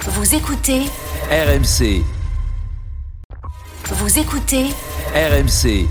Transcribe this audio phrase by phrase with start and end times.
[0.00, 0.82] Vous écoutez
[1.30, 2.02] RMC,
[3.92, 4.66] Vous écoutez
[5.14, 5.86] RMC,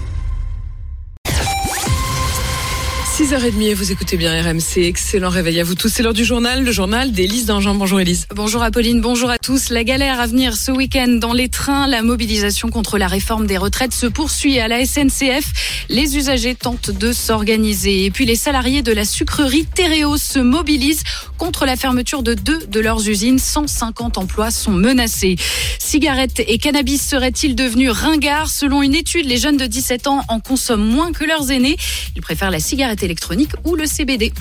[3.16, 4.80] 6h30 et vous écoutez bien RMC.
[4.80, 5.88] Excellent réveil à vous tous.
[5.88, 7.74] C'est l'heure du journal, le journal d'Élise Dangean.
[7.74, 8.28] Bonjour Élise.
[8.36, 9.70] Bonjour Apolline, bonjour à tous.
[9.70, 11.88] La galère à venir ce week-end dans les trains.
[11.88, 15.86] La mobilisation contre la réforme des retraites se poursuit à la SNCF.
[15.88, 18.04] Les usagers tentent de s'organiser.
[18.04, 21.04] Et puis les salariés de la sucrerie Théréo se mobilisent
[21.38, 23.40] contre la fermeture de deux de leurs usines.
[23.40, 25.38] 150 emplois sont menacés.
[25.80, 28.50] Cigarettes et cannabis seraient-ils devenus ringards?
[28.50, 31.78] Selon une étude, les jeunes de 17 ans en consomment moins que leurs aînés.
[32.18, 34.34] Ils préfèrent la cigarette électronique ou le CBD.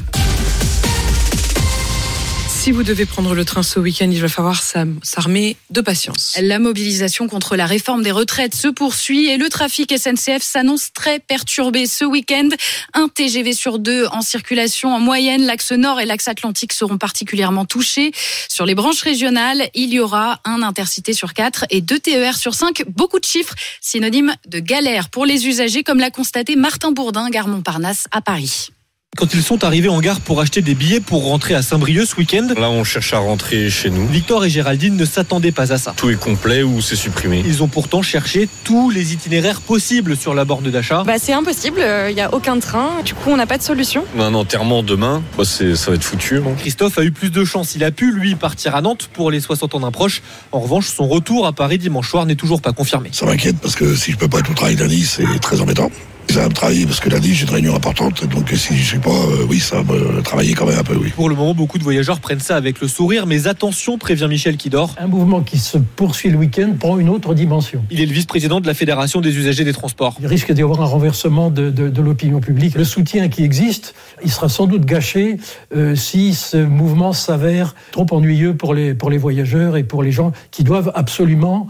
[2.64, 4.62] Si vous devez prendre le train ce week-end, il va falloir
[5.02, 6.34] s'armer de patience.
[6.40, 11.18] La mobilisation contre la réforme des retraites se poursuit et le trafic SNCF s'annonce très
[11.18, 12.48] perturbé ce week-end.
[12.94, 15.44] Un TGV sur deux en circulation en moyenne.
[15.44, 18.12] L'axe nord et l'axe atlantique seront particulièrement touchés.
[18.48, 22.54] Sur les branches régionales, il y aura un intercité sur quatre et deux TER sur
[22.54, 22.82] cinq.
[22.88, 27.46] Beaucoup de chiffres, synonyme de galère pour les usagers, comme l'a constaté Martin Bourdin, gare
[27.46, 28.70] Montparnasse à Paris.
[29.16, 32.16] Quand ils sont arrivés en gare pour acheter des billets pour rentrer à Saint-Brieuc ce
[32.16, 34.08] week-end, Là, on cherche à rentrer chez nous.
[34.08, 35.94] Victor et Géraldine ne s'attendaient pas à ça.
[35.96, 37.42] Tout est complet ou c'est supprimé.
[37.46, 41.04] Ils ont pourtant cherché tous les itinéraires possibles sur la borne d'achat.
[41.04, 44.04] Bah, c'est impossible, il n'y a aucun train, du coup on n'a pas de solution.
[44.16, 46.38] On a un enterrement demain, bah, c'est- ça va être foutu.
[46.38, 46.54] hein.
[46.58, 47.74] Christophe a eu plus de chance.
[47.76, 50.22] Il a pu, lui, partir à Nantes pour les 60 ans d'un proche.
[50.50, 53.10] En revanche, son retour à Paris dimanche soir n'est toujours pas confirmé.
[53.12, 55.90] Ça m'inquiète parce que si je peux pas être au travail lundi, c'est très embêtant.
[56.30, 58.98] Ça va me travailler parce que lundi j'ai une réunion importante, donc si je suis
[58.98, 61.10] pas, euh, oui, ça va me travailler quand même un peu, oui.
[61.14, 64.56] Pour le moment, beaucoup de voyageurs prennent ça avec le sourire, mais attention, prévient Michel
[64.56, 64.94] Kidor.
[64.98, 67.84] Un mouvement qui se poursuit le week-end prend une autre dimension.
[67.90, 70.16] Il est le vice-président de la Fédération des usagers des transports.
[70.20, 72.74] Il risque d'y avoir un renversement de, de- de l'opinion publique.
[72.74, 73.94] Le soutien qui existe,
[74.24, 75.36] il sera sans doute gâché
[75.76, 80.10] euh, si ce mouvement s'avère trop ennuyeux pour les, pour les voyageurs et pour les
[80.10, 81.68] gens qui doivent absolument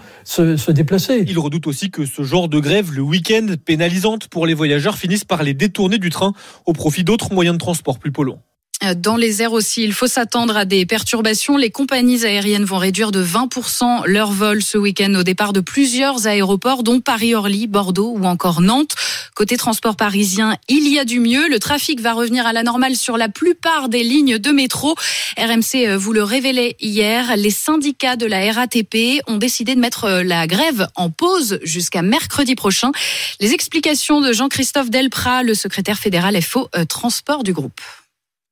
[1.27, 5.25] Il redoute aussi que ce genre de grève, le week-end, pénalisante pour les voyageurs, finisse
[5.25, 6.33] par les détourner du train
[6.67, 8.43] au profit d'autres moyens de transport plus polluants.
[8.97, 11.57] Dans les airs aussi, il faut s'attendre à des perturbations.
[11.57, 16.27] Les compagnies aériennes vont réduire de 20% leurs vols ce week-end au départ de plusieurs
[16.27, 18.95] aéroports, dont Paris-Orly, Bordeaux ou encore Nantes.
[19.35, 21.49] Côté transport parisien, il y a du mieux.
[21.49, 24.95] Le trafic va revenir à la normale sur la plupart des lignes de métro.
[25.39, 27.37] RMC euh, vous le révélait hier.
[27.37, 32.03] Les syndicats de la RATP ont décidé de mettre euh, la grève en pause jusqu'à
[32.03, 32.91] mercredi prochain.
[33.41, 37.81] Les explications de Jean-Christophe Delprat, le secrétaire fédéral FO euh, Transport du groupe.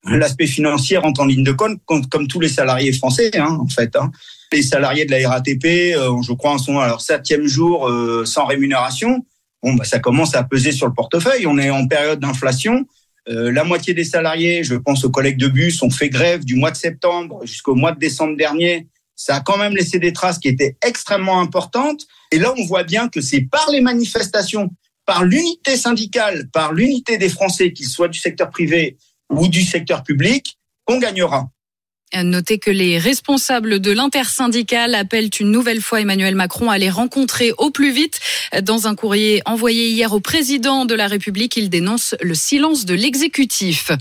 [0.05, 3.95] L'aspect financier rentre en ligne de compte comme, tous les salariés français, hein, en fait.
[3.95, 4.11] hein.
[4.51, 8.25] Les salariés de la RATP, euh, je crois, en sont à leur septième jour euh,
[8.25, 9.25] sans rémunération.
[9.63, 11.47] Bon, bah, ça commence à peser sur le portefeuille.
[11.47, 12.85] On est en période d'inflation.
[13.29, 16.55] Euh, la moitié des salariés, je pense aux collègues de bus, ont fait grève du
[16.55, 18.87] mois de septembre jusqu'au mois de décembre dernier.
[19.15, 22.05] Ça a quand même laissé des traces qui étaient extrêmement importantes.
[22.31, 24.69] Et là, on voit bien que c'est par les manifestations,
[25.05, 28.97] par l'unité syndicale, par l'unité des Français, qu'ils soient du secteur privé
[29.29, 31.49] ou du secteur public, qu'on gagnera.
[32.21, 37.53] Notez que les responsables de l'intersyndicale appellent une nouvelle fois Emmanuel Macron à les rencontrer
[37.57, 38.19] au plus vite.
[38.61, 42.93] Dans un courrier envoyé hier au président de la République, il dénonce le silence de
[42.93, 43.91] l'exécutif.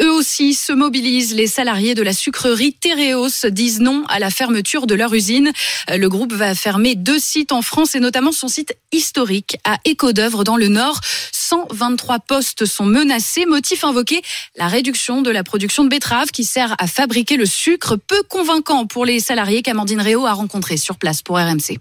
[0.00, 1.34] Eux aussi se mobilisent.
[1.34, 5.52] Les salariés de la sucrerie Théréos disent non à la fermeture de leur usine.
[5.94, 10.42] Le groupe va fermer deux sites en France et notamment son site historique à Écodœuvre
[10.42, 11.00] dans le Nord.
[11.48, 13.46] 123 postes sont menacés.
[13.46, 14.20] Motif invoqué,
[14.56, 18.86] la réduction de la production de betteraves qui sert à fabriquer le sucre peu convaincant
[18.86, 21.78] pour les salariés qu'Amandine Réau a rencontrés sur place pour RMC.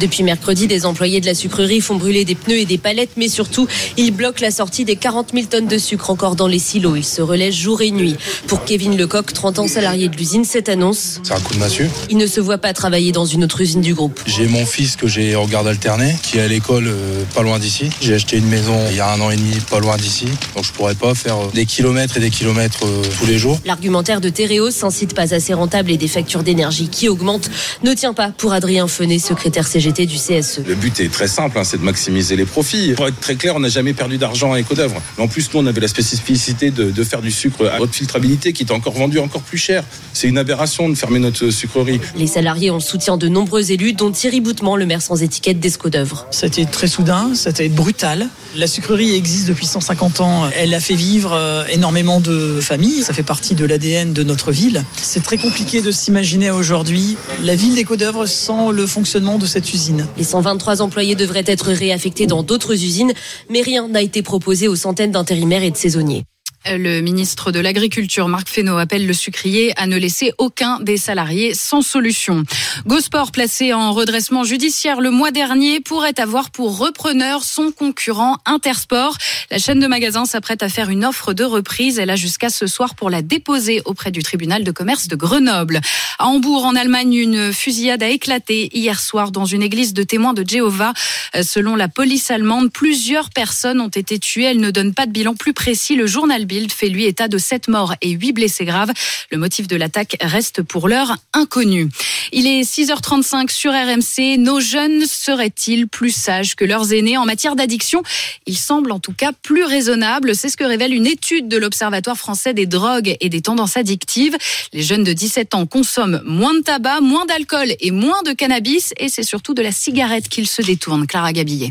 [0.00, 3.28] Depuis mercredi, des employés de la sucrerie font brûler des pneus et des palettes, mais
[3.28, 3.68] surtout,
[3.98, 6.96] ils bloquent la sortie des 40 000 tonnes de sucre encore dans les silos.
[6.96, 8.16] Ils se relaient jour et nuit.
[8.46, 11.90] Pour Kevin Lecoq, 30 ans salarié de l'usine, cette annonce, C'est un coup de massue.
[12.08, 14.18] il ne se voit pas travailler dans une autre usine du groupe.
[14.24, 17.58] J'ai mon fils que j'ai en garde alternée, qui est à l'école euh, pas loin
[17.58, 17.90] d'ici.
[18.00, 20.24] J'ai acheté une maison il y a un an et demi, pas loin d'ici.
[20.56, 23.60] Donc je pourrais pas faire euh, des kilomètres et des kilomètres euh, tous les jours.
[23.66, 27.50] L'argumentaire de Théréos, un site pas assez rentable et des factures d'énergie qui augmentent,
[27.84, 30.60] ne tient pas pour Adrien Fenet, secrétaire CGT CGT du CSE.
[30.66, 32.92] Le but est très simple, hein, c'est de maximiser les profits.
[32.94, 35.00] Pour être très clair, on n'a jamais perdu d'argent à Éco-d'œuvre.
[35.16, 37.94] Mais en plus, nous, on avait la spécificité de, de, faire du sucre à haute
[37.94, 39.84] filtrabilité qui est encore vendu encore plus cher.
[40.12, 42.00] C'est une aberration de fermer notre sucrerie.
[42.16, 45.60] Les salariés ont le soutien de nombreux élus, dont Thierry Boutement, le maire sans étiquette
[45.60, 46.26] d'Esco-d'œuvre.
[46.30, 48.28] Ça a été très soudain, ça a été brutal.
[48.56, 50.50] La sucrerie existe depuis 150 ans.
[50.56, 53.02] Elle a fait vivre euh, énormément de familles.
[53.02, 54.84] Ça fait partie de l'ADN de notre ville.
[55.00, 59.69] C'est très compliqué de s'imaginer aujourd'hui la ville d'Éco-d'œuvre sans le fonctionnement de cette
[60.16, 63.12] Les 123 employés devraient être réaffectés dans d'autres usines,
[63.48, 66.24] mais rien n'a été proposé aux centaines d'intérimaires et de saisonniers.
[66.66, 71.54] Le ministre de l'Agriculture, Marc Fesneau, appelle le sucrier à ne laisser aucun des salariés
[71.54, 72.44] sans solution.
[72.86, 79.16] Gosport, placé en redressement judiciaire le mois dernier, pourrait avoir pour repreneur son concurrent Intersport.
[79.50, 81.98] La chaîne de magasins s'apprête à faire une offre de reprise.
[81.98, 85.80] Elle a jusqu'à ce soir pour la déposer auprès du tribunal de commerce de Grenoble.
[86.18, 90.34] À Hambourg, en Allemagne, une fusillade a éclaté hier soir dans une église de témoins
[90.34, 90.92] de Jéhovah.
[91.40, 94.44] Selon la police allemande, plusieurs personnes ont été tuées.
[94.44, 95.96] Elle ne donne pas de bilan plus précis.
[95.96, 98.90] Le journal Bild fait lui état de 7 morts et 8 blessés graves.
[99.30, 101.88] Le motif de l'attaque reste pour l'heure inconnu.
[102.32, 104.36] Il est 6h35 sur RMC.
[104.36, 108.02] Nos jeunes seraient-ils plus sages que leurs aînés en matière d'addiction?
[108.46, 110.34] Ils semblent en tout cas plus raisonnables.
[110.34, 114.36] C'est ce que révèle une étude de l'Observatoire français des drogues et des tendances addictives.
[114.72, 118.92] Les jeunes de 17 ans consomment moins de tabac, moins d'alcool et moins de cannabis.
[118.98, 121.06] Et c'est surtout de la cigarette qu'ils se détournent.
[121.06, 121.70] Clara Gabillet.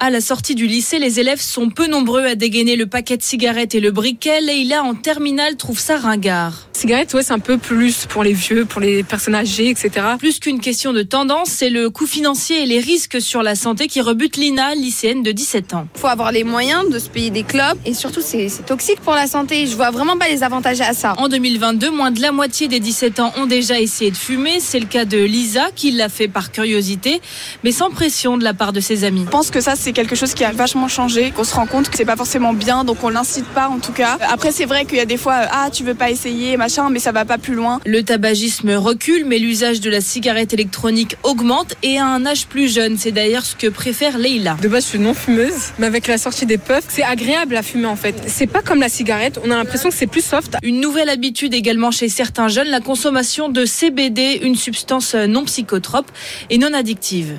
[0.00, 3.22] À la sortie du lycée, les élèves sont peu nombreux à dégainer le paquet de
[3.24, 4.40] cigarettes et le briquet.
[4.40, 6.68] Leïla, en terminale, trouve ça ringard.
[6.72, 9.90] Cigarette, ouais, c'est un peu plus pour les vieux, pour les personnes âgées, etc.
[10.16, 13.88] Plus qu'une question de tendance, c'est le coût financier et les risques sur la santé
[13.88, 15.88] qui rebutent Lina, lycéenne de 17 ans.
[15.96, 19.14] Il faut avoir les moyens de se payer des clubs et surtout, c'est toxique pour
[19.14, 19.66] la santé.
[19.66, 21.14] Je vois vraiment pas les avantages à ça.
[21.18, 24.60] En 2022, moins de la moitié des 17 ans ont déjà essayé de fumer.
[24.60, 27.20] C'est le cas de Lisa qui l'a fait par curiosité,
[27.64, 29.24] mais sans pression de la part de ses amis.
[29.24, 31.88] Je pense que ça, c'est quelque chose qui a vachement changé, qu'on se rend compte
[31.88, 34.18] que c'est pas forcément bien, donc on l'incite pas en tout cas.
[34.30, 36.98] Après, c'est vrai qu'il y a des fois, ah, tu veux pas essayer, machin, mais
[36.98, 37.80] ça va pas plus loin.
[37.84, 42.72] Le tabagisme recule, mais l'usage de la cigarette électronique augmente et à un âge plus
[42.72, 42.96] jeune.
[42.98, 44.56] C'est d'ailleurs ce que préfère Leila.
[44.60, 47.62] De base, je suis non fumeuse, mais avec la sortie des puffs, c'est agréable à
[47.62, 48.14] fumer en fait.
[48.26, 50.56] C'est pas comme la cigarette, on a l'impression que c'est plus soft.
[50.62, 56.10] Une nouvelle habitude également chez certains jeunes, la consommation de CBD, une substance non psychotrope
[56.50, 57.38] et non addictive.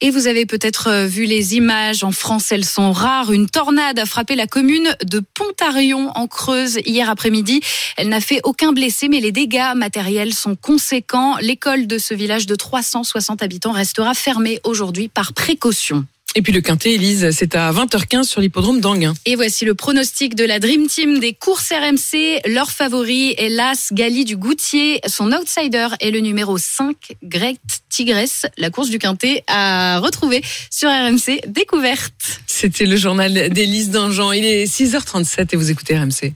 [0.00, 2.04] Et vous avez peut-être vu les images.
[2.04, 3.32] En France, elles sont rares.
[3.32, 7.60] Une tornade a frappé la commune de Pontarion en Creuse hier après-midi.
[7.96, 11.36] Elle n'a fait aucun blessé, mais les dégâts matériels sont conséquents.
[11.40, 16.06] L'école de ce village de 360 habitants restera fermée aujourd'hui par précaution.
[16.38, 19.12] Et puis le quintet, Elise, c'est à 20h15 sur l'hippodrome d'Anguin.
[19.26, 22.42] Et voici le pronostic de la Dream Team des courses RMC.
[22.46, 25.00] Leur favori est l'As Gali du Goutier.
[25.08, 26.94] Son outsider est le numéro 5,
[27.24, 27.56] Greg
[27.88, 28.46] Tigresse.
[28.56, 32.40] La course du quintet à retrouver sur RMC Découverte.
[32.46, 34.30] C'était le journal d'Élise Dangean.
[34.30, 36.34] Il est 6h37 et vous écoutez RMC.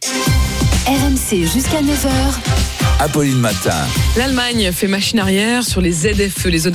[0.89, 2.82] RMC jusqu'à 9h.
[3.03, 3.75] Apolline Matin.
[4.17, 6.69] L'Allemagne fait machine arrière sur les ZFE, les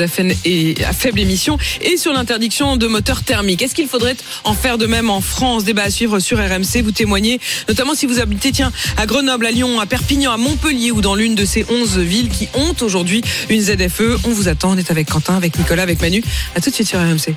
[0.44, 3.62] et à faible émission, et sur l'interdiction de moteurs thermiques.
[3.62, 5.64] Est-ce qu'il faudrait en faire de même en France?
[5.64, 6.82] Débat à suivre sur RMC.
[6.84, 7.40] Vous témoignez,
[7.70, 11.16] notamment si vous habitez tiens, à Grenoble, à Lyon, à Perpignan, à Montpellier ou dans
[11.16, 14.20] l'une de ces 11 villes qui ont aujourd'hui une ZFE.
[14.26, 14.72] On vous attend.
[14.72, 16.22] On est avec Quentin, avec Nicolas, avec Manu.
[16.56, 17.36] À tout de suite sur RMC.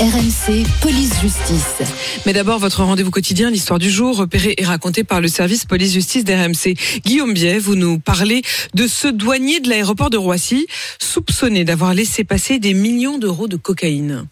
[0.00, 1.82] RMC Police Justice.
[2.26, 5.92] Mais d'abord, votre rendez-vous quotidien, l'histoire du jour, repérée et racontée par le service Police
[5.92, 6.74] Justice d'RMC.
[7.04, 8.42] Guillaume Biet, vous nous parlez
[8.74, 10.66] de ce douanier de l'aéroport de Roissy,
[11.00, 14.26] soupçonné d'avoir laissé passer des millions d'euros de cocaïne.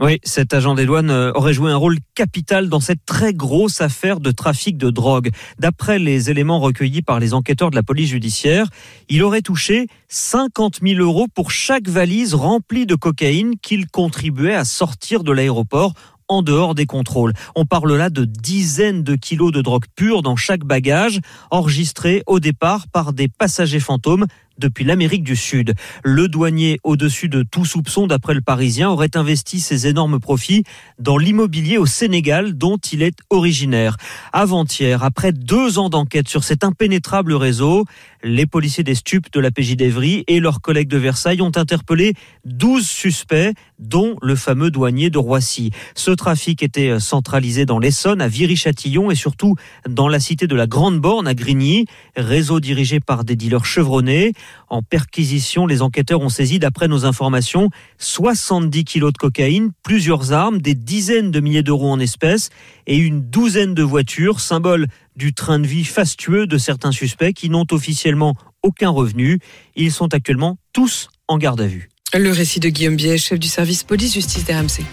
[0.00, 4.18] Oui, cet agent des douanes aurait joué un rôle capital dans cette très grosse affaire
[4.18, 5.30] de trafic de drogue.
[5.60, 8.66] D'après les éléments recueillis par les enquêteurs de la police judiciaire,
[9.08, 14.64] il aurait touché 50 000 euros pour chaque valise remplie de cocaïne qu'il contribuait à
[14.64, 15.94] sortir de l'aéroport
[16.26, 17.32] en dehors des contrôles.
[17.54, 21.20] On parle là de dizaines de kilos de drogue pure dans chaque bagage,
[21.50, 24.26] enregistré au départ par des passagers fantômes
[24.58, 25.74] depuis l'Amérique du Sud.
[26.02, 30.64] Le douanier, au-dessus de tout soupçon d'après le Parisien, aurait investi ses énormes profits
[30.98, 33.96] dans l'immobilier au Sénégal dont il est originaire.
[34.32, 37.84] Avant-hier, après deux ans d'enquête sur cet impénétrable réseau,
[38.24, 42.14] les policiers des stupes de la PJ d'Evry et leurs collègues de Versailles ont interpellé
[42.46, 45.70] 12 suspects, dont le fameux douanier de Roissy.
[45.94, 50.66] Ce trafic était centralisé dans l'Essonne, à Viry-Châtillon et surtout dans la cité de la
[50.66, 51.84] Grande Borne à Grigny,
[52.16, 54.32] réseau dirigé par des dealers chevronnés.
[54.70, 60.62] En perquisition, les enquêteurs ont saisi, d'après nos informations, 70 kilos de cocaïne, plusieurs armes,
[60.62, 62.48] des dizaines de milliers d'euros en espèces
[62.86, 67.50] et une douzaine de voitures, symbole du train de vie fastueux de certains suspects qui
[67.50, 69.38] n'ont officiellement aucun revenu.
[69.76, 71.88] Ils sont actuellement tous en garde à vue.
[72.12, 74.84] Le récit de Guillaume Biet, chef du service police-justice d'RMC.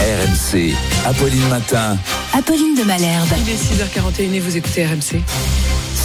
[0.00, 0.74] RMC,
[1.06, 1.96] Apolline Matin,
[2.32, 3.28] Apolline de Malherbe.
[3.40, 5.22] Il est 6h41 et vous écoutez RMC.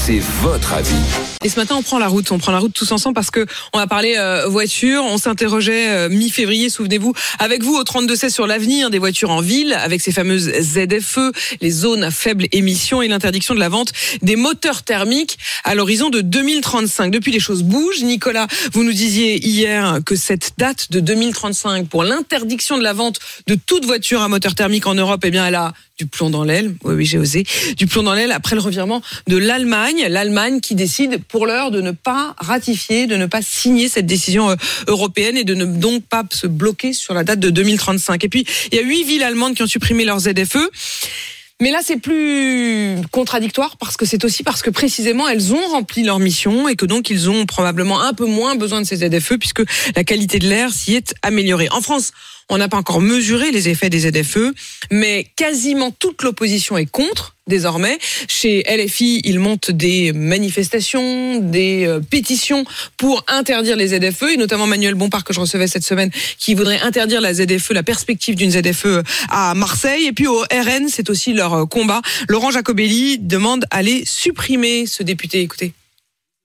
[0.09, 0.95] C'est votre avis.
[1.43, 2.31] Et ce matin, on prend la route.
[2.31, 5.03] On prend la route tous ensemble parce que on va parler euh, voiture.
[5.05, 9.73] On s'interrogeait euh, mi-février, souvenez-vous, avec vous au 32-16 sur l'avenir des voitures en ville,
[9.73, 13.91] avec ces fameuses ZFE, les zones à faible émission et l'interdiction de la vente
[14.23, 17.11] des moteurs thermiques à l'horizon de 2035.
[17.11, 18.01] Depuis, les choses bougent.
[18.01, 23.19] Nicolas, vous nous disiez hier que cette date de 2035 pour l'interdiction de la vente
[23.45, 26.46] de toute voiture à moteur thermique en Europe, eh bien, elle a du plomb dans
[26.46, 26.75] l'aile.
[26.86, 27.46] Oui, oui, j'ai osé.
[27.75, 30.08] Du plomb dans l'aile après le revirement de l'Allemagne.
[30.08, 34.50] L'Allemagne qui décide pour l'heure de ne pas ratifier, de ne pas signer cette décision
[34.50, 34.56] euh,
[34.88, 38.24] européenne et de ne donc pas se bloquer sur la date de 2035.
[38.24, 40.70] Et puis, il y a huit villes allemandes qui ont supprimé leurs ZFE.
[41.62, 46.03] Mais là, c'est plus contradictoire parce que c'est aussi parce que précisément elles ont rempli
[46.03, 49.34] leur mission et que donc ils ont probablement un peu moins besoin de ces ZFE
[49.38, 49.63] puisque
[49.94, 51.68] la qualité de l'air s'y est améliorée.
[51.72, 52.13] En France,
[52.50, 54.53] on n'a pas encore mesuré les effets des ZFE,
[54.91, 57.98] mais quasiment toute l'opposition est contre désormais.
[58.27, 62.63] Chez LFI, ils montent des manifestations, des euh, pétitions
[62.98, 66.79] pour interdire les ZFE, et notamment Manuel Bompard que je recevais cette semaine, qui voudrait
[66.79, 70.06] interdire la ZFE, la perspective d'une ZFE à Marseille.
[70.06, 72.01] Et puis au RN, c'est aussi leur euh, combat.
[72.27, 75.41] Laurent Jacobelli demande à les supprimer, ce député.
[75.41, 75.74] Écoutez.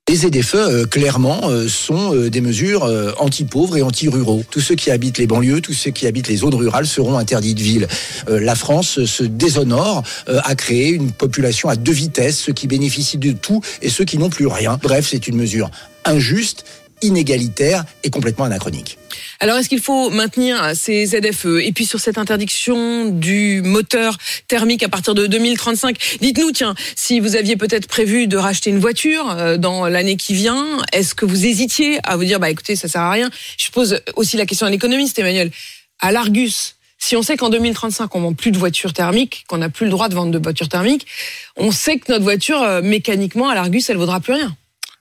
[0.07, 4.45] Les ZFE, euh, clairement, euh, sont euh, des mesures euh, anti-pauvres et anti-ruraux.
[4.51, 7.55] Tous ceux qui habitent les banlieues, tous ceux qui habitent les zones rurales seront interdits
[7.55, 7.89] de ville.
[8.29, 12.67] Euh, la France se déshonore euh, à créer une population à deux vitesses, ceux qui
[12.67, 14.79] bénéficient de tout et ceux qui n'ont plus rien.
[14.83, 15.71] Bref, c'est une mesure
[16.05, 16.67] injuste,
[17.01, 18.99] inégalitaire et complètement anachronique.
[19.41, 24.17] Alors, est-ce qu'il faut maintenir ces ZFE Et puis sur cette interdiction du moteur
[24.49, 28.79] thermique à partir de 2035, dites-nous, tiens, si vous aviez peut-être prévu de racheter une
[28.79, 32.77] voiture euh, dans l'année qui vient, est-ce que vous hésitiez à vous dire, bah écoutez,
[32.77, 33.31] ça sert à rien?
[33.59, 35.51] Je pose aussi la question à l'économiste, Emmanuel.
[36.01, 39.69] À l'Argus, si on sait qu'en 2035, on vend plus de voitures thermiques, qu'on n'a
[39.69, 41.07] plus le droit de vendre de voitures thermiques,
[41.57, 44.57] on sait que notre voiture, euh, mécaniquement, à l'Argus, elle vaudra plus rien.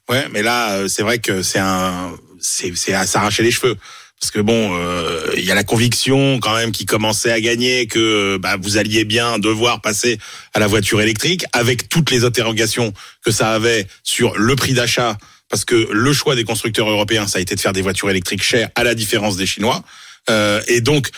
[0.10, 2.12] Ouais, mais là, euh, c'est vrai que c'est un,
[2.42, 3.78] c'est, c'est à s'arracher les cheveux.
[4.24, 7.88] Parce que bon, euh, il y a la conviction quand même qui commençait à gagner
[7.88, 10.18] que bah, vous alliez bien devoir passer
[10.54, 12.94] à la voiture électrique avec toutes les interrogations
[13.26, 15.18] que ça avait sur le prix d'achat.
[15.50, 18.44] Parce que le choix des constructeurs européens, ça a été de faire des voitures électriques
[18.44, 19.84] chères, à la différence des Chinois.
[20.30, 21.10] Euh, et donc,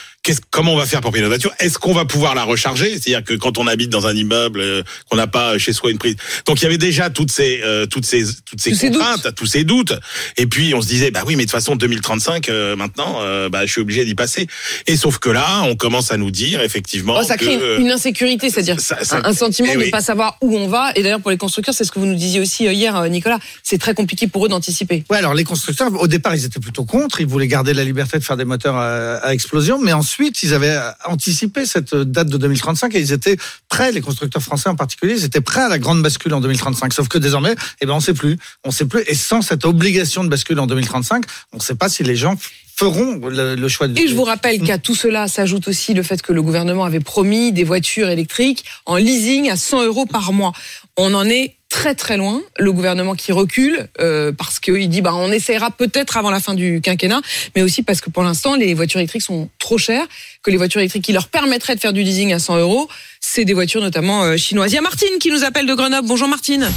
[0.49, 1.53] comment on va faire pour payer notre voiture?
[1.59, 2.91] Est-ce qu'on va pouvoir la recharger?
[2.91, 5.97] C'est-à-dire que quand on habite dans un immeuble, euh, qu'on n'a pas chez soi une
[5.97, 6.15] prise.
[6.45, 9.35] Donc il y avait déjà toutes ces, euh, toutes ces, toutes ces Tous ces contraintes,
[9.35, 9.93] tous ces doutes.
[10.37, 13.49] Et puis on se disait, bah oui, mais de toute façon 2035, euh, maintenant, euh,
[13.49, 14.47] bah je suis obligé d'y passer.
[14.87, 17.85] Et sauf que là, on commence à nous dire effectivement Oh, ça crée que, une,
[17.85, 18.77] une insécurité, c'est-à-dire
[19.11, 19.91] un, un sentiment Eh de ne oui.
[19.91, 20.91] pas savoir où on va.
[20.95, 23.07] Et d'ailleurs, pour les constructeurs, c'est ce que vous nous disiez aussi euh, hier, euh,
[23.07, 23.39] Nicolas.
[23.63, 25.03] C'est très compliqué pour eux d'anticiper.
[25.09, 27.21] Ouais, alors les constructeurs, au départ, ils étaient plutôt contre.
[27.21, 30.53] Ils voulaient garder la liberté de faire des moteurs à, à explosion, mais ensuite, ils
[30.53, 33.37] avaient anticipé cette date de 2035 et ils étaient
[33.69, 33.91] prêts.
[33.91, 36.93] Les constructeurs français en particulier, ils étaient prêts à la grande bascule en 2035.
[36.93, 39.03] Sauf que désormais, eh ben, on sait plus, on sait plus.
[39.07, 42.35] Et sans cette obligation de bascule en 2035, on ne sait pas si les gens
[42.75, 43.97] feront le, le choix de.
[43.97, 46.99] Et je vous rappelle qu'à tout cela s'ajoute aussi le fait que le gouvernement avait
[46.99, 50.51] promis des voitures électriques en leasing à 100 euros par mois.
[50.97, 52.41] On en est très très loin.
[52.57, 56.53] Le gouvernement qui recule euh, parce qu'il dit bah on essaiera peut-être avant la fin
[56.53, 57.21] du quinquennat,
[57.55, 60.05] mais aussi parce que pour l'instant les voitures électriques sont trop chères,
[60.43, 62.89] que les voitures électriques qui leur permettraient de faire du leasing à 100 euros,
[63.27, 64.71] c'est des voitures notamment euh, chinoises.
[64.71, 66.07] Il y a Martine qui nous appelle de Grenoble.
[66.07, 66.67] Bonjour Martine.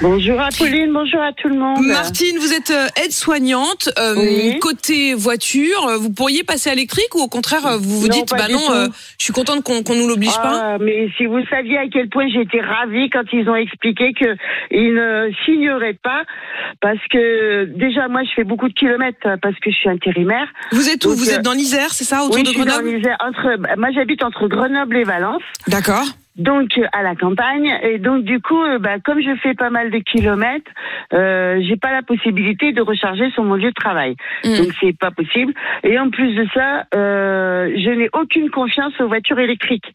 [0.00, 1.84] Bonjour Apolline, bonjour à tout le monde.
[1.84, 3.90] Martine, vous êtes euh, aide-soignante.
[3.98, 4.58] Euh, Oui.
[4.60, 8.36] Côté voiture, vous pourriez passer à l'électrique ou au contraire, vous vous Non, dites, pas
[8.36, 8.86] bah non, euh,
[9.18, 12.08] je suis contente qu'on qu'on nous l'oblige pas Ah, mais si vous saviez à quel
[12.08, 14.36] point j'étais ravie quand ils ont expliqué que
[14.70, 16.22] ils ne signeraient pas,
[16.80, 20.46] parce que déjà moi je fais beaucoup de kilomètres parce que je suis intérimaire.
[20.72, 21.10] Vous êtes où?
[21.10, 22.84] Donc, Vous êtes dans l'Isère, c'est ça, autour oui, de je suis Grenoble?
[22.90, 25.42] dans l'Isère, entre, bah, moi j'habite entre Grenoble et Valence.
[25.66, 25.97] D'accord.
[26.38, 29.70] Donc euh, à la campagne et donc du coup euh, bah, comme je fais pas
[29.70, 30.70] mal de kilomètres,
[31.12, 34.14] euh, j'ai pas la possibilité de recharger sur mon lieu de travail.
[34.44, 35.52] Donc c'est pas possible.
[35.82, 39.94] Et en plus de ça, euh, je n'ai aucune confiance aux voitures électriques.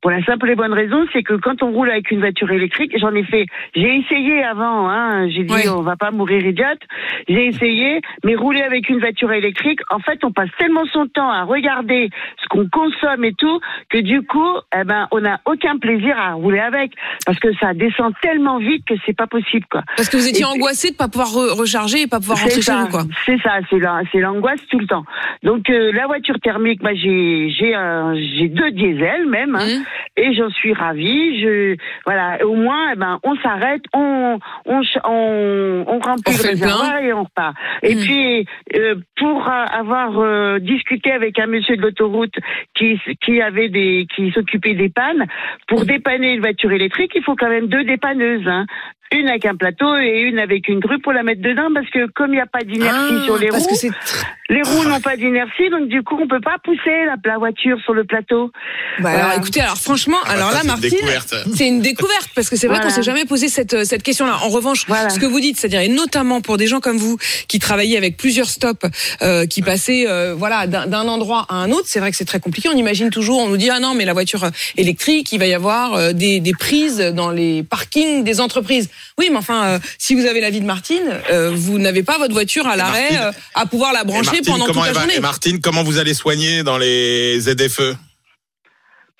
[0.00, 2.96] Pour la simple et bonne raison, c'est que quand on roule avec une voiture électrique,
[2.98, 4.88] j'en ai fait, j'ai essayé avant.
[4.88, 6.80] Hein, j'ai dit on va pas mourir idiote.
[7.28, 11.30] J'ai essayé, mais rouler avec une voiture électrique, en fait, on passe tellement son temps
[11.30, 12.08] à regarder
[12.42, 16.32] ce qu'on consomme et tout que du coup, eh ben, on n'a aucun plaisir à
[16.34, 16.92] rouler avec
[17.26, 19.82] parce que ça descend tellement vite que c'est pas possible quoi.
[19.96, 22.62] Parce que vous étiez angoissé de pas pouvoir re- recharger et pas pouvoir rentrer c'est
[22.62, 23.02] chez ça, vous, quoi.
[23.26, 25.04] C'est ça, c'est la- c'est l'angoisse tout le temps.
[25.42, 29.84] Donc euh, la voiture thermique, moi j'ai j'ai un- j'ai deux diesels même, hein, Mmh.
[30.22, 31.40] et j'en suis ravie.
[31.42, 36.48] Je voilà, au moins, eh ben on s'arrête, on on on, on remplit On le
[36.50, 37.54] réservoir et on repart.
[37.82, 37.98] Et Mmh.
[38.00, 38.46] puis
[38.76, 42.34] euh, pour euh, avoir euh, discuté avec un monsieur de l'autoroute
[42.76, 45.26] qui qui avait des qui s'occupait des pannes,
[45.72, 48.46] pour dépanner une voiture électrique, il faut quand même deux dépanneuses.
[48.46, 48.66] Hein.
[49.12, 52.06] Une avec un plateau et une avec une grue pour la mettre dedans parce que
[52.12, 55.00] comme il n'y a pas d'inertie Ah, sur les parce roues, que les roues n'ont
[55.00, 58.50] pas d'inertie donc du coup on peut pas pousser la, la voiture sur le plateau.
[58.98, 59.26] Bah Voilà.
[59.26, 61.34] alors écoutez, alors franchement, Ah bah alors ça, là c'est une Martine, découverte.
[61.54, 62.90] c'est une découverte parce que c'est vrai Voilà.
[62.90, 64.38] qu'on s'est jamais posé cette euh, cette question-là.
[64.42, 67.16] En revanche, ce que vous dites, c'est-à-dire et notamment pour des gens comme vous
[67.48, 68.86] qui travaillaient avec plusieurs stops,
[69.22, 72.40] euh, qui passaient euh, voilà d'un endroit à un autre, c'est vrai que c'est très
[72.40, 72.68] compliqué.
[72.68, 75.46] On imagine toujours, on nous dit ah non mais la voiture euh, électrique, il va
[75.46, 78.90] y avoir euh, des des prises dans les parkings des entreprises.
[79.18, 82.32] Oui, mais enfin, euh, si vous avez l'avis de Martine, euh, vous n'avez pas votre
[82.32, 85.16] voiture à l'arrêt euh, à pouvoir la brancher Martine, pendant toute la va- journée.
[85.16, 87.94] et Martine, comment vous allez soigner dans les ZFE?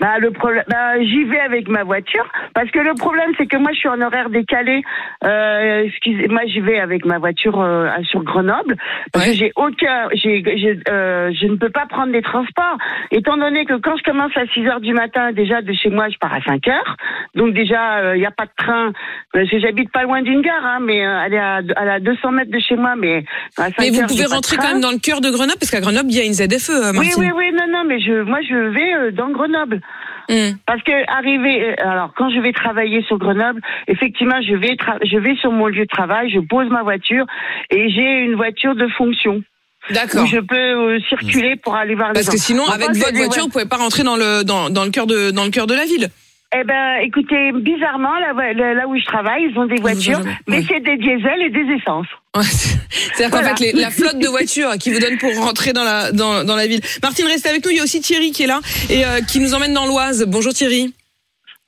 [0.02, 3.56] Bah le problème, bah, j'y vais avec ma voiture parce que le problème c'est que
[3.56, 4.82] moi je suis en horaire décalé.
[5.24, 8.76] Euh, excusez, moi j'y vais avec ma voiture euh, sur Grenoble
[9.12, 12.78] parce que j'ai aucun, j'ai, j'ai, euh, je ne peux pas prendre des transports
[13.12, 16.08] étant donné que quand je commence à 6 heures du matin déjà de chez moi
[16.10, 16.96] je pars à 5 heures
[17.36, 18.92] donc déjà il n'y a pas de train
[19.32, 21.92] parce que j'habite pas loin d'une gare hein, mais euh, elle est à, elle est
[21.92, 23.24] à 200 mètres de chez moi mais
[23.56, 25.70] à 5 Mais vous heures, pouvez rentrer quand même dans le cœur de Grenoble parce
[25.70, 27.14] qu'à Grenoble il y a une ZFE, euh, Oui, Martine.
[27.18, 29.80] oui, oui, non, non, mais je, moi, je vais euh, dans Grenoble.
[30.28, 30.56] Hmm.
[30.66, 35.18] Parce que arriver, euh, alors quand je vais travailler sur Grenoble, effectivement, je vais, je
[35.18, 37.26] vais sur mon lieu de travail, je pose ma voiture
[37.70, 39.42] et j'ai une voiture de fonction.
[39.90, 40.26] D'accord.
[40.26, 43.50] Je peux euh, circuler pour aller voir les Parce que sinon, avec votre voiture, vous
[43.50, 45.84] pouvez pas rentrer dans le dans, dans le cœur de dans le cœur de la
[45.84, 46.08] ville.
[46.54, 50.62] Eh ben, écoutez, bizarrement, là, là, là où je travaille, ils ont des voitures, mais
[50.62, 52.06] c'est des diesels et des essences.
[52.40, 56.12] C'est-à-dire qu'en fait, les- la flotte de voitures qui vous donne pour rentrer dans la
[56.12, 56.80] dans, dans la ville.
[57.02, 57.70] Martine, restez avec nous.
[57.70, 60.24] Il y a aussi Thierry qui est là et euh, qui nous emmène dans l'Oise.
[60.26, 60.94] Bonjour Thierry.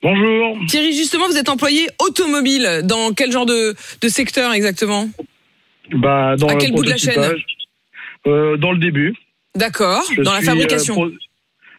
[0.01, 0.57] Bonjour.
[0.67, 2.81] Thierry, justement, vous êtes employé automobile.
[2.83, 5.09] Dans quel genre de, de secteur exactement?
[5.91, 7.33] Bah, dans À le quel bout de la chaîne?
[8.27, 9.13] euh, Dans le début.
[9.55, 10.03] D'accord.
[10.17, 10.93] Dans la fabrication.
[10.95, 11.17] euh, pro- euh,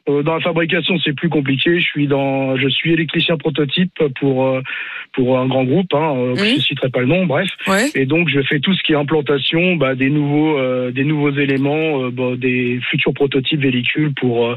[0.07, 1.81] dans la fabrication, c'est plus compliqué.
[1.81, 4.61] Je suis dans, je suis électricien prototype pour euh,
[5.13, 5.93] pour un grand groupe.
[5.95, 7.49] Hein, euh, Je ne citerai pas le nom, bref.
[7.95, 11.31] Et donc, je fais tout ce qui est implantation, bah, des nouveaux euh, des nouveaux
[11.33, 14.57] éléments, euh, bah, des futurs prototypes véhicules pour euh,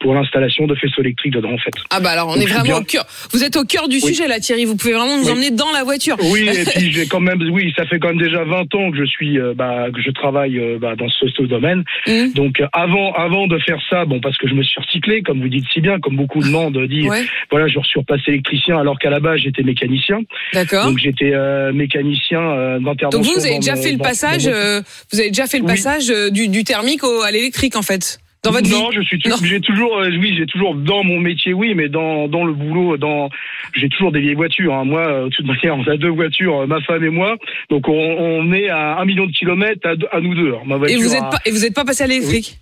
[0.00, 1.72] pour l'installation de faisceaux électriques dedans, en fait.
[1.90, 3.04] Ah bah alors on Donc, est vraiment bien- au cœur.
[3.32, 4.00] Vous êtes au cœur du Oui.
[4.02, 4.64] sujet là, Thierry.
[4.64, 5.32] Vous pouvez vraiment nous Oui.
[5.32, 6.16] emmener dans la voiture.
[6.32, 8.96] Oui, et puis j'ai quand même, oui, ça fait quand même déjà 20 ans que
[8.98, 11.84] je suis, euh, bah, que je travaille euh, bah, dans ce, ce domaine.
[12.06, 12.32] Mmh.
[12.34, 14.80] Donc euh, avant, avant de faire ça, bon, parce que je me suis
[15.24, 17.22] comme vous dites si bien, comme beaucoup de monde dit, Ouais.
[17.50, 20.18] voilà, je suis repassé électricien, alors qu'à la base j'étais mécanicien.
[20.52, 20.86] D'accord.
[20.86, 23.10] Donc j'étais euh, mécanicien euh, d'intervention.
[23.20, 24.80] Donc vous, vous avez déjà fait le passage, mon- euh,
[25.12, 28.18] vous avez déjà fait le passage euh, du, du thermique au, à l'électrique en fait,
[28.42, 28.96] dans votre non, vie.
[28.96, 32.26] je suis toujours, j'ai toujours, euh, oui, j'ai toujours dans mon métier, oui, mais dans
[32.26, 33.28] dans le boulot, dans,
[33.74, 34.74] j'ai toujours des vieilles voitures.
[34.74, 34.84] Hein.
[34.86, 37.36] Moi, euh, de toute manière, on a deux voitures, euh, ma femme et moi,
[37.68, 40.54] donc on, on est à un million de kilomètres à, nous deux.
[40.88, 42.58] Et vous êtes pas, et vous êtes pas passé à l'électrique.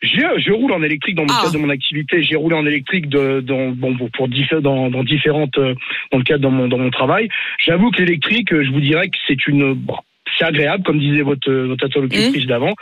[0.00, 1.40] Je, je roule en électrique dans le Ah.
[1.42, 2.22] cadre de mon activité.
[2.22, 4.28] J'ai roulé en électrique de, dans, bon, pour-
[4.60, 5.74] dans, dans différentes, euh,
[6.12, 7.28] dans le cadre de mon, dans mon travail.
[7.64, 9.96] J'avoue que l'électrique, euh, je vous dirais que c'est une, bon,
[10.38, 12.48] c'est agréable, comme disait votre, votre interlocutrice Mmh.
[12.48, 12.74] d'avant.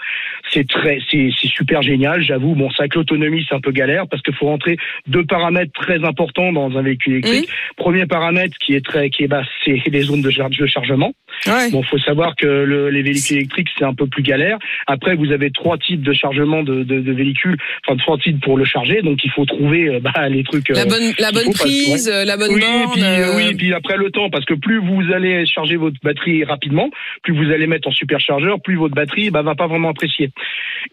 [0.52, 2.22] C'est très, c'est, super génial.
[2.22, 5.72] J'avoue, bon, c'est avec l'autonomie, c'est un peu galère parce qu'il faut rentrer deux paramètres
[5.72, 7.48] très importants dans un véhicule électrique.
[7.48, 7.74] Mmh.
[7.76, 11.12] Premier paramètre qui est très, qui est bas, c'est les zones de, char- de chargement.
[11.46, 11.70] Ouais.
[11.70, 14.58] Bon, faut savoir que le- les véhicules électriques c'est un peu plus galère.
[14.86, 17.56] Après, vous avez trois types de chargement de, de, de véhicules,
[17.86, 19.02] enfin trois types pour le charger.
[19.02, 20.68] Donc, il faut trouver euh, bah, les trucs.
[20.70, 22.14] La euh, bonne, la qu'il bonne faut, parce que, prise, ouais.
[22.14, 22.90] euh, la bonne oui, borne.
[22.90, 25.76] et puis, euh, oui, et puis après le temps, parce que plus vous allez charger
[25.76, 26.90] votre batterie rapidement,
[27.22, 30.30] plus vous allez mettre en superchargeur, plus votre batterie bah, va pas vraiment apprécier.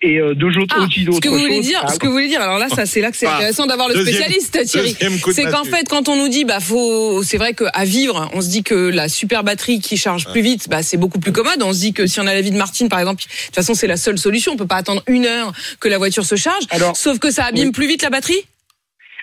[0.01, 2.07] Et euh, deux autres Ah, outils ce d'autres que vous voulez dire, Ah, ce que
[2.07, 3.35] vous voulez dire, alors là, ça, c'est là que c'est Ah.
[3.35, 4.95] intéressant d'avoir le spécialiste, Thierry.
[5.31, 8.49] C'est qu'en fait, quand on nous dit, bah, faut, c'est vrai qu'à vivre, on se
[8.49, 11.61] dit que la super batterie qui charge plus vite, bah, c'est beaucoup plus commode.
[11.63, 13.55] On se dit que si on a la vie de Martine, par exemple, de toute
[13.55, 14.53] façon, c'est la seule solution.
[14.53, 16.63] On peut pas attendre une heure que la voiture se charge.
[16.95, 17.71] Sauf que ça abîme oui.
[17.71, 18.43] plus vite la batterie.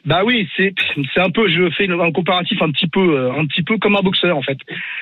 [0.06, 0.72] Bah oui, c'est
[1.14, 3.96] c'est un peu, je fais un comparatif un petit peu, euh, un petit peu comme
[3.96, 4.56] un boxeur en fait.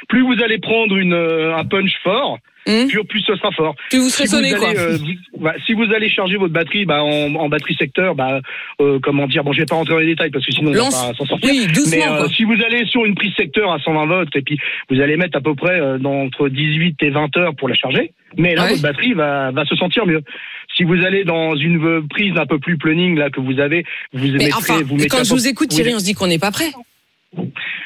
[0.09, 3.75] Plus vous allez prendre une euh, un punch fort, plus, plus ce sera fort.
[3.91, 4.71] Plus vous serez si sonné, allez, quoi.
[4.77, 8.41] euh, vous- bah, si vous allez charger votre batterie bah, en, en batterie secteur, bah
[8.81, 10.75] euh, comment dire, bon, je vais pas rentrer dans les détails parce que sinon on
[10.75, 11.49] va pas s'en sortir.
[11.49, 14.43] oui, doucement, Mais euh, si vous allez sur une prise secteur à 120 volts et
[14.43, 14.59] puis
[14.91, 17.75] vous allez mettre à peu près euh, dans, entre 18 et 20 heures pour la
[17.77, 18.71] charger, mais là Ouais.
[18.71, 20.23] votre batterie va va se sentir mieux.
[20.79, 24.27] Si vous allez dans une prise un peu plus planning là que vous avez, vous
[24.27, 26.39] Mais mettrez, enfin, vous mettez quand je vous écoute, Thierry, on se dit qu'on n'est
[26.39, 26.71] pas prêt.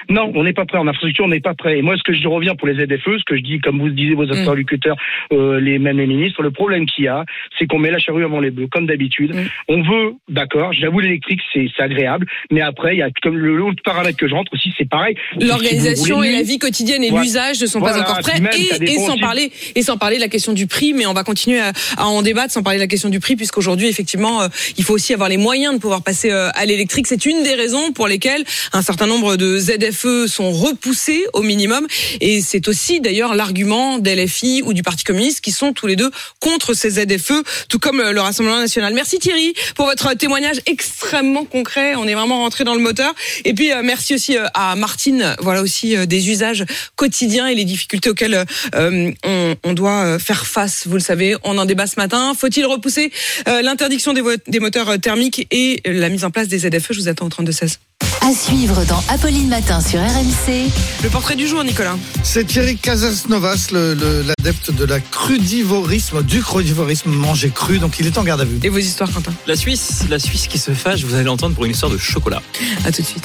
[0.08, 0.78] Non, on n'est pas prêt.
[0.78, 1.78] En infrastructure, on n'est pas prêt.
[1.78, 3.88] Et moi, ce que je reviens pour les ZFE, ce que je dis, comme vous
[3.88, 4.96] disiez vos interlocuteurs,
[5.32, 7.24] euh, les mêmes les ministres, le problème qu'il y a,
[7.58, 9.34] c'est qu'on met la charrue avant les bœufs, comme d'habitude.
[9.68, 13.82] On veut, d'accord, j'avoue, l'électrique, c'est agréable, mais après, il y a comme le l'autre
[13.84, 15.16] paramètre que je rentre aussi, c'est pareil.
[15.40, 17.24] L'organisation Si et la vie quotidienne et Voilà.
[17.24, 18.40] l'usage ne sont Voilà, pas encore prêts.
[18.80, 21.24] Et, et sans parler et sans parler de la question du prix, mais on va
[21.24, 24.48] continuer à, à en débattre sans parler de la question du prix, puisqu'aujourd'hui effectivement, euh,
[24.78, 27.06] il faut aussi avoir les moyens de pouvoir passer euh, à l'électrique.
[27.06, 31.86] C'est une des raisons pour lesquelles un certain nombre de ZFE sont repoussés au minimum,
[32.20, 36.10] et c'est aussi d'ailleurs l'argument d'LFI ou du Parti communiste qui sont tous les deux
[36.40, 38.94] contre ces ZFE, tout comme le Rassemblement national.
[38.94, 41.94] Merci Thierry pour votre témoignage extrêmement concret.
[41.96, 43.14] On est vraiment rentré dans le moteur.
[43.44, 45.36] Et puis euh, merci aussi euh, à Martine.
[45.40, 46.64] Voilà aussi euh, des usages
[46.96, 50.86] quotidiens et les difficultés auxquelles on, doit faire face.
[50.86, 52.34] Vous le savez, on en débat ce matin.
[52.38, 53.10] Faut-il repousser
[53.46, 57.26] l'interdiction des, des moteurs thermiques et la mise en place des ZFE Je vous attends
[57.26, 57.78] au 32 16.
[58.24, 60.70] À suivre dans Apolline Matin sur RMC.
[61.02, 61.96] Le portrait du jour, Nicolas.
[62.22, 68.06] C'est Thierry Casasnovas, le- le- l'adepte de la crudivorisme, du crudivorisme, manger cru, donc il
[68.06, 68.60] est en garde à vue.
[68.62, 69.32] Et vos histoires, Quentin?
[69.46, 72.42] La Suisse, la Suisse qui se fâche, vous allez l'entendre pour une histoire de chocolat.
[72.84, 73.24] À tout de suite.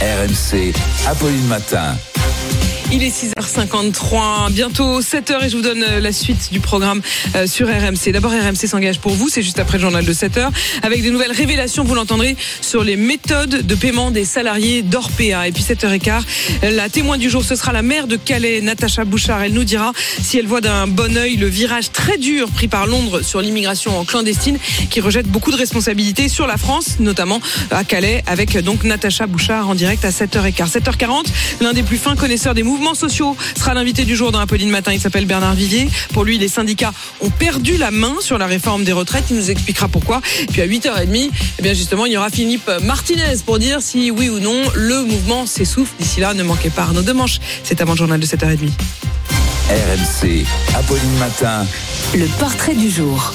[0.00, 0.72] RMC,
[1.08, 1.96] Apolline Matin.
[2.92, 7.00] Il est 6h53, bientôt 7h et je vous donne euh, la suite du programme
[7.36, 8.10] euh, sur RMC.
[8.12, 10.48] D'abord RMC s'engage pour vous, c'est juste après le journal de 7h,
[10.82, 15.46] avec des nouvelles révélations, vous l'entendrez, sur les méthodes de paiement des salariés d'Orpea.
[15.46, 16.22] Et puis 7h15,
[16.62, 19.44] la témoin du jour, ce sera la maire de Calais, Natacha Bouchard.
[19.44, 22.88] Elle nous dira si elle voit d'un bon œil le virage très dur pris par
[22.88, 24.58] Londres sur l'immigration clandestine,
[24.90, 29.68] qui rejette beaucoup de responsabilités sur la France, notamment à Calais, avec donc Natacha Bouchard
[29.68, 30.72] en direct à 7h15.
[30.72, 31.26] 7h40,
[31.60, 34.92] l'un des plus fins connaisseurs des mouvements sociaux sera l'invité du jour dans Apolline Matin.
[34.92, 35.88] Il s'appelle Bernard Vivier.
[36.12, 39.24] Pour lui, les syndicats ont perdu la main sur la réforme des retraites.
[39.30, 40.20] Il nous expliquera pourquoi.
[40.40, 44.10] Et puis à 8h30, eh bien justement, il y aura Philippe Martinez pour dire si
[44.10, 45.92] oui ou non le mouvement s'essouffle.
[45.98, 47.38] D'ici là, ne manquez pas Arnaud Demanche.
[47.64, 48.70] C'est avant le journal de 7h30.
[49.68, 51.64] RMC, Apolline Matin.
[52.14, 53.32] Le portrait du jour.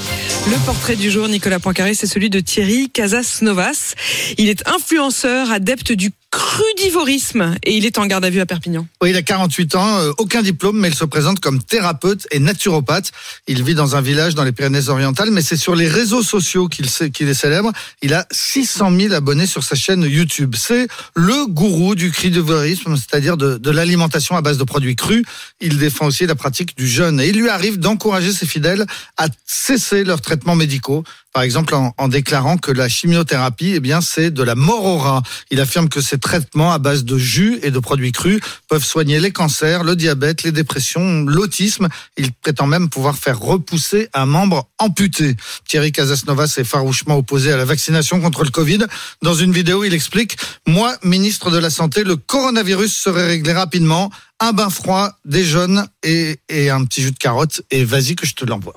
[0.47, 3.95] Le portrait du jour, Nicolas Poincaré, c'est celui de Thierry Casas-Novas.
[4.37, 8.85] Il est influenceur, adepte du crudivorisme et il est en garde à vue à Perpignan.
[9.01, 12.39] Oui, il a 48 ans, euh, aucun diplôme, mais il se présente comme thérapeute et
[12.39, 13.13] naturopathe.
[13.47, 16.87] Il vit dans un village dans les Pyrénées-Orientales, mais c'est sur les réseaux sociaux qu'il
[16.87, 17.71] est célèbre.
[18.01, 20.55] Il a 600 000 abonnés sur sa chaîne YouTube.
[20.57, 25.23] C'est le gourou du crudivorisme, c'est-à-dire de, de l'alimentation à base de produits crus.
[25.61, 29.27] Il défend aussi la pratique du jeûne et il lui arrive d'encourager ses fidèles à
[29.45, 31.05] cesser leurs traitements médicaux.
[31.35, 34.97] Par exemple, en, en déclarant que la chimiothérapie, eh bien, c'est de la mort au
[34.97, 35.21] rat.
[35.51, 39.19] Il affirme que ces traitements à base de jus et de produits crus peuvent soigner
[39.19, 41.89] les cancers, le diabète, les dépressions, l'autisme.
[42.15, 45.35] Il prétend même pouvoir faire repousser un membre amputé.
[45.67, 48.85] Thierry Casasnovas est farouchement opposé à la vaccination contre le Covid.
[49.21, 54.09] Dans une vidéo, il explique Moi, ministre de la Santé, le coronavirus serait réglé rapidement.
[54.41, 57.61] Un bain froid, des jaunes et, et un petit jus de carotte.
[57.71, 58.73] Et vas-y que je te l'envoie.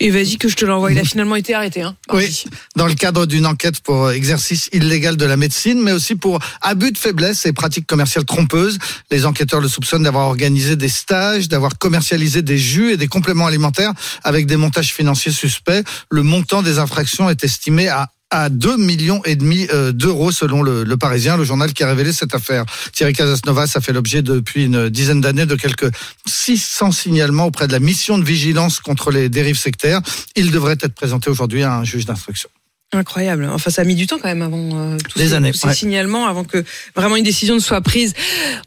[0.00, 0.92] Et vas-y que je te l'envoie.
[0.92, 1.82] Il a finalement été arrêté.
[1.82, 1.96] Hein.
[2.12, 2.44] Oui,
[2.76, 6.92] dans le cadre d'une enquête pour exercice illégal de la médecine, mais aussi pour abus
[6.92, 8.78] de faiblesse et pratiques commerciales trompeuses.
[9.10, 13.46] Les enquêteurs le soupçonnent d'avoir organisé des stages, d'avoir commercialisé des jus et des compléments
[13.46, 13.92] alimentaires
[14.24, 15.84] avec des montages financiers suspects.
[16.10, 20.62] Le montant des infractions est estimé à à 2 millions et demi euh, d'euros selon
[20.62, 22.64] le, le Parisien, le journal qui a révélé cette affaire.
[22.92, 25.90] Thierry Casasnovas a fait l'objet depuis une dizaine d'années de quelques
[26.26, 30.00] 600 signalements auprès de la mission de vigilance contre les dérives sectaires.
[30.34, 32.48] Il devrait être présenté aujourd'hui à un juge d'instruction.
[32.92, 33.48] Incroyable.
[33.52, 35.58] Enfin, ça a mis du temps quand même avant euh, tous Des ces, années, tous
[35.58, 35.74] ces ouais.
[35.74, 38.14] signalements, avant que vraiment une décision ne soit prise.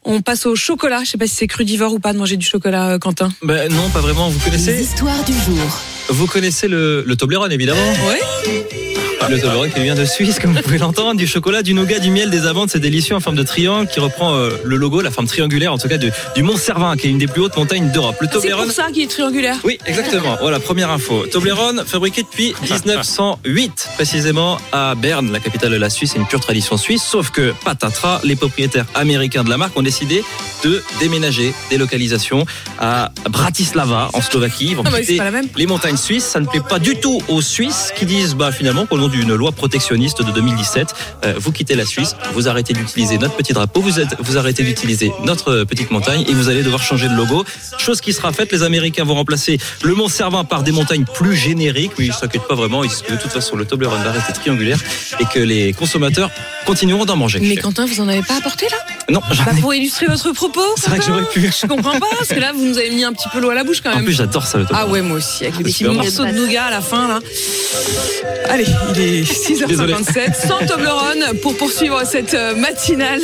[0.04, 1.04] On passe au chocolat.
[1.06, 3.32] Je sais pas si c'est crudivore ou pas de manger du chocolat, euh, Quentin.
[3.42, 4.30] Ben non, pas vraiment.
[4.30, 5.82] Vous connaissez histoires du jour.
[6.10, 8.89] Vous connaissez le, le Toblerone, évidemment Ouais.
[9.28, 11.16] Le Toblerone qui vient de Suisse, comme vous pouvez l'entendre.
[11.16, 14.00] Du chocolat, du nougat, du miel, des amandes, c'est délicieux en forme de triangle qui
[14.00, 17.08] reprend euh, le logo, la forme triangulaire en tout cas du, du Mont Cervin, qui
[17.08, 18.16] est une des plus hautes montagnes d'Europe.
[18.22, 18.66] Le C'est Toblerone.
[18.66, 19.58] pour ça qu'il est triangulaire.
[19.64, 20.38] Oui, exactement.
[20.42, 21.26] Voilà, première info.
[21.32, 26.12] Toblerone, fabriqué depuis 1908, précisément à Berne, la capitale de la Suisse.
[26.14, 27.04] C'est une pure tradition suisse.
[27.04, 30.24] Sauf que, patatras, les propriétaires américains de la marque ont décidé
[30.64, 32.46] de déménager, délocalisation
[32.80, 34.70] à Bratislava, en Slovaquie.
[34.72, 35.48] Ils vont Ah bah, c'est quitter pas la même.
[35.56, 36.26] les montagnes suisses.
[36.26, 39.34] Ça ne plaît pas du tout aux Suisses qui disent, bah, finalement, qu'au nom d'une
[39.36, 40.96] loi protectionniste de 2017,
[41.26, 45.12] euh, vous quittez la Suisse, vous arrêtez d'utiliser notre petit drapeau, vous, vous arrêtez d'utiliser
[45.26, 47.44] notre euh, petite montagne et vous allez devoir changer de logo.
[47.78, 51.36] Chose qui sera faite, les Américains vont remplacer le Mont Cervin par des montagnes plus
[51.36, 54.34] génériques, mais ils ne s'inquiètent pas vraiment, que de toute façon le Toblerone va rester
[54.34, 54.80] triangulaire
[55.20, 56.32] et que les consommateurs
[56.66, 57.40] continueront d'en manger.
[57.40, 58.78] Mais Quentin, vous en avez pas apporté là?
[59.12, 61.52] Non, bah, Pour illustrer votre propos C'est vrai que j'aurais pu.
[61.62, 63.56] Je comprends pas, parce que là, vous nous avez mis un petit peu l'eau à
[63.56, 64.00] la bouche quand même.
[64.00, 64.58] En plus, j'adore ça.
[64.58, 67.08] Le ah ouais, moi aussi, avec les petits Super morceaux de nougat à la fin.
[67.08, 67.20] Là.
[68.50, 73.22] Allez, il est 6h57, sans Toblerone pour poursuivre cette euh, matinale.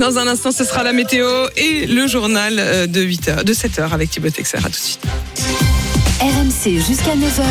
[0.00, 3.92] Dans un instant, ce sera la météo et le journal euh, de 8h, de 7h
[3.92, 4.58] avec Thibaut Texer.
[4.58, 5.00] À tout de suite.
[6.20, 7.44] RMC jusqu'à 9h.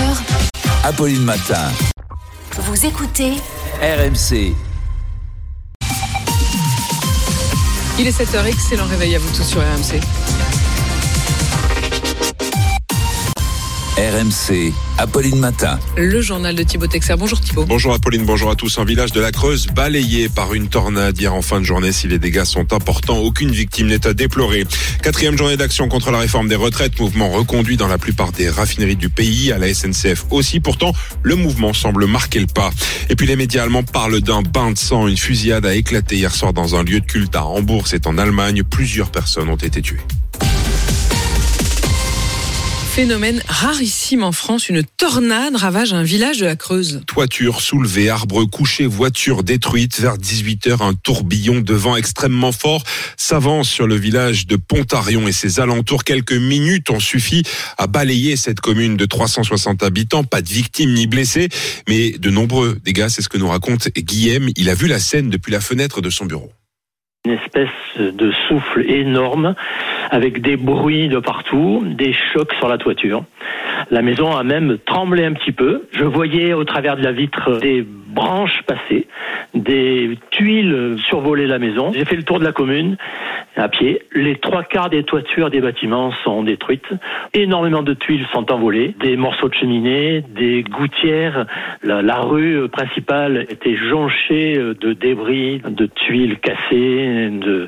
[0.84, 1.72] Apolline Matin.
[2.58, 3.34] Vous écoutez
[3.82, 4.56] RMC.
[7.98, 10.02] Il est 7h, excellent réveil à vous tous sur RMC.
[13.98, 15.80] RMC, Apolline Matin.
[15.96, 17.16] Le journal de Thibaut Texer.
[17.18, 17.64] Bonjour Thibaut.
[17.64, 18.78] Bonjour Apolline, bonjour à tous.
[18.78, 21.94] Un village de la Creuse balayé par une tornade hier en fin de journée.
[21.94, 24.66] Si les dégâts sont importants, aucune victime n'est à déplorer.
[25.02, 28.98] Quatrième journée d'action contre la réforme des retraites, mouvement reconduit dans la plupart des raffineries
[28.98, 30.60] du pays, à la SNCF aussi.
[30.60, 30.92] Pourtant,
[31.24, 32.72] le mouvement semble marquer le pas.
[33.10, 35.08] Et puis les médias allemands parlent d'un bain de sang.
[35.08, 38.18] Une fusillade a éclaté hier soir dans un lieu de culte à Hambourg, c'est en
[38.18, 38.64] Allemagne.
[38.64, 40.02] Plusieurs personnes ont été tuées.
[42.96, 47.02] Phénomène rarissime en France, une tornade ravage un village de la Creuse.
[47.06, 50.00] Toiture soulevée, arbres couchés, voitures détruites.
[50.00, 52.84] Vers 18h, un tourbillon de vent extrêmement fort
[53.18, 56.06] s'avance sur le village de Pontarion et ses alentours.
[56.06, 57.44] Quelques minutes ont suffi
[57.78, 60.24] à balayer cette commune de 360 habitants.
[60.24, 61.50] Pas de victimes ni blessés,
[61.90, 63.10] mais de nombreux dégâts.
[63.10, 64.48] C'est ce que nous raconte Guillaume.
[64.56, 66.50] Il a vu la scène depuis la fenêtre de son bureau
[67.26, 69.56] une espèce de souffle énorme
[70.12, 73.24] avec des bruits de partout, des chocs sur la toiture.
[73.92, 75.84] La maison a même tremblé un petit peu.
[75.92, 79.08] Je voyais au travers de la vitre des branches passer,
[79.54, 81.92] des tuiles survoler la maison.
[81.94, 82.96] J'ai fait le tour de la commune
[83.58, 84.02] à pied.
[84.14, 86.88] Les trois quarts des toitures des bâtiments sont détruites.
[87.34, 91.46] Énormément de tuiles sont envolées, des morceaux de cheminée, des gouttières.
[91.84, 97.30] La, la rue principale était jonchée de débris, de tuiles cassées.
[97.32, 97.68] De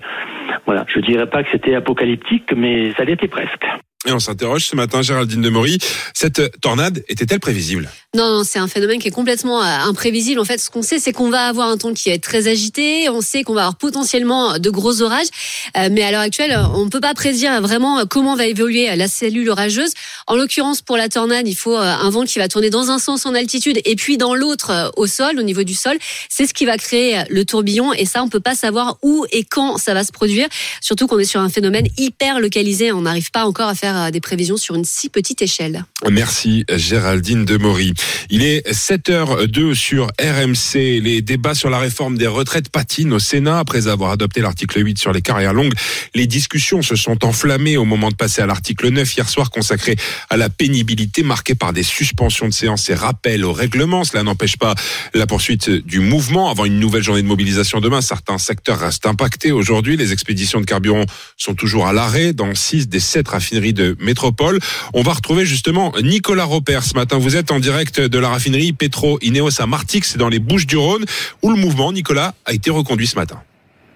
[0.65, 3.65] voilà, je dirais pas que c'était apocalyptique, mais ça l'était presque.
[4.07, 5.79] Et on s'interroge ce matin, Géraldine de Maury,
[6.13, 7.91] cette tornade était-elle prévisible?
[8.15, 10.39] Non, non c'est un phénomène qui est complètement euh, imprévisible.
[10.39, 13.09] En fait, ce qu'on sait, c'est qu'on va avoir un temps qui être très agité.
[13.09, 15.27] On sait qu'on va avoir potentiellement de gros orages.
[15.75, 19.09] Euh, mais à l'heure actuelle, on ne peut pas prédire vraiment comment va évoluer la
[19.09, 19.91] cellule orageuse.
[20.25, 22.99] En l'occurrence, pour la tornade, il faut euh, un vent qui va tourner dans un
[22.99, 25.97] sens en altitude et puis dans l'autre au sol, au niveau du sol.
[26.29, 27.91] C'est ce qui va créer le tourbillon.
[27.91, 30.47] Et ça, on peut pas savoir où et quand ça va se produire.
[30.79, 32.93] Surtout qu'on est sur un phénomène hyper localisé.
[32.93, 35.85] On n'arrive pas encore à faire des prévisions sur une si petite échelle.
[36.09, 37.93] Merci Géraldine de Maury.
[38.29, 41.01] Il est 7h02 sur RMC.
[41.01, 44.97] Les débats sur la réforme des retraites patinent au Sénat après avoir adopté l'article 8
[44.97, 45.73] sur les carrières longues.
[46.15, 49.95] Les discussions se sont enflammées au moment de passer à l'article 9 hier soir consacré
[50.29, 54.03] à la pénibilité marqué par des suspensions de séance et rappels au règlement.
[54.03, 54.75] Cela n'empêche pas
[55.13, 58.01] la poursuite du mouvement avant une nouvelle journée de mobilisation demain.
[58.01, 59.97] Certains secteurs restent impactés aujourd'hui.
[59.97, 61.05] Les expéditions de carburant
[61.37, 64.59] sont toujours à l'arrêt dans 6 des 7 raffineries de métropole.
[64.93, 67.17] On va retrouver justement Nicolas Roper ce matin.
[67.17, 70.77] Vous êtes en direct de la raffinerie Petro Ineos à Martix dans les Bouches du
[70.77, 71.05] Rhône
[71.41, 73.41] où le mouvement, Nicolas, a été reconduit ce matin.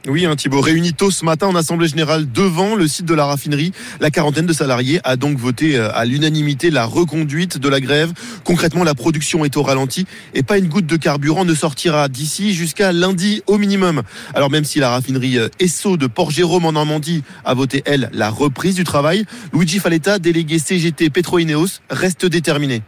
[0.08, 3.14] Oui, un hein, Thibaut, réuni tôt ce matin en assemblée générale devant le site de
[3.14, 3.72] la raffinerie.
[4.00, 8.12] La quarantaine de salariés a donc voté euh, à l'unanimité la reconduite de la grève.
[8.44, 12.56] Concrètement, la production est au ralenti et pas une goutte de carburant ne sortira d'ici
[12.56, 14.02] jusqu'à lundi au minimum.
[14.34, 18.32] Alors même si la raffinerie euh, Esso de Port-Jérôme en Normandie a voté, elle, la
[18.32, 22.82] reprise du travail, Luigi Faletta, délégué CGT Petro-Ineos, reste déterminé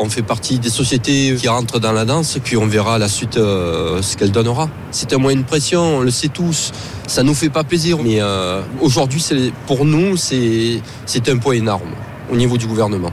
[0.00, 3.36] on fait partie des sociétés qui rentrent dans la danse, puis on verra la suite
[3.36, 4.70] euh, ce qu'elle donnera.
[4.90, 6.72] C'est un moyen de pression, on le sait tous.
[7.06, 9.22] Ça nous fait pas plaisir, mais euh, aujourd'hui,
[9.66, 10.80] pour nous, c'est
[11.28, 11.90] un point énorme
[12.32, 13.12] au niveau du gouvernement.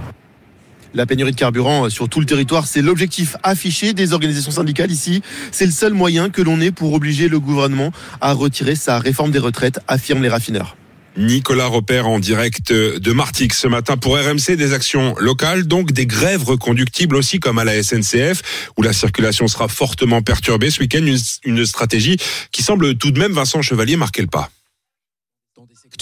[0.94, 4.92] La pénurie de carburant euh, sur tout le territoire, c'est l'objectif affiché des organisations syndicales
[4.92, 5.22] ici.
[5.52, 9.32] C'est le seul moyen que l'on ait pour obliger le gouvernement à retirer sa réforme
[9.32, 10.78] des retraites, affirment les raffineurs.
[11.18, 16.06] Nicolas Repère en direct de Martix ce matin pour RMC des actions locales, donc des
[16.06, 21.06] grèves reconductibles aussi comme à la SNCF où la circulation sera fortement perturbée ce week-end.
[21.44, 22.18] Une, stratégie
[22.52, 24.50] qui semble tout de même Vincent Chevalier marquer le pas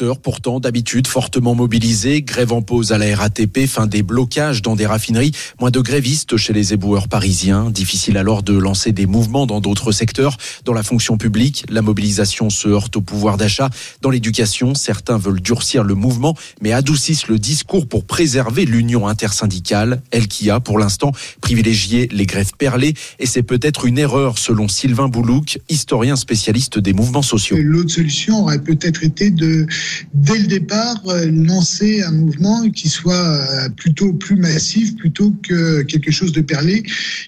[0.04, 4.86] pourtant d'habitude fortement mobilisés, grève en pause à la RATP, fin des blocages dans des
[4.86, 9.62] raffineries, moins de grévistes chez les éboueurs parisiens, difficile alors de lancer des mouvements dans
[9.62, 10.38] d'autres secteurs.
[10.66, 13.70] Dans la fonction publique, la mobilisation se heurte au pouvoir d'achat.
[14.02, 20.02] Dans l'éducation, certains veulent durcir le mouvement, mais adoucissent le discours pour préserver l'union intersyndicale,
[20.12, 24.68] elle qui a pour l'instant privilégié les grèves perlées, et c'est peut-être une erreur selon
[24.68, 27.58] Sylvain Boulouk, historien spécialiste des mouvements sociaux.
[27.60, 29.68] L'autre solution aurait peut-être été de
[30.14, 36.32] dès le départ, lancer un mouvement qui soit plutôt plus massif plutôt que quelque chose
[36.32, 36.84] de perlé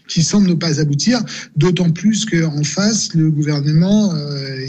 [0.07, 1.21] qui semble ne pas aboutir,
[1.55, 4.13] d'autant plus qu'en face, le gouvernement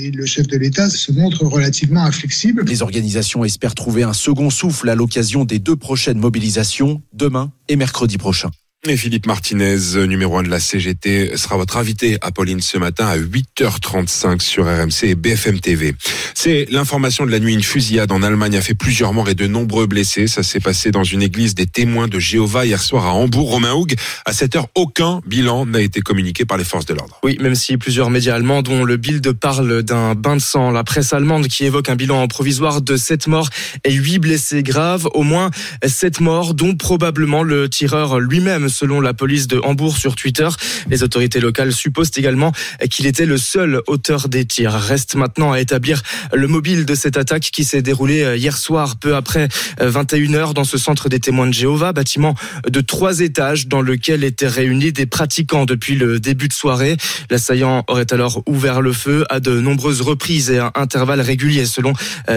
[0.00, 2.64] et le chef de l'État se montrent relativement inflexibles.
[2.66, 7.76] Les organisations espèrent trouver un second souffle à l'occasion des deux prochaines mobilisations, demain et
[7.76, 8.50] mercredi prochain.
[8.86, 13.18] Et Philippe Martinez, numéro 1 de la CGT, sera votre invité, Apolline, ce matin à
[13.18, 15.96] 8h35 sur RMC et BFM TV.
[16.32, 17.54] C'est l'information de la nuit.
[17.54, 20.28] Une fusillade en Allemagne a fait plusieurs morts et de nombreux blessés.
[20.28, 23.50] Ça s'est passé dans une église des témoins de Jéhovah hier soir à Hambourg.
[23.50, 27.18] Romain Houg, à cette heure, aucun bilan n'a été communiqué par les forces de l'ordre.
[27.24, 30.70] Oui, même si plusieurs médias allemands, dont le Bild, parlent d'un bain de sang.
[30.70, 33.50] La presse allemande qui évoque un bilan provisoire de 7 morts
[33.82, 35.08] et 8 blessés graves.
[35.14, 35.50] Au moins
[35.84, 40.48] 7 morts, dont probablement le tireur lui-même selon la police de Hambourg sur Twitter.
[40.88, 42.52] Les autorités locales supposent également
[42.90, 44.72] qu'il était le seul auteur des tirs.
[44.72, 49.16] Reste maintenant à établir le mobile de cette attaque qui s'est déroulée hier soir, peu
[49.16, 49.48] après
[49.80, 52.34] 21h, dans ce centre des témoins de Jéhovah, bâtiment
[52.68, 56.96] de trois étages dans lequel étaient réunis des pratiquants depuis le début de soirée.
[57.30, 61.92] L'assaillant aurait alors ouvert le feu à de nombreuses reprises et à intervalles réguliers selon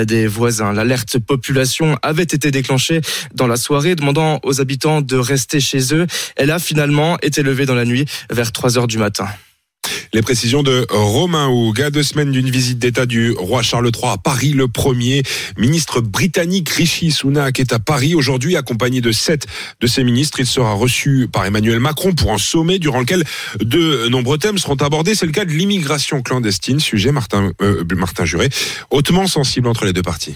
[0.06, 0.74] des voisins.
[0.74, 3.02] L'alerte population avait été déclenchée
[3.36, 6.08] dans la soirée, demandant aux habitants de rester chez eux.
[6.36, 9.28] Elle a finalement été levée dans la nuit vers 3 heures du matin.
[10.14, 11.82] Les précisions de Romain Houg.
[11.82, 15.24] À deux semaines d'une visite d'État du roi Charles III à Paris, le premier
[15.58, 19.48] ministre britannique Rishi Sunak est à Paris aujourd'hui, accompagné de sept
[19.80, 20.40] de ses ministres.
[20.40, 23.24] Il sera reçu par Emmanuel Macron pour un sommet durant lequel
[23.62, 25.16] de nombreux thèmes seront abordés.
[25.16, 28.50] C'est le cas de l'immigration clandestine, sujet Martin, euh, Martin Juret,
[28.90, 30.36] hautement sensible entre les deux parties.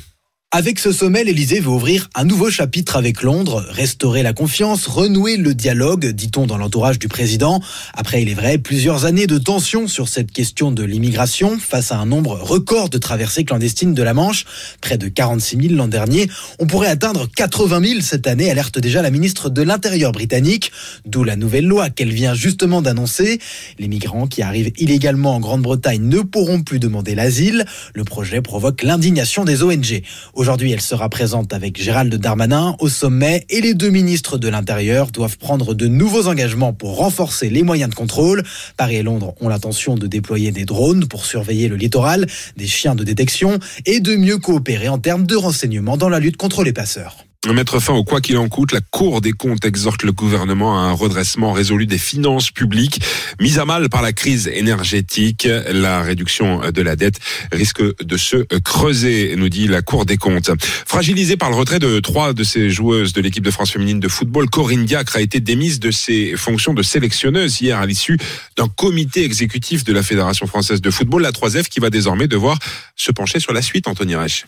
[0.58, 5.36] Avec ce sommet, l'Elysée veut ouvrir un nouveau chapitre avec Londres, restaurer la confiance, renouer
[5.36, 7.62] le dialogue, dit-on dans l'entourage du président.
[7.94, 11.98] Après, il est vrai, plusieurs années de tension sur cette question de l'immigration face à
[11.98, 14.46] un nombre record de traversées clandestines de la Manche,
[14.80, 16.30] près de 46 000 l'an dernier.
[16.60, 20.72] On pourrait atteindre 80 000 cette année, alerte déjà la ministre de l'Intérieur britannique,
[21.06, 23.41] d'où la nouvelle loi qu'elle vient justement d'annoncer.
[23.78, 27.65] Les migrants qui arrivent illégalement en Grande-Bretagne ne pourront plus demander l'asile.
[27.94, 30.02] Le projet provoque l'indignation des ONG.
[30.46, 35.10] Aujourd'hui, elle sera présente avec Gérald Darmanin au sommet et les deux ministres de l'Intérieur
[35.10, 38.44] doivent prendre de nouveaux engagements pour renforcer les moyens de contrôle.
[38.78, 42.28] Paris et Londres ont l'intention de déployer des drones pour surveiller le littoral,
[42.58, 46.38] des chiens de détection et de mieux coopérer en termes de renseignement dans la lutte
[46.38, 47.25] contre les passeurs.
[47.54, 50.82] Mettre fin au quoi qu'il en coûte, la Cour des comptes exhorte le gouvernement à
[50.82, 53.02] un redressement résolu des finances publiques
[53.40, 55.48] mises à mal par la crise énergétique.
[55.72, 57.20] La réduction de la dette
[57.52, 60.52] risque de se creuser, nous dit la Cour des comptes.
[60.60, 64.08] Fragilisée par le retrait de trois de ses joueuses de l'équipe de France féminine de
[64.10, 68.18] football, Corinne Diacre a été démise de ses fonctions de sélectionneuse hier à l'issue
[68.58, 72.60] d'un comité exécutif de la Fédération française de football, la 3F, qui va désormais devoir
[72.96, 74.46] se pencher sur la suite, Anthony Reich.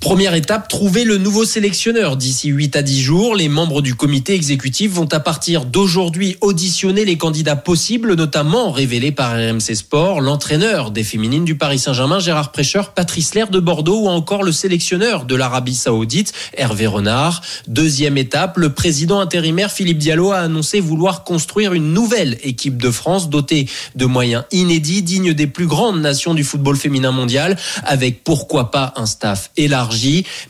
[0.00, 2.16] Première étape, trouver le nouveau sélectionneur.
[2.16, 7.04] D'ici 8 à 10 jours, les membres du comité exécutif vont à partir d'aujourd'hui auditionner
[7.04, 12.50] les candidats possibles, notamment révélés par RMC Sport, l'entraîneur des féminines du Paris Saint-Germain, Gérard
[12.50, 17.42] Prêcheur, Patrice Lair de Bordeaux ou encore le sélectionneur de l'Arabie Saoudite, Hervé Renard.
[17.68, 22.90] Deuxième étape, le président intérimaire Philippe Diallo a annoncé vouloir construire une nouvelle équipe de
[22.90, 28.24] France dotée de moyens inédits, dignes des plus grandes nations du football féminin mondial, avec
[28.24, 29.89] pourquoi pas un staff élargi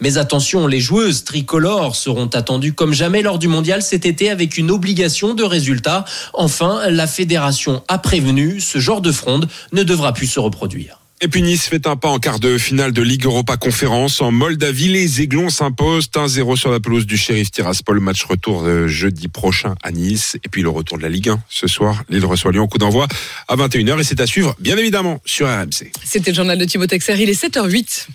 [0.00, 4.56] mais attention, les joueuses tricolores seront attendues comme jamais lors du mondial cet été avec
[4.56, 6.04] une obligation de résultat.
[6.32, 11.00] Enfin, la fédération a prévenu, ce genre de fronde ne devra plus se reproduire.
[11.22, 14.22] Et puis Nice fait un pas en quart de finale de Ligue Europa Conférence.
[14.22, 18.00] En Moldavie, les Aiglons s'imposent 1-0 sur la pelouse du Sheriff Tiraspol.
[18.00, 20.38] Match retour de jeudi prochain à Nice.
[20.44, 22.04] Et puis le retour de la Ligue 1 ce soir.
[22.08, 22.68] Lille reçoit Lyon.
[22.68, 23.06] Coup d'envoi
[23.48, 25.92] à 21h et c'est à suivre, bien évidemment, sur RMC.
[26.02, 27.14] C'était le journal de Thibaut Texer.
[27.18, 28.06] Il est 7h08.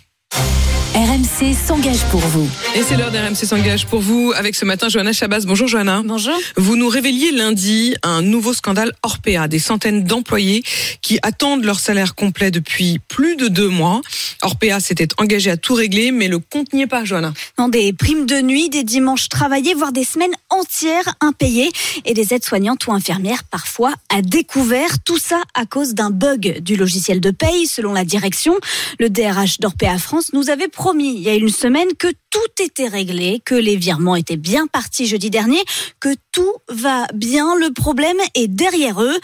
[0.96, 2.48] RMC s'engage pour vous.
[2.74, 5.42] Et c'est l'heure d'RMC s'engage pour vous avec ce matin Johanna Chabas.
[5.46, 6.02] Bonjour Johanna.
[6.06, 6.34] Bonjour.
[6.56, 10.64] Vous nous révéliez lundi un nouveau scandale Orpea, des centaines d'employés
[11.02, 14.00] qui attendent leur salaire complet depuis plus de deux mois.
[14.42, 17.34] Orpea s'était engagé à tout régler, mais le compte n'y est pas, Johanna.
[17.60, 21.72] Non, des primes de nuit, des dimanches travaillés, voire des semaines entières impayées
[22.06, 25.00] et des aides-soignantes ou infirmières parfois à découvert.
[25.04, 28.56] Tout ça à cause d'un bug du logiciel de paye, selon la direction.
[28.98, 32.88] Le DRH d'Orpea France nous avait promis il y a une semaine que tout était
[32.88, 35.60] réglé, que les virements étaient bien partis jeudi dernier,
[36.00, 37.56] que tout va bien.
[37.56, 39.18] Le problème est derrière eux.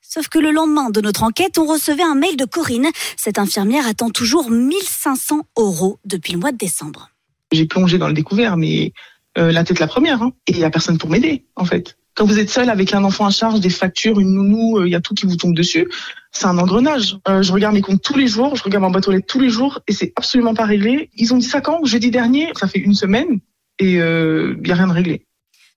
[0.00, 2.88] Sauf que le lendemain de notre enquête, on recevait un mail de Corinne.
[3.16, 7.10] Cette infirmière attend toujours 1500 euros depuis le mois de décembre.
[7.52, 8.92] J'ai plongé dans le découvert, mais
[9.36, 10.22] euh, la tête la première.
[10.22, 10.32] Hein.
[10.46, 11.98] Et il n'y a personne pour m'aider, en fait.
[12.14, 14.92] Quand vous êtes seul avec un enfant à charge, des factures, une nounou, euh, il
[14.92, 15.86] y a tout qui vous tombe dessus.
[16.36, 17.18] C'est un engrenage.
[17.28, 19.40] Euh, je regarde mes comptes tous les jours, je regarde ma boîte aux lettres tous
[19.40, 21.10] les jours et c'est absolument pas réglé.
[21.14, 21.84] Ils ont dit ça quand?
[21.84, 23.40] Jeudi dernier, ça fait une semaine
[23.78, 25.26] et il euh, n'y a rien de réglé.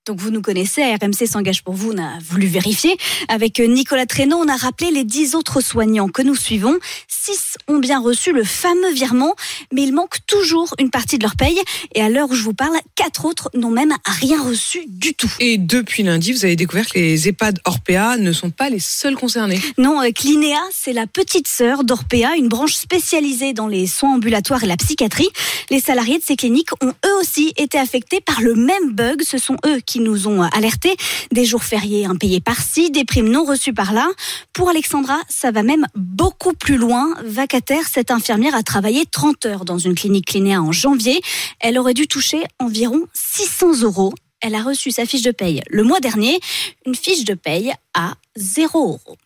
[0.06, 2.96] Donc vous nous connaissez, RMC s'engage pour vous, on a voulu vérifier.
[3.28, 6.78] Avec Nicolas Traîneau, on a rappelé les dix autres soignants que nous suivons.
[7.06, 9.34] Six ont bien reçu le fameux virement,
[9.74, 11.60] mais il manque toujours une partie de leur paye.
[11.94, 15.30] Et à l'heure où je vous parle, quatre autres n'ont même rien reçu du tout.
[15.38, 19.16] Et depuis lundi, vous avez découvert que les EHPAD Orpea ne sont pas les seuls
[19.16, 19.60] concernés.
[19.76, 24.64] Non, euh, Clinéa, c'est la petite sœur d'Orpea, une branche spécialisée dans les soins ambulatoires
[24.64, 25.28] et la psychiatrie.
[25.68, 29.22] Les salariés de ces cliniques ont eux aussi été affectés par le même bug.
[29.22, 30.94] Ce sont eux qui nous ont alertés.
[31.32, 34.08] Des jours fériés impayés par-ci, des primes non reçues par-là.
[34.52, 37.16] Pour Alexandra, ça va même beaucoup plus loin.
[37.24, 41.20] Vacataire, cette infirmière a travaillé 30 heures dans une clinique clinéa en janvier.
[41.58, 44.14] Elle aurait dû toucher environ 600 euros.
[44.40, 46.38] Elle a reçu sa fiche de paye le mois dernier,
[46.86, 49.16] une fiche de paye à 0 euros.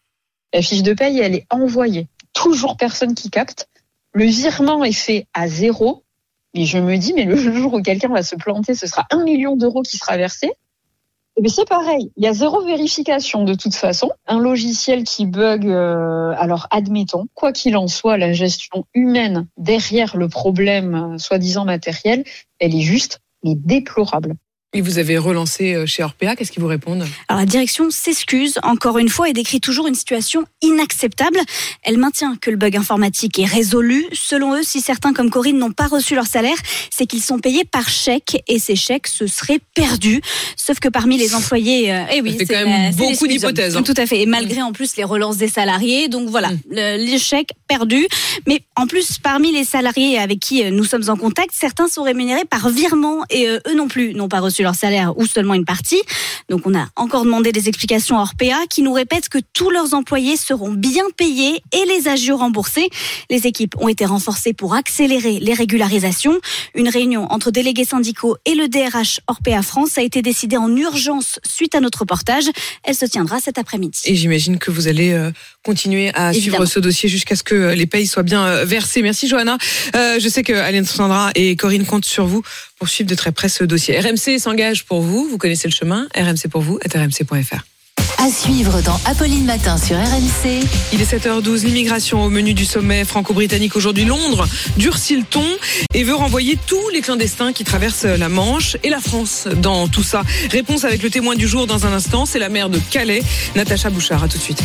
[0.55, 2.09] La fiche de paye, elle est envoyée.
[2.33, 3.69] Toujours personne qui capte.
[4.13, 6.04] Le virement est fait à zéro.
[6.55, 9.25] Mais je me dis, mais le jour où quelqu'un va se planter, ce sera un
[9.25, 10.53] million d'euros qui sera versé.
[11.41, 14.11] Mais c'est pareil, il y a zéro vérification de toute façon.
[14.27, 20.17] Un logiciel qui bug, euh, alors admettons, quoi qu'il en soit, la gestion humaine derrière
[20.17, 22.23] le problème euh, soi-disant matériel,
[22.61, 24.37] elle est juste mais déplorable.
[24.77, 27.07] Et vous avez relancé euh, chez Orpea, qu'est-ce qu'ils vous répondent?
[27.29, 31.39] Alors la direction s'excuse encore une fois et décrit toujours une situation inacceptable.
[31.85, 34.05] Elle maintient que le bug informatique est résolu.
[34.13, 36.57] Selon eux, si certains comme Corinne n'ont pas reçu leur salaire,
[36.91, 40.21] c'est qu'ils sont payés par chèque et ces chèques se seraient perdus.
[40.57, 43.77] Sauf que parmi les employés, euh, eh oui, c'est quand même euh, beaucoup d'hypothèses.
[43.77, 43.85] Hein.
[43.85, 44.23] Tout à fait.
[44.23, 46.97] Et malgré en plus les relances des salariés, donc voilà, mm.
[46.99, 48.09] les chèques perdus.
[48.49, 52.45] Mais en plus, parmi les salariés avec qui nous sommes en contact, certains sont rémunérés
[52.45, 56.03] par virement et eux non plus n'ont pas reçu leur salaire ou seulement une partie.
[56.49, 59.95] Donc on a encore demandé des explications à Orpea qui nous répète que tous leurs
[59.95, 62.89] employés seront bien payés et les agios remboursés.
[63.31, 66.39] Les équipes ont été renforcées pour accélérer les régularisations.
[66.75, 71.39] Une réunion entre délégués syndicaux et le DRH Orpea France a été décidée en urgence
[71.45, 72.45] suite à notre reportage.
[72.83, 74.01] Elle se tiendra cet après-midi.
[74.07, 75.31] Et j'imagine que vous allez euh,
[75.63, 79.03] continuer à suivre ce dossier jusqu'à ce que euh, les payes soient bien euh, versées.
[79.03, 79.59] Merci Johanna.
[79.95, 80.55] je sais que
[80.85, 82.43] Sandra et Corinne comptent sur vous
[82.79, 83.99] pour suivre de très près ce dossier.
[83.99, 87.65] RMC s'engage pour vous, vous connaissez le chemin, RMC pour vous, rmc.fr.
[88.19, 90.65] À suivre dans Apolline Matin sur RMC.
[90.93, 94.05] Il est 7h12, l'immigration au menu du sommet franco-britannique aujourd'hui.
[94.05, 95.45] Londres durcit le ton
[95.93, 100.03] et veut renvoyer tous les clandestins qui traversent la Manche et la France dans tout
[100.03, 100.23] ça.
[100.51, 103.23] Réponse avec le témoin du jour dans un instant, c'est la maire de Calais,
[103.57, 104.25] Natacha Bouchard.
[104.25, 104.63] À tout de suite.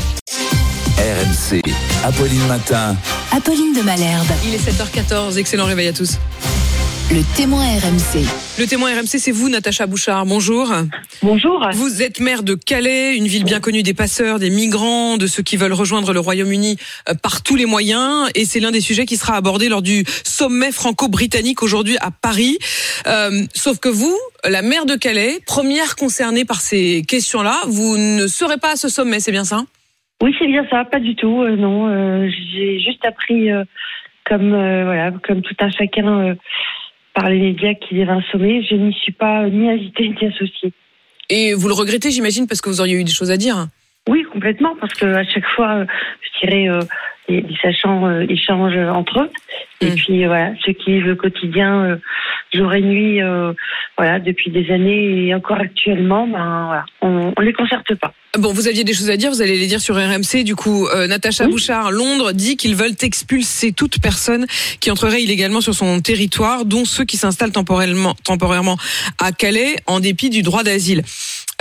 [0.97, 1.61] RMC,
[2.03, 2.95] Apolline Matin.
[3.31, 4.27] Apolline de Malherbe.
[4.45, 6.17] Il est 7h14, excellent réveil à tous.
[7.11, 8.21] Le témoin RMC.
[8.59, 10.27] Le témoin RMC, c'est vous, Natacha Bouchard.
[10.27, 10.71] Bonjour.
[11.23, 11.67] Bonjour.
[11.73, 15.41] Vous êtes maire de Calais, une ville bien connue des passeurs, des migrants, de ceux
[15.41, 16.77] qui veulent rejoindre le Royaume-Uni
[17.09, 18.29] euh, par tous les moyens.
[18.35, 22.59] Et c'est l'un des sujets qui sera abordé lors du sommet franco-britannique aujourd'hui à Paris.
[23.07, 24.15] Euh, sauf que vous,
[24.47, 28.87] la maire de Calais, première concernée par ces questions-là, vous ne serez pas à ce
[28.87, 29.63] sommet, c'est bien ça?
[30.21, 30.85] Oui, c'est bien ça.
[30.85, 31.41] Pas du tout.
[31.41, 31.89] Euh, non,
[32.53, 33.49] j'ai juste appris,
[34.27, 36.35] comme voilà, comme tout un chacun
[37.19, 38.63] par les médias qu'il y avait un sommet.
[38.63, 40.71] Je n'y suis pas ni invitée ni associée.
[41.29, 43.67] Et vous le regrettez, j'imagine, parce que vous auriez eu des choses à dire
[44.07, 45.85] Oui, complètement, parce qu'à chaque fois,
[46.21, 46.69] je dirais,
[47.29, 49.29] euh, les, sachants euh, échangent entre eux.
[49.81, 49.95] Et mm.
[49.95, 51.95] puis voilà, ce qui est le quotidien euh,
[52.53, 53.19] jour et nuit,
[53.97, 58.13] voilà, depuis des années et encore actuellement, ben voilà, on, on les concerte pas.
[58.37, 60.43] Bon, vous aviez des choses à dire, vous allez les dire sur RMC.
[60.43, 64.45] Du coup, euh, Natacha Bouchard, Londres, dit qu'ils veulent expulser toute personne
[64.79, 68.77] qui entrerait illégalement sur son territoire, dont ceux qui s'installent temporairement, temporairement
[69.17, 71.01] à Calais, en dépit du droit d'asile.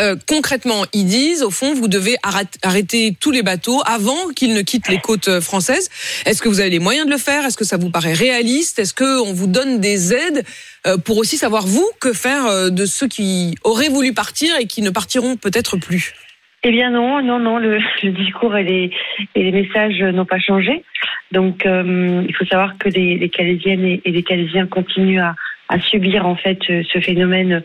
[0.01, 2.17] Euh, concrètement, ils disent, au fond, vous devez
[2.63, 5.91] arrêter tous les bateaux avant qu'ils ne quittent les côtes euh, françaises.
[6.25, 7.45] Est-ce que vous avez les moyens de le faire?
[7.45, 8.79] Est-ce que ça vous paraît réaliste?
[8.79, 10.45] Est-ce que on vous donne des aides
[11.05, 14.91] pour aussi savoir vous que faire de ceux qui auraient voulu partir et qui ne
[14.91, 16.15] partiront peut-être plus?
[16.65, 17.79] Eh bien non, non, non, le,
[18.11, 18.91] discours et les,
[19.35, 20.83] et messages n'ont pas changé.
[21.31, 25.37] Donc euh, il faut savoir que les, les Calaisiennes et, les Calaisiens continuent à,
[25.69, 27.63] à, subir en fait ce phénomène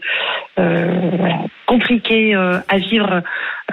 [0.60, 3.22] euh, voilà, compliqué euh, à vivre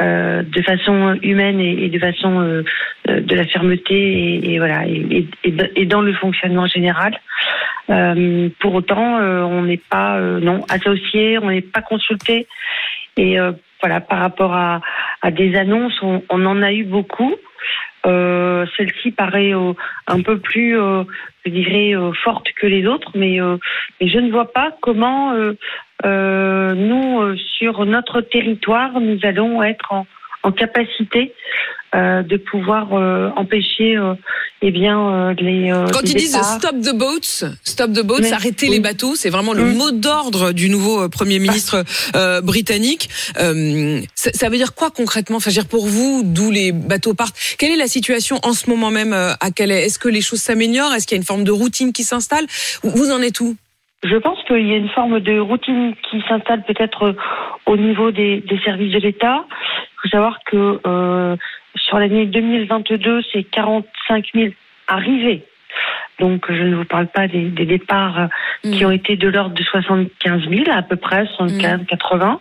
[0.00, 2.62] euh, de façon humaine et, de façon
[3.06, 7.18] de la fermeté et, et voilà et, et, dans le fonctionnement général.
[8.60, 12.46] pour autant, on n'est pas non associé, on n'est pas consulté
[13.16, 13.36] et
[13.80, 14.80] voilà, par rapport à,
[15.22, 17.34] à des annonces, on, on, en a eu beaucoup.
[18.06, 19.72] Euh, Celle-ci paraît euh,
[20.06, 21.04] un peu plus, euh,
[21.44, 23.56] je dirais, euh, forte que les autres, mais, euh,
[24.00, 25.34] mais je ne vois pas comment
[26.02, 30.06] nous, sur notre territoire, nous allons être en,
[30.42, 31.32] en capacité
[31.94, 34.14] euh, de pouvoir euh, empêcher euh,
[34.62, 34.98] eh bien
[35.30, 38.30] euh, les euh, Quand les ils disent stop the boats, stop the boats, Mais-
[38.62, 38.68] oui.
[38.70, 39.74] les bateaux, c'est vraiment le Mm.
[39.76, 41.84] mot d'ordre du nouveau euh, premier ministre
[42.14, 43.08] euh, britannique.
[43.40, 45.38] Euh, ça, ça veut dire quoi concrètement?
[45.38, 48.52] Enfin, je veux dire pour vous, d'où les bateaux partent Quelle est la situation en
[48.52, 49.84] ce moment même à Calais?
[49.84, 50.94] Est-ce que les choses s'améliorent?
[50.94, 52.46] Est-ce qu'il y a une forme de routine qui s'installe?
[52.84, 53.56] Vous en êtes où?
[54.02, 57.14] Je pense qu'il y a une forme de routine qui s'installe peut-être
[57.66, 59.44] au niveau des, des services de l'État.
[60.02, 61.36] Il faut savoir que euh,
[61.76, 64.48] sur l'année 2022, c'est 45 000
[64.88, 65.44] arrivées.
[66.18, 68.26] Donc je ne vous parle pas des, des départs euh,
[68.70, 72.40] qui ont été de l'ordre de 75 000 à peu près, 75, 80.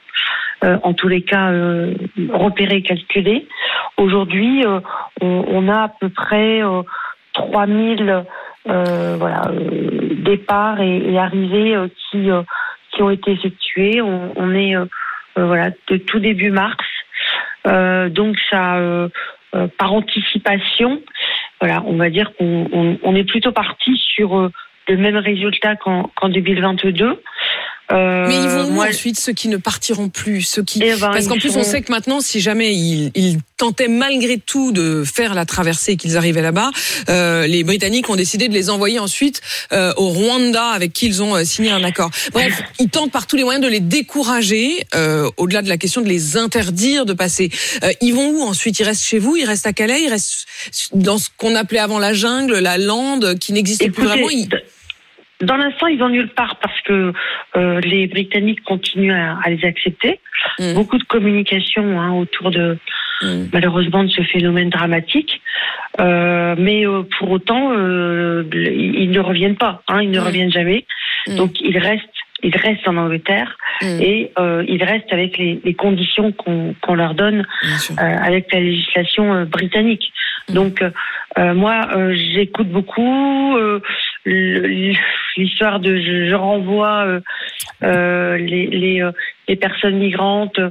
[0.63, 1.93] Euh, en tous les cas euh,
[2.33, 3.47] repérés, calculés.
[3.97, 4.81] Aujourd'hui, euh,
[5.21, 6.81] on, on a à peu près euh,
[7.33, 7.77] 3 000
[8.67, 12.41] euh, voilà, euh, départs et, et arrivées euh, qui, euh,
[12.91, 14.01] qui ont été effectués.
[14.01, 14.85] On, on est euh,
[15.37, 16.77] euh, voilà, de tout début mars.
[17.67, 19.09] Euh, donc ça, euh,
[19.55, 21.01] euh, par anticipation,
[21.59, 24.49] voilà, on va dire qu'on on, on est plutôt parti sur
[24.87, 27.21] le même résultat qu'en qu'en 2022.
[27.91, 31.09] Euh, Mais ils vont où ensuite ceux qui ne partiront plus, ceux qui Eh ben,
[31.11, 35.03] parce qu'en plus on sait que maintenant si jamais ils, ils tentaient malgré tout de
[35.03, 36.69] faire la traversée et qu'ils arrivaient là-bas,
[37.09, 41.23] euh, les Britanniques ont décidé de les envoyer ensuite euh, au Rwanda avec qui ils
[41.23, 42.11] ont euh, signé un accord.
[42.31, 46.01] Bref, ils tentent par tous les moyens de les décourager, euh, au-delà de la question
[46.01, 47.49] de les interdire de passer.
[47.83, 48.79] Euh, ils vont où ensuite?
[48.79, 49.35] Ils restent chez vous?
[49.35, 50.03] Ils restent à Calais?
[50.03, 50.45] Ils restent
[50.93, 54.29] dans ce qu'on appelait avant la jungle, la lande, qui n'existait plus vraiment?
[54.29, 54.47] Ils-
[55.41, 57.13] Dans l'instant, ils vont nulle part parce que
[57.55, 60.19] euh, les Britanniques continuent à, à les accepter.
[60.59, 60.73] Mm.
[60.73, 62.77] Beaucoup de communication hein, autour de
[63.51, 65.41] malheureusement de ce phénomène dramatique.
[65.99, 69.81] Euh, mais euh, pour autant, euh, ils, ne reviennent pas.
[69.87, 70.23] Hein, ils ne Mm.
[70.23, 70.85] reviennent jamais.
[71.37, 72.03] Donc ils restent.
[72.41, 74.01] Ils restent en Angleterre Mm.
[74.01, 77.45] et euh, ils restent avec les, les conditions qu'on leur donne
[77.91, 80.11] euh, avec la législation euh, britannique.
[80.49, 80.53] Mm.
[80.53, 80.83] Donc
[81.37, 83.79] moi, euh, j'écoute beaucoup euh,
[84.25, 87.19] l'histoire de je, je renvoie euh,
[87.83, 89.11] euh, les, les, euh,
[89.47, 90.69] les personnes migrantes euh,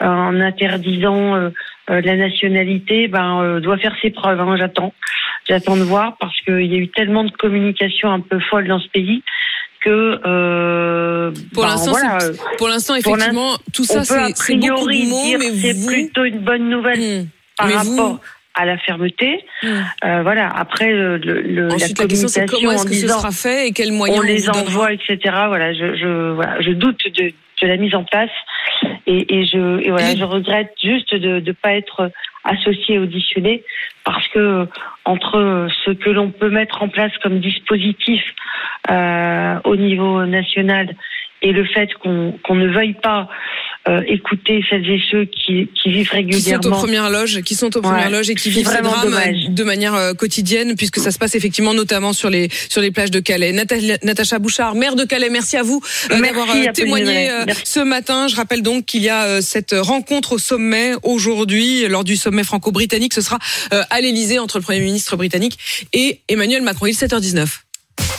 [0.00, 1.50] en interdisant
[1.88, 4.40] la nationalité, ben euh, doit faire ses preuves.
[4.40, 4.92] hein, J'attends,
[5.48, 8.80] j'attends de voir parce qu'il y a eu tellement de communication un peu folle dans
[8.80, 9.22] ce pays
[9.82, 12.18] que euh, Pour ben, l'instant, voilà,
[12.58, 15.92] pour l'instant, effectivement, tout ça, c'est- beaucoup de priori mots, mais c'est vous- Hmm.
[15.92, 17.26] plutôt une bonne nouvelle
[17.56, 18.20] par Mais vous- rapport
[18.56, 19.44] à la fermeté.
[19.64, 20.48] Euh, voilà.
[20.48, 23.08] Après, le, le- le- Ensuite, la la question, c'est communication comment est-ce en que ce
[23.08, 25.18] sera fait et quels moyens on on les envoie, etc.
[25.48, 27.32] Voilà, je, je, voilà, je doute de,
[27.62, 28.30] de la mise en place
[29.06, 32.10] et, et je, et voilà, je regrette juste de ne pas être
[32.44, 33.62] associé, auditionné,
[34.04, 34.66] parce que
[35.04, 38.22] entre ce que l'on peut mettre en place comme dispositif
[38.90, 40.94] euh, au niveau national
[41.42, 43.28] et le fait qu'on qu'on ne veuille pas
[43.88, 46.68] euh, écouter celles et ceux qui, qui vivent qui sont régulièrement.
[46.76, 49.48] aux premières loges, qui sont aux premières Ouais, loges et qui vivent ces drames dommage.
[49.48, 53.10] de manière euh, quotidienne, puisque ça se passe effectivement notamment sur les sur les plages
[53.10, 53.52] de Calais.
[53.52, 55.80] Nata- Natacha Bouchard, maire de Calais, merci à vous
[56.10, 58.28] euh, d'avoir euh, témoigné euh, ce matin.
[58.28, 63.14] Je rappelle donc qu'il y a cette rencontre au sommet aujourd'hui, lors du sommet franco-britannique.
[63.14, 63.38] Ce sera
[63.70, 65.58] à l'Elysée entre le Premier ministre britannique
[65.92, 66.86] et Emmanuel Macron.
[66.86, 67.46] Il est 7h19.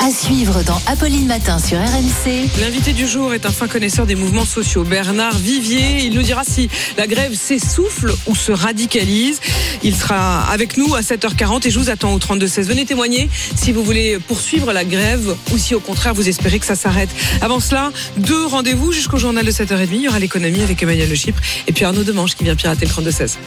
[0.08, 2.48] À suivre dans Apolline Matin sur RMC.
[2.62, 6.06] L'invité du jour est un fin connaisseur des mouvements sociaux, Bernard Vivier.
[6.06, 9.42] Il nous dira si la grève s'essouffle ou se radicalise.
[9.84, 12.62] Il sera avec nous à 7h40 et je vous attends au 32-16.
[12.64, 16.66] Venez témoigner si vous voulez poursuivre la grève ou si au contraire vous espérez que
[16.66, 17.10] ça s'arrête.
[17.42, 19.88] Avant cela, deux rendez-vous jusqu'au journal de 7h30.
[19.92, 22.86] Il y aura l'économie avec Emmanuel Le Chypre et puis Arnaud Demange qui vient pirater
[22.86, 23.38] le 32-16.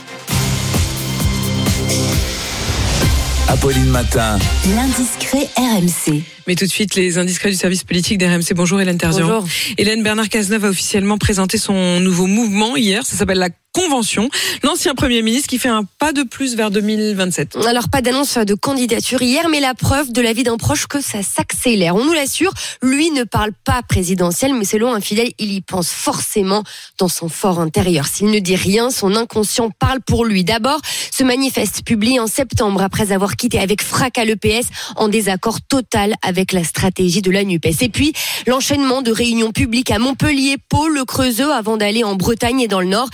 [3.51, 4.39] Apolline Matin.
[4.77, 6.23] L'indiscret RMC.
[6.47, 8.55] Mais tout de suite, les indiscrets du service politique d'RMC.
[8.55, 9.27] Bonjour Hélène Terzian.
[9.27, 9.49] Bonjour.
[9.77, 13.05] Hélène Bernard Cazeneuve a officiellement présenté son nouveau mouvement hier.
[13.05, 14.29] Ça s'appelle la Convention.
[14.65, 17.57] L'ancien Premier ministre qui fait un pas de plus vers 2027.
[17.69, 21.23] Alors pas d'annonce de candidature hier, mais la preuve de l'avis d'un proche que ça
[21.23, 21.95] s'accélère.
[21.95, 22.53] On nous l'assure,
[22.83, 26.65] lui ne parle pas présidentiel, mais selon un fidèle, il y pense forcément
[26.99, 28.07] dans son fort intérieur.
[28.07, 30.43] S'il ne dit rien, son inconscient parle pour lui.
[30.43, 30.81] D'abord,
[31.13, 34.67] ce manifeste publié en septembre après avoir quitté avec fracas le PS
[34.97, 37.83] en désaccord total avec la stratégie de la NUPES.
[37.83, 38.15] Et puis,
[38.49, 42.81] l'enchaînement de réunions publiques à Montpellier, Pau, le Creusot avant d'aller en Bretagne et dans
[42.81, 43.09] le Nord.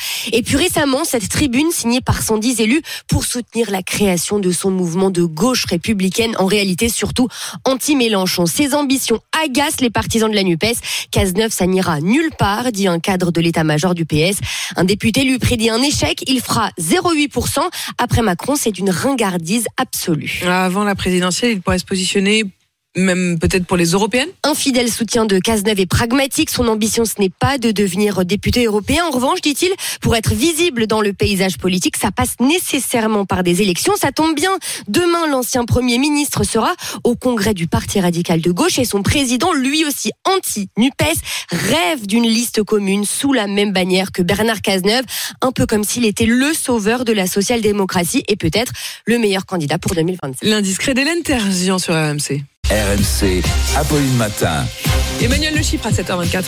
[0.47, 5.11] Puis récemment, cette tribune signée par 110 élus pour soutenir la création de son mouvement
[5.11, 7.29] de gauche républicaine, en réalité surtout
[7.65, 8.47] anti-Mélenchon.
[8.47, 10.77] Ses ambitions agacent les partisans de la NUPES.
[11.11, 14.39] Cazeneuve, ça n'ira nulle part, dit un cadre de l'état-major du PS.
[14.77, 17.59] Un député lui prédit un échec, il fera 0,8%.
[17.99, 20.43] Après Macron, c'est une ringardise absolue.
[20.47, 22.45] Avant la présidentielle, il pourrait se positionner
[22.97, 26.51] même peut-être pour les européennes Un fidèle soutien de Cazeneuve est pragmatique.
[26.51, 29.05] Son ambition, ce n'est pas de devenir député européen.
[29.07, 29.71] En revanche, dit-il,
[30.01, 33.95] pour être visible dans le paysage politique, ça passe nécessairement par des élections.
[33.97, 34.51] Ça tombe bien.
[34.89, 36.75] Demain, l'ancien Premier ministre sera
[37.05, 41.19] au congrès du Parti radical de gauche et son président, lui aussi anti-NUPES,
[41.51, 45.05] rêve d'une liste commune sous la même bannière que Bernard Cazeneuve,
[45.43, 48.73] un peu comme s'il était le sauveur de la social-démocratie et peut-être
[49.07, 50.49] le meilleur candidat pour 2027.
[50.49, 52.43] L'indiscret d'Hélène Terzian sur RMC.
[52.71, 53.45] RMC,
[53.77, 54.67] Apolline Matin.
[55.23, 56.45] Emmanuel Le Chypre à 7h24.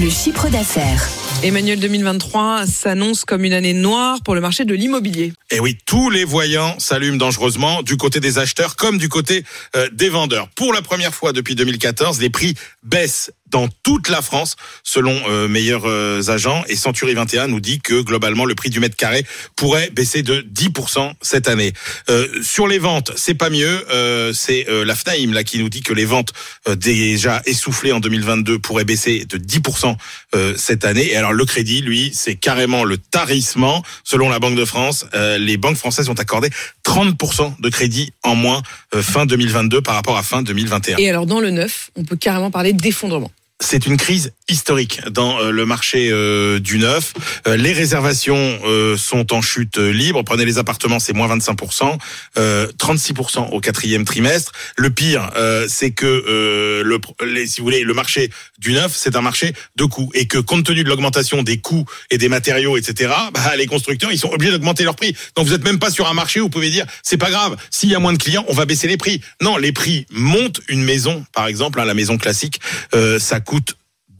[0.00, 1.06] Le chiffre d'affaires.
[1.42, 5.34] Emmanuel 2023 s'annonce comme une année noire pour le marché de l'immobilier.
[5.50, 9.44] Et oui, tous les voyants s'allument dangereusement du côté des acheteurs comme du côté
[9.76, 10.48] euh, des vendeurs.
[10.56, 15.48] Pour la première fois depuis 2014, les prix baissent dans toute la France, selon euh,
[15.48, 16.64] meilleurs euh, agents.
[16.68, 19.24] Et Century 21 nous dit que globalement, le prix du mètre carré
[19.56, 21.72] pourrait baisser de 10% cette année.
[22.08, 23.84] Euh, sur les ventes, c'est pas mieux.
[23.90, 26.32] Euh, c'est euh, la FNAIM là qui nous dit que les ventes
[26.68, 29.96] euh, déjà essoufflées en 2022 pourraient baisser de 10%
[30.34, 31.12] euh, cette année.
[31.12, 33.82] Et alors le crédit, lui, c'est carrément le tarissement.
[34.04, 35.06] Selon la Banque de France,
[35.38, 36.50] les banques françaises ont accordé
[36.84, 38.62] 30% de crédit en moins
[38.94, 42.50] fin 2022 par rapport à fin 2021 Et alors dans le neuf, on peut carrément
[42.50, 43.30] parler d'effondrement.
[43.60, 47.12] C'est une crise historique dans euh, le marché euh, du neuf.
[47.46, 48.58] Euh, les réservations
[48.96, 50.22] sont en chute libre.
[50.22, 51.98] Prenez les appartements, c'est moins 25%,
[52.38, 54.52] euh, 36% au quatrième trimestre.
[54.76, 55.30] Le pire,
[55.68, 57.00] c'est que le,
[57.46, 60.64] si vous voulez, le marché du neuf, c'est un marché de coûts et que compte
[60.64, 64.52] tenu de l'augmentation des coûts et des matériaux, etc., bah, les constructeurs, ils sont obligés
[64.52, 65.14] d'augmenter leurs prix.
[65.36, 67.56] Donc vous êtes même pas sur un marché où vous pouvez dire c'est pas grave,
[67.70, 69.20] s'il y a moins de clients, on va baisser les prix.
[69.40, 70.60] Non, les prix montent.
[70.68, 72.60] Une maison, par exemple, hein, la maison classique,
[72.92, 73.40] ça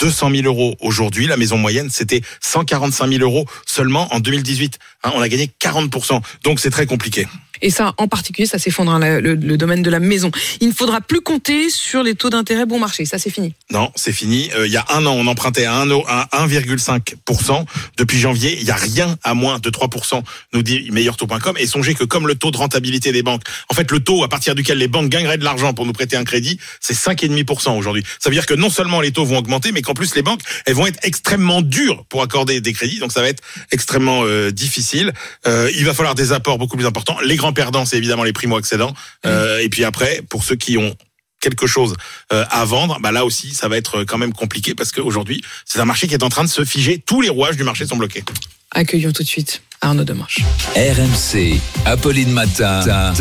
[0.00, 1.26] 200 000 euros aujourd'hui.
[1.26, 4.78] La maison moyenne, c'était 145 000 euros seulement en 2018.
[5.04, 7.26] Hein, on a gagné 40% Donc c'est très compliqué.
[7.62, 10.30] Et ça, en particulier, ça s'effondre, hein, le, le domaine de la maison.
[10.60, 13.04] Il ne faudra plus compter sur les taux d'intérêt bon marché.
[13.04, 13.54] Ça, c'est fini.
[13.70, 14.50] Non, c'est fini.
[14.56, 17.64] Euh, il y a un an, on empruntait à 1, à 1,5%.
[17.96, 21.56] Depuis janvier, il n'y a rien à moins de 3%, nous dit meilleurtaux.com.
[21.58, 24.28] Et songez que comme le taux de rentabilité des banques, en fait, le taux à
[24.28, 28.04] partir duquel les banques gagneraient de l'argent pour nous prêter un crédit, c'est 5,5% aujourd'hui.
[28.18, 30.40] Ça veut dire que non seulement les taux vont augmenter, mais qu'en plus les banques,
[30.66, 32.98] elles vont être extrêmement dures pour accorder des crédits.
[32.98, 33.42] Donc ça va être
[33.72, 35.12] extrêmement euh, difficile.
[35.46, 37.18] Euh, il va falloir des apports beaucoup plus importants.
[37.24, 38.94] Les grands perdants, c'est évidemment les primo-accédants.
[39.26, 40.94] Euh, et puis après, pour ceux qui ont
[41.40, 41.94] quelque chose
[42.32, 45.80] euh, à vendre, bah là aussi, ça va être quand même compliqué parce qu'aujourd'hui, c'est
[45.80, 47.02] un marché qui est en train de se figer.
[47.04, 48.24] Tous les rouages du marché sont bloqués.
[48.72, 50.38] Accueillons tout de suite Arnaud Demanche.
[50.76, 53.12] RMC, Apolline Matin.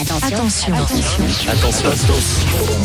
[0.00, 0.26] Attention.
[0.26, 1.88] Attention.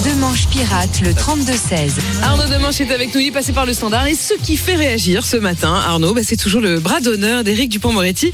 [0.06, 1.94] Demanche pirate, le 32-16.
[2.22, 4.06] Arnaud Demanche est avec nous, il est passé par le standard.
[4.06, 7.70] Et ce qui fait réagir ce matin, Arnaud, bah, c'est toujours le bras d'honneur d'Éric
[7.70, 8.32] Dupont-Moretti,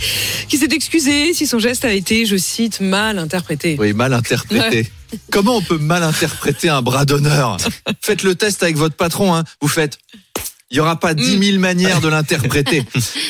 [0.50, 3.78] qui s'est excusé si son geste a été, je cite, mal interprété.
[3.80, 4.92] Oui, mal interprété.
[5.32, 7.58] Comment on peut mal interpréter un bras d'honneur?
[8.02, 9.34] Faites le test avec votre patron.
[9.34, 9.46] Hein.
[9.62, 10.00] Vous faites.
[10.72, 12.84] Il y aura pas dix mille manières de l'interpréter.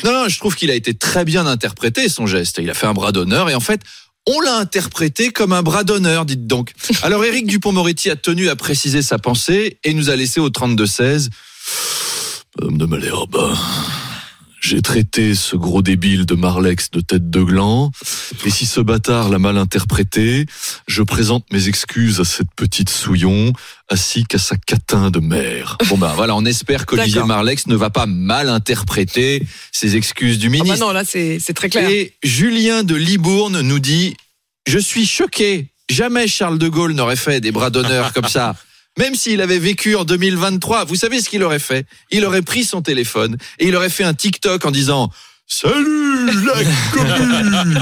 [0.03, 2.59] Non, non, je trouve qu'il a été très bien interprété son geste.
[2.59, 3.81] Il a fait un bras d'honneur et en fait,
[4.27, 6.73] on l'a interprété comme un bras d'honneur, dites donc.
[7.03, 11.29] Alors Éric Dupont-Moretti a tenu à préciser sa pensée et nous a laissé au 32-16.
[12.59, 13.55] Madame de Malherbe,
[14.65, 17.91] j'ai traité ce gros débile de Marlex de tête de gland.
[18.45, 20.47] Et si ce bâtard l'a mal interprété,
[20.87, 23.53] je présente mes excuses à cette petite souillon,
[23.91, 25.77] ainsi qu'à sa catin de mère.
[25.87, 27.21] Bon ben voilà, on espère qu'Olivier.
[27.23, 30.85] Marlex ne va pas mal interpréter ses excuses du Ah bah ministre.
[30.87, 31.87] non, là, c'est très clair.
[31.87, 34.17] Et Julien de Libourne nous dit
[34.67, 35.67] Je suis choqué.
[35.91, 38.55] Jamais Charles de Gaulle n'aurait fait des bras d'honneur comme ça.
[38.97, 41.85] Même s'il avait vécu en 2023, vous savez ce qu'il aurait fait?
[42.11, 45.11] Il aurait pris son téléphone et il aurait fait un TikTok en disant
[45.47, 46.53] Salut la
[46.93, 47.79] commune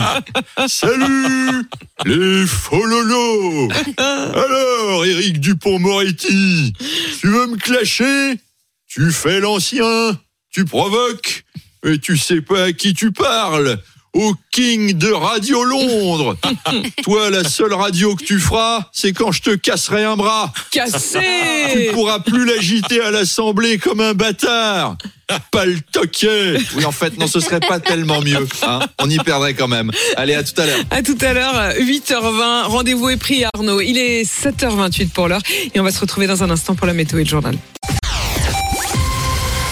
[0.68, 1.66] Salut
[2.06, 3.70] les fololos!
[3.98, 6.74] Alors Éric Dupont-Moretti,
[7.22, 8.40] tu veux me clasher?
[8.88, 10.20] Tu fais l'ancien,
[10.52, 11.46] tu provoques,
[11.84, 13.80] mais tu sais pas à qui tu parles
[14.14, 16.36] au King de Radio Londres.
[17.04, 20.54] Toi, la seule radio que tu feras, c'est quand je te casserai un bras.
[20.72, 21.20] Cassé
[21.74, 24.98] Tu pourras plus l'agiter à l'Assemblée comme un bâtard.
[25.52, 26.58] Pas le toquet.
[26.76, 28.48] Oui, en fait, non, ce serait pas tellement mieux.
[28.62, 28.80] hein.
[29.00, 29.90] On y perdrait quand même.
[30.16, 30.80] Allez, à tout à l'heure.
[30.92, 32.64] À tout à l'heure, 8h20.
[32.66, 33.82] Rendez-vous est pris, Arnaud.
[33.82, 35.42] Il est 7h28 pour l'heure.
[35.74, 37.56] Et on va se retrouver dans un instant pour la météo et le journal.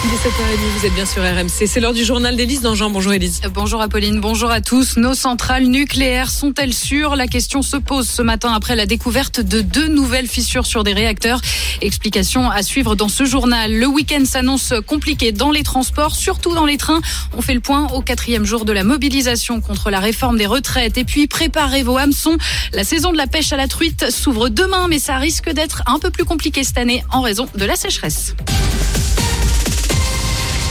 [0.04, 1.68] Il est 7h30, vous êtes bien sur RMC.
[1.68, 2.90] C'est l'heure du journal d'Élise Dangean.
[2.90, 3.40] Bonjour Élise.
[3.54, 4.96] Bonjour Apolline, bonjour à tous.
[4.96, 7.14] Nos centrales nucléaires sont-elles sûres?
[7.14, 10.92] La question se pose ce matin après la découverte de deux nouvelles fissures sur des
[10.92, 11.40] réacteurs.
[11.82, 13.72] Explication à suivre dans ce journal.
[13.72, 17.00] Le week-end s'annonce compliqué dans les transports, surtout dans les trains.
[17.36, 20.98] On fait le point au quatrième jour de la mobilisation contre la réforme des retraites.
[20.98, 22.38] Et puis préparez vos hameçons.
[22.72, 26.00] La saison de la pêche à la truite s'ouvre demain, mais ça risque d'être un
[26.00, 28.34] peu plus compliqué cette année en raison de la sécheresse.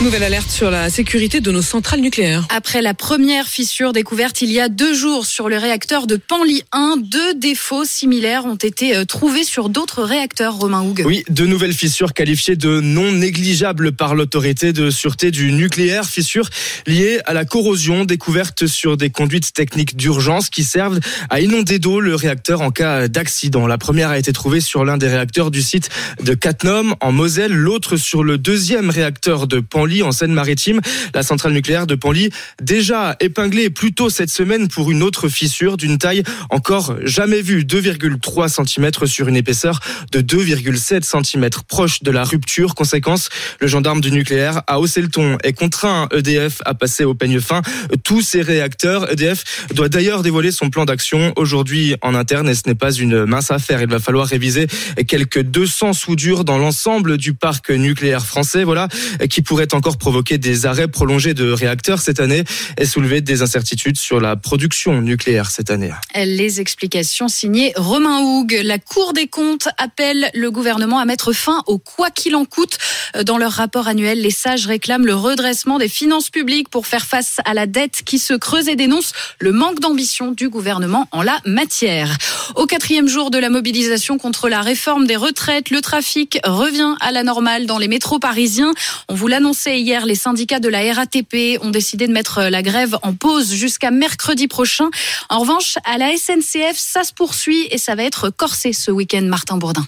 [0.04, 2.48] Nouvelle alerte sur la sécurité de nos centrales nucléaires.
[2.50, 6.64] Après la première fissure découverte il y a deux jours sur le réacteur de Panly
[6.72, 11.04] 1, deux défauts similaires ont été euh, trouvés sur d'autres réacteurs, Romain Houg.
[11.06, 16.06] Oui, de nouvelles fissures qualifiées de non négligeables par l'autorité de sûreté du nucléaire.
[16.06, 16.50] Fissures
[16.88, 21.00] liées à la corrosion découverte sur des conduites techniques d'urgence qui servent
[21.30, 23.68] à inonder d'eau le réacteur en cas d'accident.
[23.68, 25.90] La première a été trouvée sur l'un des réacteurs du site
[26.24, 30.80] de Cattenom en Moselle, l'autre sur le deuxième réacteur de Panly en Seine-Maritime.
[31.14, 32.30] La centrale nucléaire de Panly,
[32.62, 37.64] déjà épinglée plus tôt cette semaine pour une autre fissure d'une taille encore jamais vue,
[37.64, 39.80] 2,3 cm sur une épaisseur
[40.12, 42.76] de 2,7 cm, proche de la rupture.
[42.76, 43.30] Conséquence,
[43.60, 47.40] le gendarme du nucléaire a haussé le ton et contraint EDF à passer au peigne
[47.40, 47.62] fin
[48.04, 49.12] tous ses réacteurs.
[49.12, 53.26] EDF doit d'ailleurs dévoiler son plan d'action aujourd'hui en interne et ce n'est pas une
[53.26, 53.82] mince affaire.
[53.82, 54.68] Il va falloir réviser
[55.08, 58.88] quelques 200 soudures dans l'ensemble du parc nucléaire français, voilà,
[59.30, 62.44] qui pourrait encore provoquer des arrêts prolongés de réacteurs cette année
[62.78, 65.92] et soulever des incertitudes sur la production nucléaire cette année.
[66.16, 68.60] Les explications signées Romain Houg.
[68.64, 72.78] La Cour des comptes appelle le gouvernement à mettre fin au quoi qu'il en coûte.
[73.26, 77.38] Dans leur rapport annuel, les sages réclament le redressement des finances publiques pour faire face
[77.46, 81.40] à la dette qui se creuse et dénoncent le manque d'ambition du gouvernement en la
[81.46, 82.18] matière.
[82.56, 87.12] Au quatrième jour de la mobilisation contre la réforme des retraites, le trafic revient à
[87.12, 88.74] la normale dans les métros parisiens.
[89.08, 89.28] On vous
[89.68, 93.92] hier, les syndicats de la RATP ont décidé de mettre la grève en pause jusqu'à
[93.92, 94.90] mercredi prochain.
[95.30, 99.24] En revanche, à la SNCF, ça se poursuit et ça va être corsé ce week-end,
[99.24, 99.86] Martin Bourdin.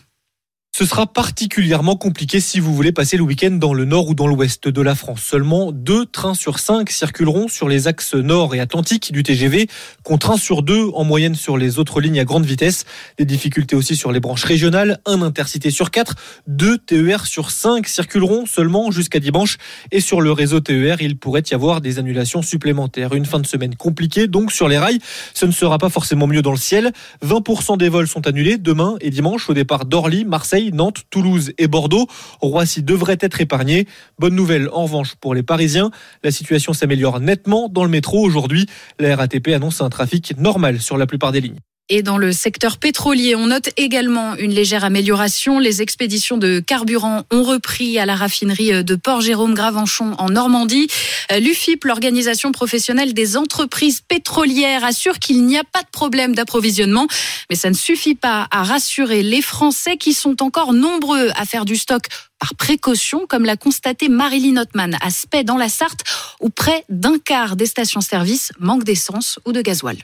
[0.75, 4.25] Ce sera particulièrement compliqué si vous voulez passer le week-end dans le nord ou dans
[4.25, 5.21] l'ouest de la France.
[5.21, 9.67] Seulement deux trains sur cinq circuleront sur les axes nord et atlantique du TGV,
[10.01, 12.85] contre un sur deux en moyenne sur les autres lignes à grande vitesse.
[13.19, 16.15] Des difficultés aussi sur les branches régionales, un intercité sur quatre,
[16.47, 19.59] deux TER sur cinq circuleront seulement jusqu'à dimanche.
[19.91, 23.13] Et sur le réseau TER, il pourrait y avoir des annulations supplémentaires.
[23.13, 24.97] Une fin de semaine compliquée donc sur les rails.
[25.35, 26.93] Ce ne sera pas forcément mieux dans le ciel.
[27.23, 31.67] 20% des vols sont annulés demain et dimanche au départ d'Orly, Marseille, Nantes, Toulouse et
[31.67, 32.07] Bordeaux.
[32.41, 33.87] Roissy devrait être épargné.
[34.19, 35.91] Bonne nouvelle en revanche pour les Parisiens.
[36.23, 38.67] La situation s'améliore nettement dans le métro aujourd'hui.
[38.99, 41.59] La RATP annonce un trafic normal sur la plupart des lignes.
[41.89, 45.59] Et dans le secteur pétrolier, on note également une légère amélioration.
[45.59, 50.87] Les expéditions de carburant ont repris à la raffinerie de Port-Jérôme Gravenchon en Normandie.
[51.29, 57.05] L'UFIP, l'organisation professionnelle des entreprises pétrolières, assure qu'il n'y a pas de problème d'approvisionnement.
[57.49, 61.65] Mais ça ne suffit pas à rassurer les Français qui sont encore nombreux à faire
[61.65, 62.03] du stock
[62.39, 66.03] par précaution, comme l'a constaté Marilyn Ottman à Spey dans la Sarthe,
[66.39, 69.97] où près d'un quart des stations-service manquent d'essence ou de gasoil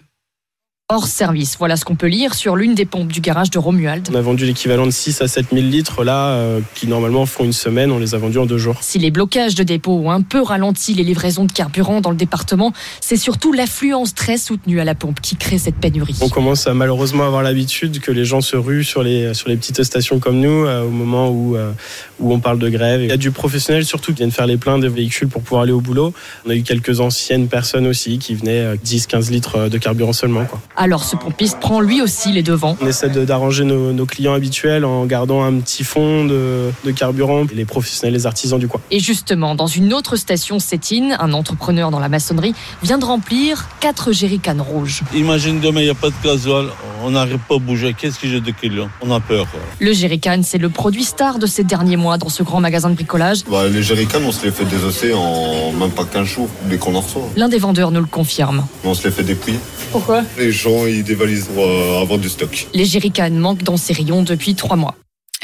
[0.91, 1.55] hors service.
[1.59, 4.09] Voilà ce qu'on peut lire sur l'une des pompes du garage de Romuald.
[4.11, 7.43] On a vendu l'équivalent de 6 à 7 000 litres là, euh, qui normalement font
[7.43, 8.77] une semaine, on les a vendus en deux jours.
[8.81, 12.15] Si les blocages de dépôts ont un peu ralenti les livraisons de carburant dans le
[12.15, 16.17] département, c'est surtout l'affluence très soutenue à la pompe qui crée cette pénurie.
[16.21, 19.57] On commence à malheureusement avoir l'habitude que les gens se ruent sur les, sur les
[19.57, 21.71] petites stations comme nous euh, au moment où, euh,
[22.19, 23.03] où on parle de grève.
[23.03, 25.61] Il y a du professionnel surtout qui viennent faire les pleins des véhicules pour pouvoir
[25.61, 26.15] aller au boulot.
[26.47, 30.45] On a eu quelques anciennes personnes aussi qui venaient 10-15 litres de carburant seulement.
[30.45, 30.59] Quoi.
[30.81, 32.77] Alors ce pompiste prend lui aussi les devants.
[32.81, 37.43] On essaie d'arranger nos, nos, clients habituels en gardant un petit fond de, de, carburant,
[37.53, 38.79] les professionnels, les artisans du coin.
[38.89, 43.67] Et justement, dans une autre station Sétine, un entrepreneur dans la maçonnerie vient de remplir
[43.81, 45.01] 4 jerrycans rouges.
[45.13, 46.67] Imagine demain, il n'y a pas de gasoil,
[47.03, 47.93] on n'arrive pas à bouger.
[47.93, 49.51] Qu'est-ce que j'ai de clients On a peur.
[49.51, 49.59] Quoi.
[49.81, 52.95] Le jerrycan, c'est le produit star de ces derniers mois dans ce grand magasin de
[52.95, 53.39] bricolage.
[53.51, 56.95] Bah, les jerrycans, on se les fait désosser en même pas 15 jours dès qu'on
[56.95, 57.23] en reçoit.
[57.35, 58.65] L'un des vendeurs nous le confirme.
[58.85, 59.59] On se les fait dépouiller.
[59.91, 60.21] Pourquoi?
[60.37, 62.67] Les gens, ils dévalisent pour euh, avoir du stock.
[62.73, 64.95] Les jerrycans manquent dans ces rayons depuis trois mois.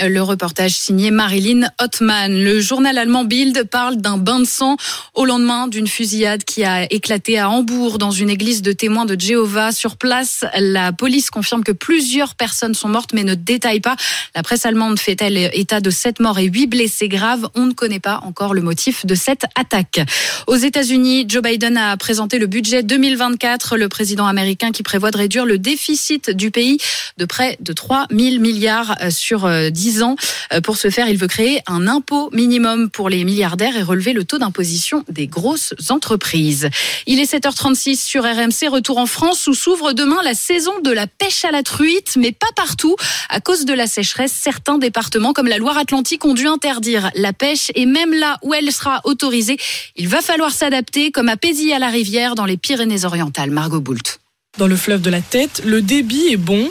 [0.04, 2.28] Le reportage signé Marilyn Ottman.
[2.28, 4.76] Le journal allemand Bild parle d'un bain de sang
[5.14, 9.18] au lendemain d'une fusillade qui a éclaté à Hambourg dans une église de témoins de
[9.18, 9.72] Jéhovah.
[9.72, 13.96] Sur place, la police confirme que plusieurs personnes sont mortes mais ne détaille pas.
[14.36, 17.48] La presse allemande fait-elle état de sept morts et huit blessés graves.
[17.56, 20.02] On ne connaît pas encore le motif de cette attaque.
[20.48, 23.78] Aux États-Unis, Joe Biden a présenté le budget 2024.
[23.78, 26.80] Le président américain qui prévoit de réduire le déficit du pays
[27.18, 30.16] de près de 3 000 milliards sur 10 10 ans.
[30.52, 34.14] Euh, Pour ce faire, il veut créer un impôt minimum pour les milliardaires et relever
[34.14, 36.70] le taux d'imposition des grosses entreprises.
[37.06, 41.06] Il est 7h36 sur RMC, retour en France où s'ouvre demain la saison de la
[41.06, 42.96] pêche à la truite, mais pas partout.
[43.30, 47.72] À cause de la sécheresse, certains départements comme la Loire-Atlantique ont dû interdire la pêche
[47.76, 49.58] et même là où elle sera autorisée,
[49.96, 53.52] il va falloir s'adapter comme à Pézy à la rivière dans les Pyrénées-Orientales.
[53.52, 54.20] Margot Boult.
[54.58, 56.70] Dans le fleuve de la Tête, le débit est bon.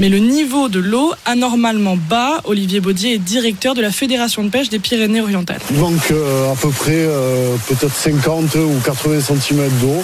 [0.00, 4.48] Mais le niveau de l'eau anormalement bas, Olivier Baudier est directeur de la Fédération de
[4.48, 5.60] pêche des Pyrénées-Orientales.
[5.70, 10.02] Il manque euh, à peu près euh, peut-être 50 ou 80 cm d'eau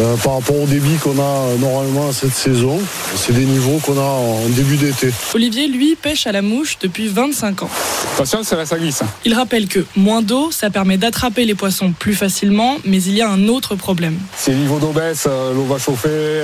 [0.00, 2.78] euh, par rapport au débit qu'on a normalement cette saison.
[3.16, 5.10] C'est des niveaux qu'on a en début d'été.
[5.32, 7.70] Olivier, lui, pêche à la mouche depuis 25 ans.
[8.14, 9.02] Attention, ça va, ça glisse.
[9.24, 13.22] Il rappelle que moins d'eau, ça permet d'attraper les poissons plus facilement, mais il y
[13.22, 14.18] a un autre problème.
[14.36, 16.42] Si le niveau d'eau baisse, l'eau va chauffer,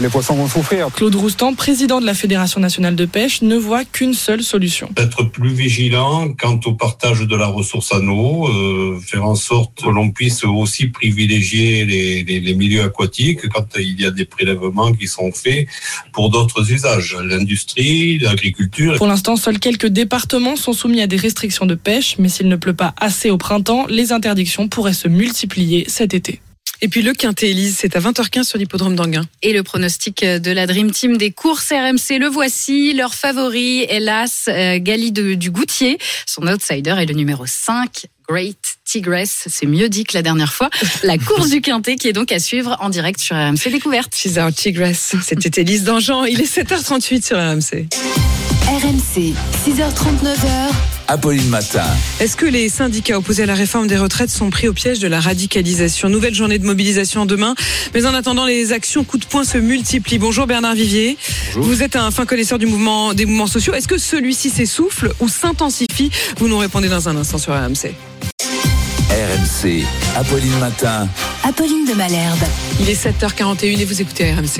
[0.00, 0.88] les poissons vont souffrir.
[0.94, 4.88] Claude Roustan, président de la Fédération nationale de pêche, ne voit qu'une seule solution.
[4.96, 9.72] être plus vigilant quant au partage de la ressource en eau, euh, faire en sorte
[9.82, 14.24] que l'on puisse aussi privilégier les, les- les milieux aquatiques quand il y a des
[14.24, 15.66] prélèvements qui sont faits
[16.14, 18.94] pour d'autres usages, l'industrie, l'agriculture.
[18.96, 22.56] Pour l'instant, seuls quelques départements sont soumis à des restrictions de pêche, mais s'il ne
[22.56, 26.40] pleut pas assez au printemps, les interdictions pourraient se multiplier cet été.
[26.80, 29.24] Et puis le Quintet Élise, c'est à 20h15 sur l'hippodrome d'Anguin.
[29.42, 32.92] Et le pronostic de la Dream Team des courses RMC, le voici.
[32.94, 35.98] Leur favori, hélas, euh, Gali de- du Goutier.
[36.26, 39.44] Son outsider est le numéro 5, Great Tigress.
[39.46, 40.70] C'est mieux dit que la dernière fois.
[41.02, 44.14] La course du Quintet qui est donc à suivre en direct sur RMC Découverte.
[44.14, 45.16] She's our Tigress.
[45.26, 46.24] C'était Élise Dangean.
[46.26, 47.88] Il est 7h38 sur RMC.
[48.68, 50.97] RMC, 6h39h.
[51.10, 51.84] Apolline Matin.
[52.20, 55.08] Est-ce que les syndicats opposés à la réforme des retraites sont pris au piège de
[55.08, 56.10] la radicalisation?
[56.10, 57.54] Nouvelle journée de mobilisation demain.
[57.94, 60.18] Mais en attendant, les actions coup de poing se multiplient.
[60.18, 61.16] Bonjour Bernard Vivier.
[61.54, 63.72] Vous êtes un fin connaisseur du mouvement, des mouvements sociaux.
[63.72, 66.10] Est-ce que celui-ci s'essouffle ou s'intensifie?
[66.36, 67.94] Vous nous répondez dans un instant sur RMC.
[69.10, 69.84] RMC.
[70.14, 71.08] Apolline Matin.
[71.42, 72.44] Apolline de Malherbe.
[72.80, 74.58] Il est 7h41 et vous écoutez RMC.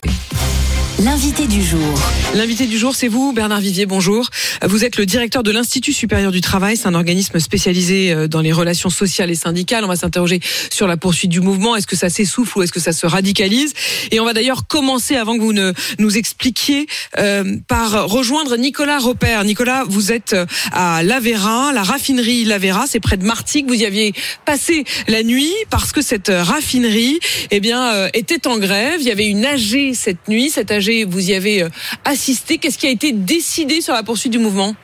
[1.05, 1.95] L'invité du jour.
[2.35, 3.87] L'invité du jour, c'est vous, Bernard Vivier.
[3.87, 4.29] Bonjour.
[4.65, 6.77] Vous êtes le directeur de l'Institut supérieur du travail.
[6.77, 9.85] C'est un organisme spécialisé euh, dans les relations sociales et syndicales.
[9.85, 10.41] On va s'interroger
[10.71, 11.77] sur la poursuite du mouvement.
[11.77, 13.75] Est-ce que ça s'essouffle ou est-ce que ça se radicalise?
[14.11, 18.99] Et on va d'ailleurs commencer, avant que vous ne nous expliquiez, euh, par rejoindre Nicolas
[18.99, 19.45] Repère.
[19.45, 22.87] Nicolas, vous êtes euh, à Lavera, la raffinerie Lavera.
[22.89, 23.69] C'est près de Martigues.
[23.69, 27.21] Vous y aviez passé la nuit parce que cette raffinerie,
[27.53, 29.01] eh bien, était en grève.
[29.01, 30.51] Il y avait une AG cette nuit.
[30.51, 30.73] Cette
[31.05, 31.69] vous y avez euh,
[32.05, 32.59] assisté.
[32.59, 34.75] Qu'est-ce qui a été décidé sur la poursuite du mouvement?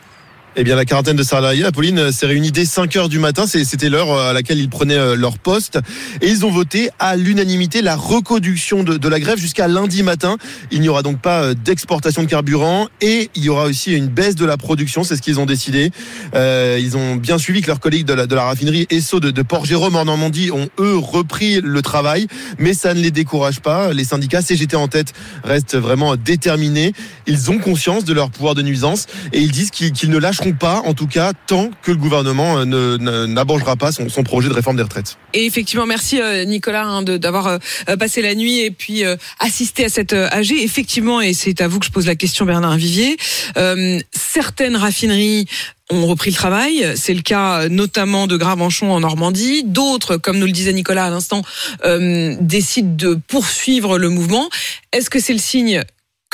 [0.56, 3.44] Eh bien, la quarantaine de salariés, Apolline, euh, s'est réunie dès 5 heures du matin.
[3.48, 5.80] C'était l'heure euh, à laquelle ils prenaient euh, leur poste.
[6.20, 10.36] Et ils ont voté à l'unanimité la reconduction de, de la grève jusqu'à lundi matin.
[10.70, 14.36] Il n'y aura donc pas d'exportation de carburant et il y aura aussi une baisse
[14.36, 15.02] de la production.
[15.02, 15.90] C'est ce qu'ils ont décidé.
[16.36, 19.32] Euh, ils ont bien suivi que leurs collègues de la, de la raffinerie Esso de,
[19.32, 22.28] de Port-Jérôme en Normandie ont, eux, repris le travail.
[22.60, 23.92] Mais ça ne les décourage pas.
[23.92, 26.92] Les syndicats CGT en tête restent vraiment déterminés.
[27.26, 30.43] Ils ont conscience de leur pouvoir de nuisance et ils disent qu'ils qu'ils ne lâcheront
[30.52, 34.76] pas, en tout cas, tant que le gouvernement euh, n'abrogera pas son, projet de réforme
[34.76, 35.16] des retraites.
[35.32, 37.58] Et effectivement, merci euh, Nicolas hein, d'avoir euh,
[37.98, 40.52] passé la nuit et puis euh, assisté à cette AG.
[40.52, 43.16] Effectivement, et c'est à vous que je pose la question, Bernard Vivier.
[44.12, 45.46] certaines raffineries
[45.90, 46.92] ont repris le travail.
[46.96, 49.64] C'est le cas notamment de Gravenchon en Normandie.
[49.64, 51.42] D'autres, comme nous le disait Nicolas à l'instant,
[52.40, 54.48] décident de poursuivre le mouvement.
[54.92, 55.84] Est-ce que c'est le signe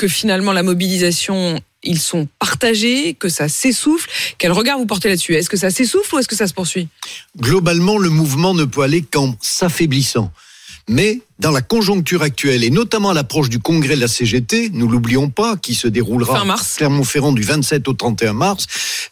[0.01, 4.09] que finalement la mobilisation ils sont partagés, que ça s'essouffle.
[4.39, 5.35] Quel regard vous portez là-dessus?
[5.35, 6.87] Est-ce que ça s'essouffle ou est-ce que ça se poursuit?
[7.37, 10.31] Globalement, le mouvement ne peut aller qu'en s'affaiblissant.
[10.87, 14.87] Mais dans la conjoncture actuelle, et notamment à l'approche du congrès de la CGT, nous
[14.87, 16.75] l'oublions pas, qui se déroulera Fin mars.
[16.75, 18.67] à Clermont-Ferrand du 27 au 31 mars,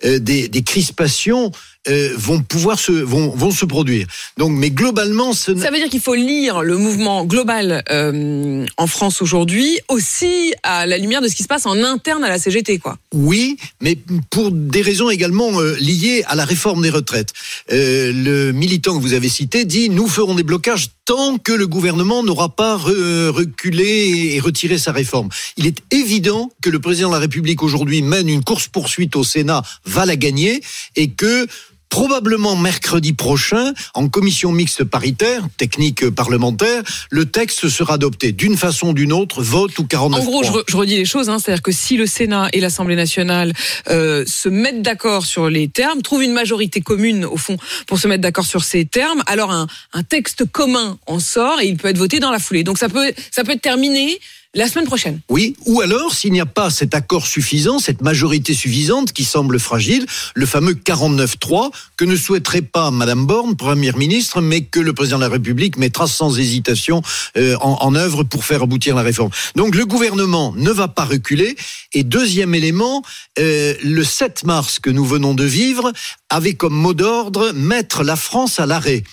[0.06, 1.52] euh, des, des crispations
[1.88, 4.06] euh, vont pouvoir se vont, vont se produire.
[4.38, 8.86] Donc, mais globalement, ce Ça veut dire qu'il faut lire le mouvement global euh, en
[8.86, 12.38] France aujourd'hui aussi à la lumière de ce qui se passe en interne à la
[12.38, 12.98] CGT, quoi.
[13.14, 13.98] Oui, mais
[14.30, 15.50] pour des raisons également
[15.80, 17.34] liées à la réforme des retraites.
[17.70, 22.19] Le militant que vous avez cité dit nous ferons des blocages tant que le gouvernement
[22.24, 25.30] n'aura pas re- reculé et retiré sa réforme.
[25.58, 29.24] Il est évident que le président de la République aujourd'hui mène une course poursuite au
[29.24, 30.62] Sénat, va la gagner
[30.96, 31.48] et que
[31.90, 38.90] Probablement mercredi prochain, en commission mixte paritaire, technique parlementaire, le texte sera adopté d'une façon
[38.90, 40.60] ou d'une autre, vote ou 49 En gros, je, points.
[40.62, 43.54] re- je redis les choses, hein, c'est-à-dire que si le Sénat et l'Assemblée nationale
[43.90, 48.08] euh, se mettent d'accord sur les termes, trouvent une majorité commune au fond pour se
[48.08, 51.88] mettre d'accord sur ces termes, alors un, un texte commun en sort et il peut
[51.88, 52.64] être voté dans la foulée.
[52.64, 54.20] Donc ça peut, ça peut être terminé
[54.56, 55.20] la semaine prochaine.
[55.30, 59.60] Oui, ou alors, s'il n'y a pas cet accord suffisant, cette majorité suffisante qui semble
[59.60, 64.94] fragile, le fameux 49-3 que ne souhaiterait pas Madame Borne, Première ministre, mais que le
[64.94, 67.04] président de la République mettra sans hésitation
[67.38, 69.30] euh, en, œuvre pour faire aboutir la réforme.
[69.56, 71.56] Donc le gouvernement ne va pas reculer.
[71.94, 73.04] Et deuxième élément,
[73.38, 75.92] euh, le 7 mars que nous venons de vivre
[76.30, 79.04] avait comme mot d'ordre mettre la France à l'arrêt.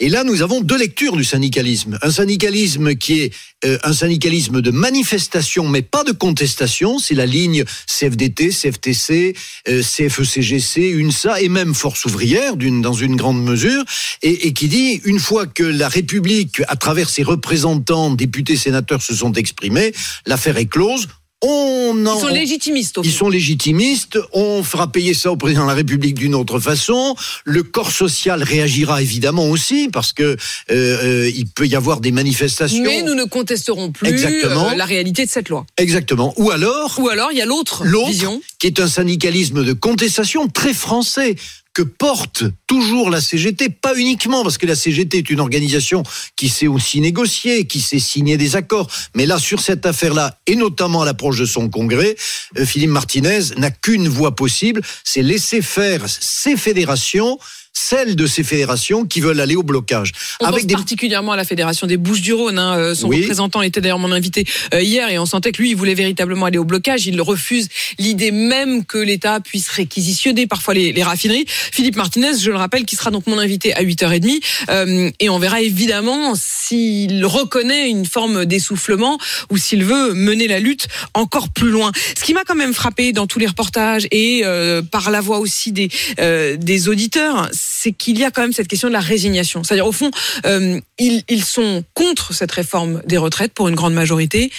[0.00, 1.98] Et là, nous avons deux lectures du syndicalisme.
[2.02, 3.34] Un syndicalisme qui est
[3.64, 6.98] euh, un syndicalisme de manifestation, mais pas de contestation.
[6.98, 9.34] C'est la ligne CFDT, CFTC,
[9.68, 13.84] euh, CFECGC, UNSA et même Force ouvrière, dans une grande mesure,
[14.22, 19.14] et qui dit, une fois que la République, à travers ses représentants, députés, sénateurs, se
[19.14, 19.92] sont exprimés,
[20.26, 21.08] l'affaire est close.
[21.46, 22.98] On en- Ils sont légitimistes.
[22.98, 24.18] Au ils sont légitimistes.
[24.32, 27.14] On fera payer ça au président de la République d'une autre façon.
[27.44, 30.36] Le corps social réagira évidemment aussi parce que euh,
[30.70, 32.82] euh, il peut y avoir des manifestations.
[32.82, 34.70] Mais nous ne contesterons plus Exactement.
[34.70, 35.66] euh, la réalité de cette loi.
[35.76, 36.32] Exactement.
[36.38, 38.40] Ou alors, Ou alors, il y a l'autre l'autre, vision.
[38.58, 41.36] qui est un syndicalisme de contestation très français
[41.74, 46.04] que porte toujours la CGT, pas uniquement parce que la CGT est une organisation
[46.36, 50.54] qui sait aussi négocier, qui sait signer des accords, mais là sur cette affaire-là et
[50.54, 52.16] notamment à l'approche de son congrès,
[52.58, 57.38] euh, Philippe Martinez n'a qu'une voie possible, c'est laisser faire ces fédérations,
[57.76, 60.12] celles de ces fédérations qui veulent aller au blocage.
[60.40, 62.58] On pense particulièrement à la fédération des Bouches-du-Rhône.
[62.58, 62.78] hein.
[62.78, 63.20] Euh, Son Oui.
[63.22, 66.46] représentant était d'ailleurs mon invité euh, hier et on sentait que lui, il voulait véritablement
[66.46, 67.06] aller au blocage.
[67.06, 67.68] Il refuse
[67.98, 71.44] l'idée même que l'État puisse réquisitionner parfois les, les raffineries.
[71.48, 75.38] Philippe Martinez, je le rappelle, qui sera donc mon invité à 8h30 euh, et on
[75.40, 79.18] verra évidemment s'il reconnaît une forme d'essoufflement
[79.50, 81.90] ou s'il veut mener la lutte encore plus loin.
[82.16, 85.38] Ce qui m'a quand même frappé dans tous les reportages et euh, par la voix
[85.40, 85.88] aussi des,
[86.20, 89.62] euh, des auditeurs, c'est qu'il y a quand même cette question de la résignation.
[89.64, 90.10] C'est-à-dire au fond,
[90.46, 94.50] euh, ils, ils sont contre cette réforme des retraites pour une grande majorité.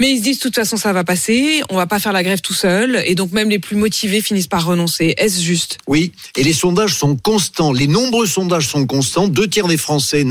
[0.00, 2.22] Mais ils se disent, de toute façon, ça va passer, on va pas faire la
[2.22, 5.14] grève tout seul, et donc même les plus motivés finissent par renoncer.
[5.18, 5.78] Est-ce juste?
[5.88, 7.72] Oui, et les sondages sont constants.
[7.72, 9.26] Les nombreux sondages sont constants.
[9.26, 10.24] Deux tiers des Français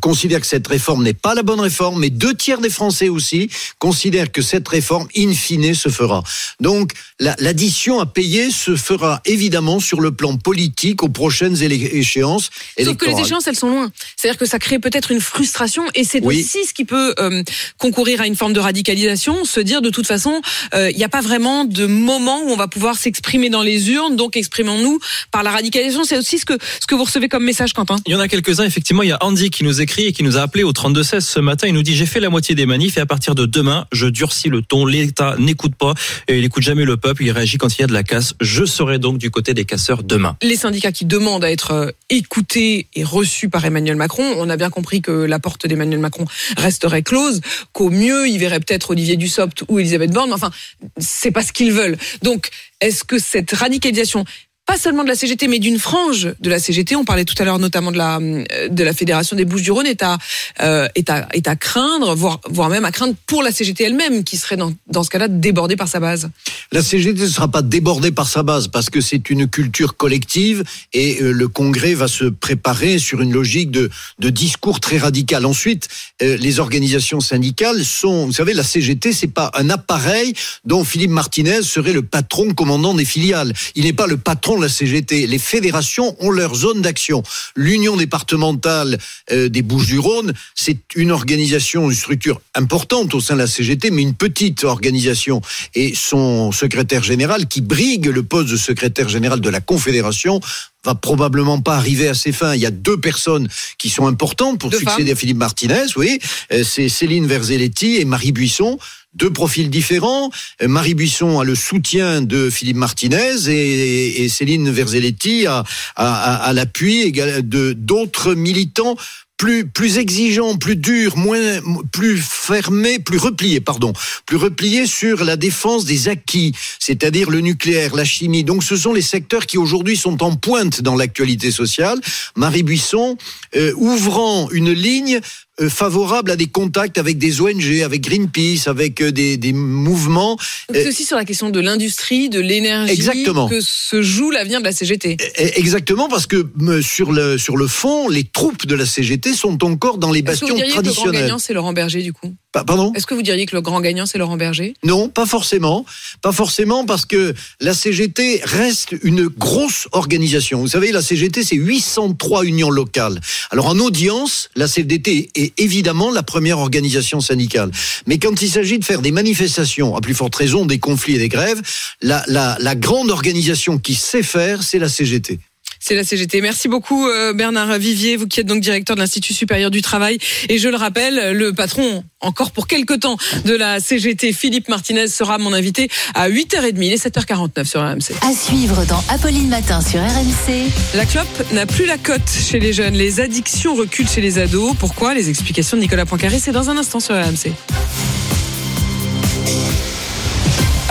[0.00, 3.48] considèrent que cette réforme n'est pas la bonne réforme, mais deux tiers des Français aussi
[3.78, 6.24] considèrent que cette réforme, in fine, se fera.
[6.58, 6.90] Donc,
[7.20, 12.50] la- l'addition à payer se fera évidemment sur le plan politique aux prochaines échéances
[12.82, 13.92] Sauf que les échéances, elles sont loin.
[14.16, 16.40] C'est-à-dire que ça crée peut-être une frustration, et c'est Oui.
[16.40, 17.44] aussi ce qui peut euh,
[17.78, 19.03] concourir à une forme de radicalisation,
[19.44, 20.40] se dire de toute façon,
[20.74, 23.90] euh, il n'y a pas vraiment de moment où on va pouvoir s'exprimer dans les
[23.90, 24.98] urnes, donc exprimons-nous
[25.30, 26.04] par la radicalisation.
[26.04, 27.96] C'est aussi ce que ce que vous recevez comme message, Quentin.
[28.06, 29.02] Il y en a quelques-uns, effectivement.
[29.02, 31.40] Il y a Andy qui nous écrit et qui nous a appelé au 32-16 ce
[31.40, 31.66] matin.
[31.66, 34.06] Il nous dit J'ai fait la moitié des manifs et à partir de demain, je
[34.06, 34.86] durcis le ton.
[34.86, 35.94] L'État n'écoute pas
[36.28, 37.24] et il n'écoute jamais le peuple.
[37.24, 38.34] Il réagit quand il y a de la casse.
[38.40, 40.36] Je serai donc du côté des casseurs demain.
[40.42, 44.56] les syndicats qui demandent à être euh, écoutés et reçus par Emmanuel Macron, on a
[44.56, 46.24] bien compris que la porte d'Emmanuel Macron
[46.56, 47.40] resterait close,
[47.72, 50.50] qu'au mieux, il verrait peut-être Olivier Dussopt ou Elisabeth Borne, enfin,
[50.98, 51.98] c'est pas ce qu'ils veulent.
[52.22, 54.24] Donc, est-ce que cette radicalisation
[54.66, 56.96] pas seulement de la CGT, mais d'une frange de la CGT.
[56.96, 60.02] On parlait tout à l'heure notamment de la euh, de la fédération des Bouches-du-Rhône est
[60.02, 60.18] à
[60.60, 64.36] euh, à est à craindre, voire voire même à craindre pour la CGT elle-même, qui
[64.36, 66.30] serait dans dans ce cas-là débordée par sa base.
[66.72, 70.64] La CGT ne sera pas débordée par sa base parce que c'est une culture collective
[70.92, 75.46] et euh, le Congrès va se préparer sur une logique de, de discours très radical.
[75.46, 75.88] Ensuite,
[76.22, 80.34] euh, les organisations syndicales sont, vous savez, la CGT, c'est pas un appareil
[80.64, 83.52] dont Philippe Martinez serait le patron commandant des filiales.
[83.74, 85.26] Il n'est pas le patron la CGT.
[85.26, 87.22] Les fédérations ont leur zone d'action.
[87.56, 88.98] L'Union départementale
[89.30, 94.02] euh, des Bouches-du-Rhône, c'est une organisation, une structure importante au sein de la CGT, mais
[94.02, 95.40] une petite organisation.
[95.74, 100.40] Et son secrétaire général, qui brigue le poste de secrétaire général de la Confédération,
[100.84, 102.54] va probablement pas arriver à ses fins.
[102.54, 103.48] Il y a deux personnes
[103.78, 105.12] qui sont importantes pour Deux succéder femmes.
[105.12, 106.18] à Philippe Martinez, oui.
[106.52, 108.78] Euh, C'est Céline Verzelletti et Marie Buisson.
[109.14, 110.30] Deux profils différents.
[110.62, 115.64] Euh, Marie Buisson a le soutien de Philippe Martinez et, Céline Verzelletti a, a,
[115.96, 118.96] a- a l'appui de d'autres militants
[119.36, 121.60] plus plus exigeants, plus durs, moins
[121.92, 123.92] plus fermés, plus repliés, pardon,
[124.26, 128.44] plus repliés sur la défense des acquis, c'est-à-dire le nucléaire, la chimie.
[128.44, 131.98] Donc ce sont les secteurs qui aujourd'hui sont en pointe dans l'actualité sociale.
[132.36, 133.16] Marie Buisson
[133.56, 135.20] euh, ouvrant une ligne
[135.68, 140.36] favorable à des contacts avec des ONG, avec Greenpeace, avec euh, des, des mouvements.
[140.72, 143.48] C'est aussi sur la question de l'industrie, de l'énergie Exactement.
[143.48, 145.16] que se joue l'avenir de la CGT.
[145.38, 149.32] Eh, Exactement, parce que euh, sur le, sur le fond, les troupes de la CGT
[149.34, 151.22] sont encore dans les Est-ce que vous bastions diriez que le grand traditionnels.
[151.22, 152.34] gagnant, c'est Laurent Berger, du coup?
[152.52, 152.92] Pardon?
[152.94, 154.74] Est-ce que vous diriez que le grand gagnant, c'est Laurent Berger?
[154.84, 155.84] Non, pas forcément.
[156.22, 160.60] Pas forcément parce que la CGT reste une grosse organisation.
[160.60, 163.20] Vous savez, la CGT, c'est 803 unions locales.
[163.50, 167.70] Alors en audience, la CGT est évidemment la première organisation syndicale.
[168.06, 171.18] Mais quand il s'agit de faire des manifestations, à plus forte raison des conflits et
[171.18, 171.60] des grèves,
[172.00, 175.38] la grande organisation qui sait faire, c'est la CGT.
[175.86, 176.40] C'est la CGT.
[176.40, 180.16] Merci beaucoup euh, Bernard Vivier, vous qui êtes donc directeur de l'Institut supérieur du travail.
[180.48, 185.08] Et je le rappelle, le patron, encore pour quelques temps, de la CGT, Philippe Martinez,
[185.08, 186.72] sera mon invité à 8h30.
[186.78, 188.16] Il est 7h49 sur RMC.
[188.22, 190.70] À suivre dans Apolline Matin sur RMC.
[190.94, 192.94] La clope n'a plus la cote chez les jeunes.
[192.94, 194.74] Les addictions reculent chez les ados.
[194.78, 195.12] Pourquoi?
[195.12, 197.52] Les explications de Nicolas Poincaré, c'est dans un instant sur RMC.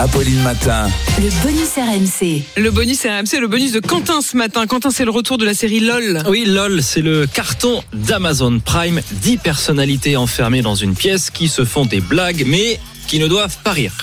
[0.04, 0.90] Apolline Matin.
[1.16, 2.42] Le bonus RMC.
[2.58, 4.66] Le bonus RMC, le bonus de Quentin ce matin.
[4.66, 6.22] Quentin, c'est le retour de la série LOL.
[6.28, 9.00] Oui, LOL, c'est le carton d'Amazon Prime.
[9.12, 13.56] 10 personnalités enfermées dans une pièce qui se font des blagues, mais qui ne doivent
[13.64, 13.94] pas rire.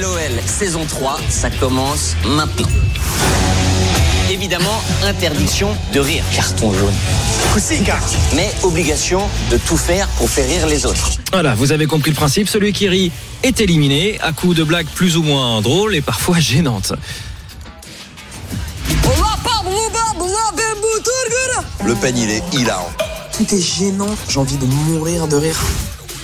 [0.00, 2.68] LOL saison 3, ça commence maintenant.
[4.42, 6.24] Évidemment, interdiction de rire.
[6.34, 6.92] Carton jaune.
[8.34, 9.20] Mais obligation
[9.52, 11.10] de tout faire pour faire rire les autres.
[11.30, 12.48] Voilà, vous avez compris le principe.
[12.48, 13.12] Celui qui rit
[13.44, 16.92] est éliminé à coup de blagues plus ou moins drôles et parfois gênantes.
[21.84, 22.90] Le pen, il est hilarant.
[23.36, 25.56] Tout est gênant, j'ai envie de mourir de rire.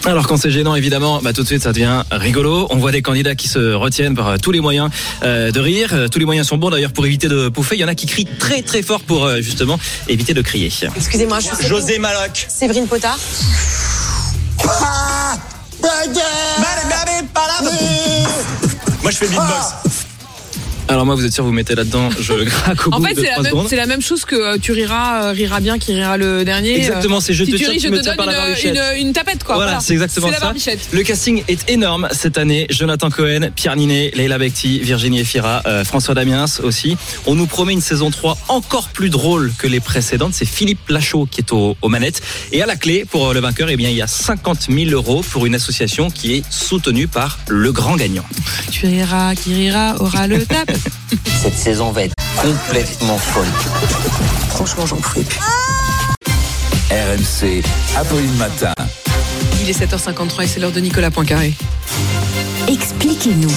[0.05, 2.67] Alors quand c'est gênant, évidemment, bah, tout de suite ça devient rigolo.
[2.71, 4.91] On voit des candidats qui se retiennent par euh, tous les moyens
[5.23, 5.91] euh, de rire.
[5.93, 7.77] Euh, Tous les moyens sont bons d'ailleurs pour éviter de pouffer.
[7.77, 9.79] Il y en a qui crient très très fort pour euh, justement
[10.09, 10.73] éviter de crier.
[10.97, 12.47] Excusez-moi, je suis José Maloc.
[12.49, 13.19] Séverine Potard.
[19.03, 19.98] Moi, je fais beatbox.
[20.89, 23.21] Alors moi, vous êtes sûr, vous mettez là-dedans, je craque au En bout fait, de
[23.21, 25.95] c'est la, même- c'est la même chose que euh, tu riras, euh, rira bien qui
[25.95, 26.77] rira le dernier.
[26.79, 28.25] Exactement, Euh, c'est je si te tu tiens, ris, tu je me te tiens donne
[28.25, 29.57] par la une, une, une tapette, quoi.
[29.57, 30.39] Voilà, c'est exactement C'est
[30.77, 30.77] ça.
[30.93, 32.67] Le casting est énorme cette année.
[32.71, 36.97] Jonathan Cohen, Pierre Ninet, Leila Bekti, Virginie Efira, euh, François Damiens aussi.
[37.27, 40.33] On nous promet une saison 3 encore plus drôle que les précédentes.
[40.35, 42.23] C'est Philippe Lachaud qui est aux, aux manettes.
[42.53, 45.23] Et à la clé, pour le vainqueur, eh bien, il y a 50 000 euros
[45.31, 48.25] pour une association qui est soutenue par le grand gagnant.
[48.71, 50.73] Tu riras, qui rira aura le tape.
[51.43, 53.47] Cette saison va être complètement folle.
[54.51, 55.41] Franchement, j'en pouvais plus.
[56.91, 57.63] RMC,
[57.97, 58.73] Apolline Matin.
[59.61, 61.55] Il est 7h53 et c'est l'heure de Nicolas Poincaré.
[62.69, 63.53] Expliquez-nous.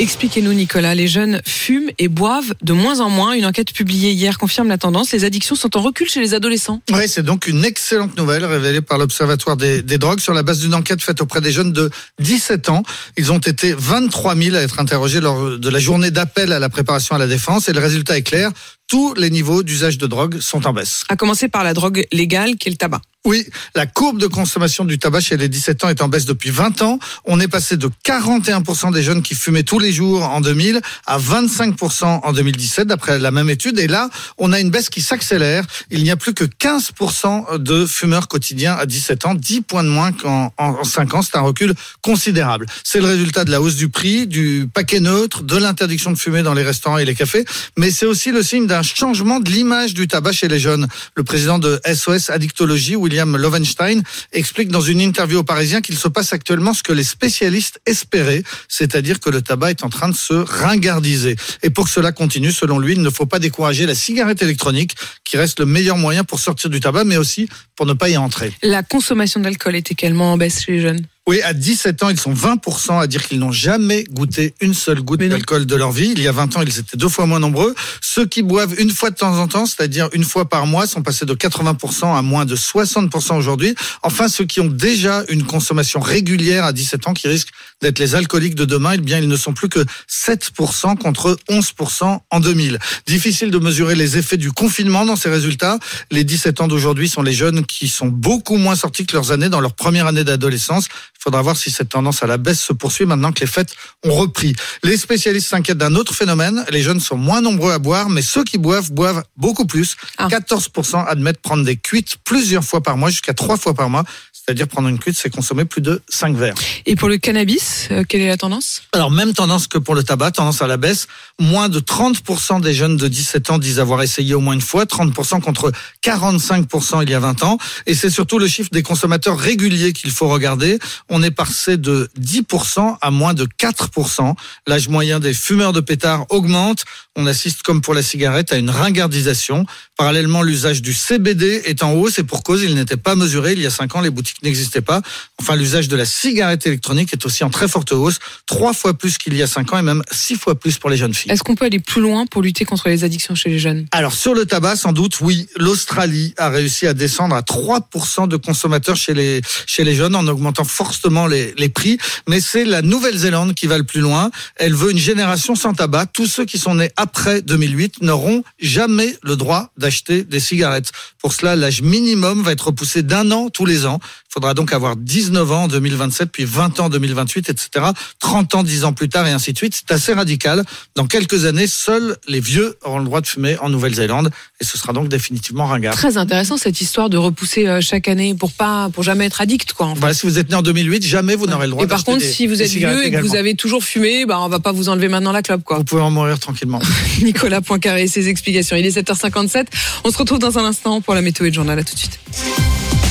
[0.00, 0.94] Expliquez-nous, Nicolas.
[0.94, 3.32] Les jeunes fument et boivent de moins en moins.
[3.32, 5.10] Une enquête publiée hier confirme la tendance.
[5.10, 6.80] Les addictions sont en recul chez les adolescents.
[6.92, 10.74] Oui, c'est donc une excellente nouvelle révélée par l'Observatoire des, drogues sur la base d'une
[10.74, 11.90] enquête faite auprès des jeunes de
[12.20, 12.84] 17 ans.
[13.16, 16.68] Ils ont été 23 000 à être interrogés lors de la journée d'appel à la
[16.68, 18.52] préparation à la défense et le résultat est clair.
[18.88, 21.04] Tous les niveaux d'usage de drogue sont en baisse.
[21.10, 23.02] À commencer par la drogue légale, qui est le tabac.
[23.24, 26.48] Oui, la courbe de consommation du tabac chez les 17 ans est en baisse depuis
[26.48, 26.98] 20 ans.
[27.26, 31.18] On est passé de 41% des jeunes qui fumaient tous les jours en 2000 à
[31.18, 33.78] 25% en 2017, d'après la même étude.
[33.78, 34.08] Et là,
[34.38, 35.66] on a une baisse qui s'accélère.
[35.90, 39.90] Il n'y a plus que 15% de fumeurs quotidiens à 17 ans, 10 points de
[39.90, 41.20] moins qu'en en, en 5 ans.
[41.20, 42.64] C'est un recul considérable.
[42.82, 46.42] C'est le résultat de la hausse du prix, du paquet neutre, de l'interdiction de fumer
[46.42, 47.44] dans les restaurants et les cafés.
[47.76, 50.88] Mais c'est aussi le signe d'un changement de l'image du tabac chez les jeunes.
[51.14, 54.02] Le président de SOS Addictologie, William Lovenstein,
[54.32, 58.42] explique dans une interview au Parisien qu'il se passe actuellement ce que les spécialistes espéraient,
[58.68, 61.36] c'est-à-dire que le tabac est en train de se ringardiser.
[61.62, 64.94] Et pour que cela continue, selon lui, il ne faut pas décourager la cigarette électronique,
[65.24, 68.16] qui reste le meilleur moyen pour sortir du tabac, mais aussi pour ne pas y
[68.16, 68.52] entrer.
[68.62, 71.06] La consommation d'alcool est également en baisse chez les jeunes.
[71.28, 75.02] Oui, à 17 ans, ils sont 20% à dire qu'ils n'ont jamais goûté une seule
[75.02, 76.14] goutte d'alcool de leur vie.
[76.16, 77.74] Il y a 20 ans, ils étaient deux fois moins nombreux.
[78.00, 81.02] Ceux qui boivent une fois de temps en temps, c'est-à-dire une fois par mois, sont
[81.02, 83.74] passés de 80% à moins de 60% aujourd'hui.
[84.02, 87.52] Enfin, ceux qui ont déjà une consommation régulière à 17 ans, qui risquent
[87.82, 92.20] d'être les alcooliques de demain, eh bien, ils ne sont plus que 7% contre 11%
[92.30, 92.78] en 2000.
[93.06, 95.78] Difficile de mesurer les effets du confinement dans ces résultats.
[96.10, 99.50] Les 17 ans d'aujourd'hui sont les jeunes qui sont beaucoup moins sortis que leurs années
[99.50, 100.88] dans leur première année d'adolescence.
[101.18, 103.74] Il faudra voir si cette tendance à la baisse se poursuit maintenant que les fêtes
[104.04, 104.54] ont repris.
[104.84, 106.64] Les spécialistes s'inquiètent d'un autre phénomène.
[106.70, 109.96] Les jeunes sont moins nombreux à boire, mais ceux qui boivent boivent beaucoup plus.
[110.20, 114.04] 14% admettent prendre des cuites plusieurs fois par mois, jusqu'à trois fois par mois.
[114.48, 116.54] C'est-à-dire prendre une cuite, c'est consommer plus de 5 verres.
[116.86, 118.80] Et pour le cannabis, euh, quelle est la tendance?
[118.94, 121.06] Alors même tendance que pour le tabac, tendance à la baisse.
[121.38, 124.86] Moins de 30% des jeunes de 17 ans disent avoir essayé au moins une fois,
[124.86, 125.70] 30% contre
[126.02, 127.58] 45% il y a 20 ans.
[127.84, 130.78] Et c'est surtout le chiffre des consommateurs réguliers qu'il faut regarder.
[131.10, 134.34] On est passé de 10% à moins de 4%.
[134.66, 136.86] L'âge moyen des fumeurs de pétards augmente.
[137.18, 139.66] On assiste comme pour la cigarette à une ringardisation.
[139.96, 143.54] Parallèlement, l'usage du CBD est en hausse et pour cause, il n'était pas mesuré.
[143.54, 145.02] Il y a cinq ans, les boutiques n'existaient pas.
[145.40, 149.18] Enfin, l'usage de la cigarette électronique est aussi en très forte hausse, trois fois plus
[149.18, 151.32] qu'il y a cinq ans et même six fois plus pour les jeunes filles.
[151.32, 153.86] Est-ce qu'on peut aller plus loin pour lutter contre les addictions chez les jeunes?
[153.90, 155.48] Alors sur le tabac, sans doute, oui.
[155.56, 160.26] L'Australie a réussi à descendre à 3% de consommateurs chez les chez les jeunes en
[160.28, 161.98] augmentant fortement les, les prix.
[162.28, 164.30] Mais c'est la Nouvelle-Zélande qui va le plus loin.
[164.54, 166.06] Elle veut une génération sans tabac.
[166.06, 167.07] Tous ceux qui sont nés après
[167.40, 170.92] 2008 n'auront jamais le droit d'acheter des cigarettes.
[171.20, 174.00] Pour cela, l'âge minimum va être repoussé d'un an tous les ans.
[174.30, 177.86] Il faudra donc avoir 19 ans en 2027, puis 20 ans en 2028, etc.
[178.20, 179.74] 30 ans, 10 ans plus tard, et ainsi de suite.
[179.74, 180.64] C'est assez radical.
[180.96, 184.30] Dans quelques années, seuls les vieux auront le droit de fumer en Nouvelle-Zélande,
[184.60, 185.94] et ce sera donc définitivement ringard.
[185.94, 189.72] Très intéressant cette histoire de repousser euh, chaque année pour pas, pour jamais être addict,
[189.72, 189.86] quoi.
[189.86, 190.00] en fait.
[190.00, 192.18] Voilà, si vous êtes né en 2008, jamais vous n'aurez le droit Et par contre,
[192.18, 194.72] des- si vous êtes vieux et que vous avez toujours fumé, bah on va pas
[194.72, 195.78] vous enlever maintenant la clope, quoi.
[195.78, 196.80] Vous pouvez en mourir tranquillement.
[197.22, 198.76] Nicolas Poincaré et ses explications.
[198.76, 199.64] Il est 7h57.
[200.04, 201.78] On se retrouve dans un instant pour la météo et le journal.
[201.78, 202.18] À tout de suite.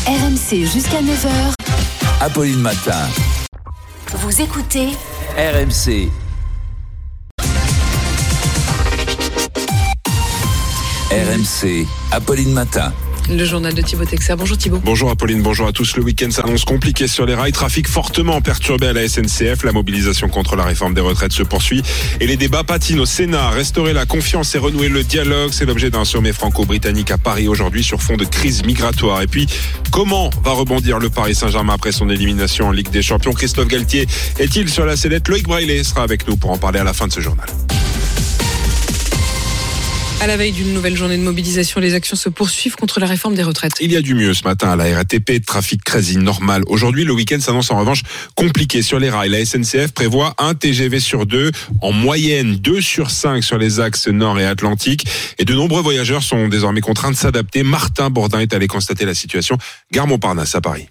[0.05, 1.53] RMC jusqu'à 9h.
[2.19, 3.07] Apolline Matin.
[4.11, 4.89] Vous écoutez
[5.37, 6.09] RMC.
[11.09, 11.87] RMC.
[12.11, 12.91] Apolline Matin.
[13.29, 14.35] Le journal de Thibaut Texer.
[14.37, 14.79] Bonjour Thibaut.
[14.83, 15.97] Bonjour Apolline, bonjour à tous.
[15.97, 17.51] Le week-end s'annonce compliqué sur les rails.
[17.51, 19.63] Trafic fortement perturbé à la SNCF.
[19.63, 21.83] La mobilisation contre la réforme des retraites se poursuit.
[22.21, 23.49] Et les débats patinent au Sénat.
[23.49, 25.51] Restaurer la confiance et renouer le dialogue.
[25.51, 29.21] C'est l'objet d'un sommet franco-britannique à Paris aujourd'hui sur fond de crise migratoire.
[29.21, 29.47] Et puis,
[29.91, 33.33] comment va rebondir le Paris Saint-Germain après son élimination en Ligue des Champions?
[33.33, 34.07] Christophe Galtier
[34.39, 35.27] est-il sur la sellette?
[35.27, 37.47] Loïc Braillet sera avec nous pour en parler à la fin de ce journal.
[40.19, 43.35] À la veille d'une nouvelle journée de mobilisation, les actions se poursuivent contre la réforme
[43.35, 43.73] des retraites.
[43.79, 46.63] Il y a du mieux ce matin à la RATP, trafic quasi normal.
[46.65, 48.01] Aujourd'hui, le week-end s'annonce en revanche
[48.35, 49.29] compliqué sur les rails.
[49.29, 54.07] La SNCF prévoit un TGV sur deux, en moyenne deux sur cinq sur les axes
[54.07, 55.05] nord et atlantique.
[55.37, 57.61] Et de nombreux voyageurs sont désormais contraints de s'adapter.
[57.61, 59.57] Martin Bourdin est allé constater la situation.
[59.91, 60.87] Gare Montparnasse à Paris.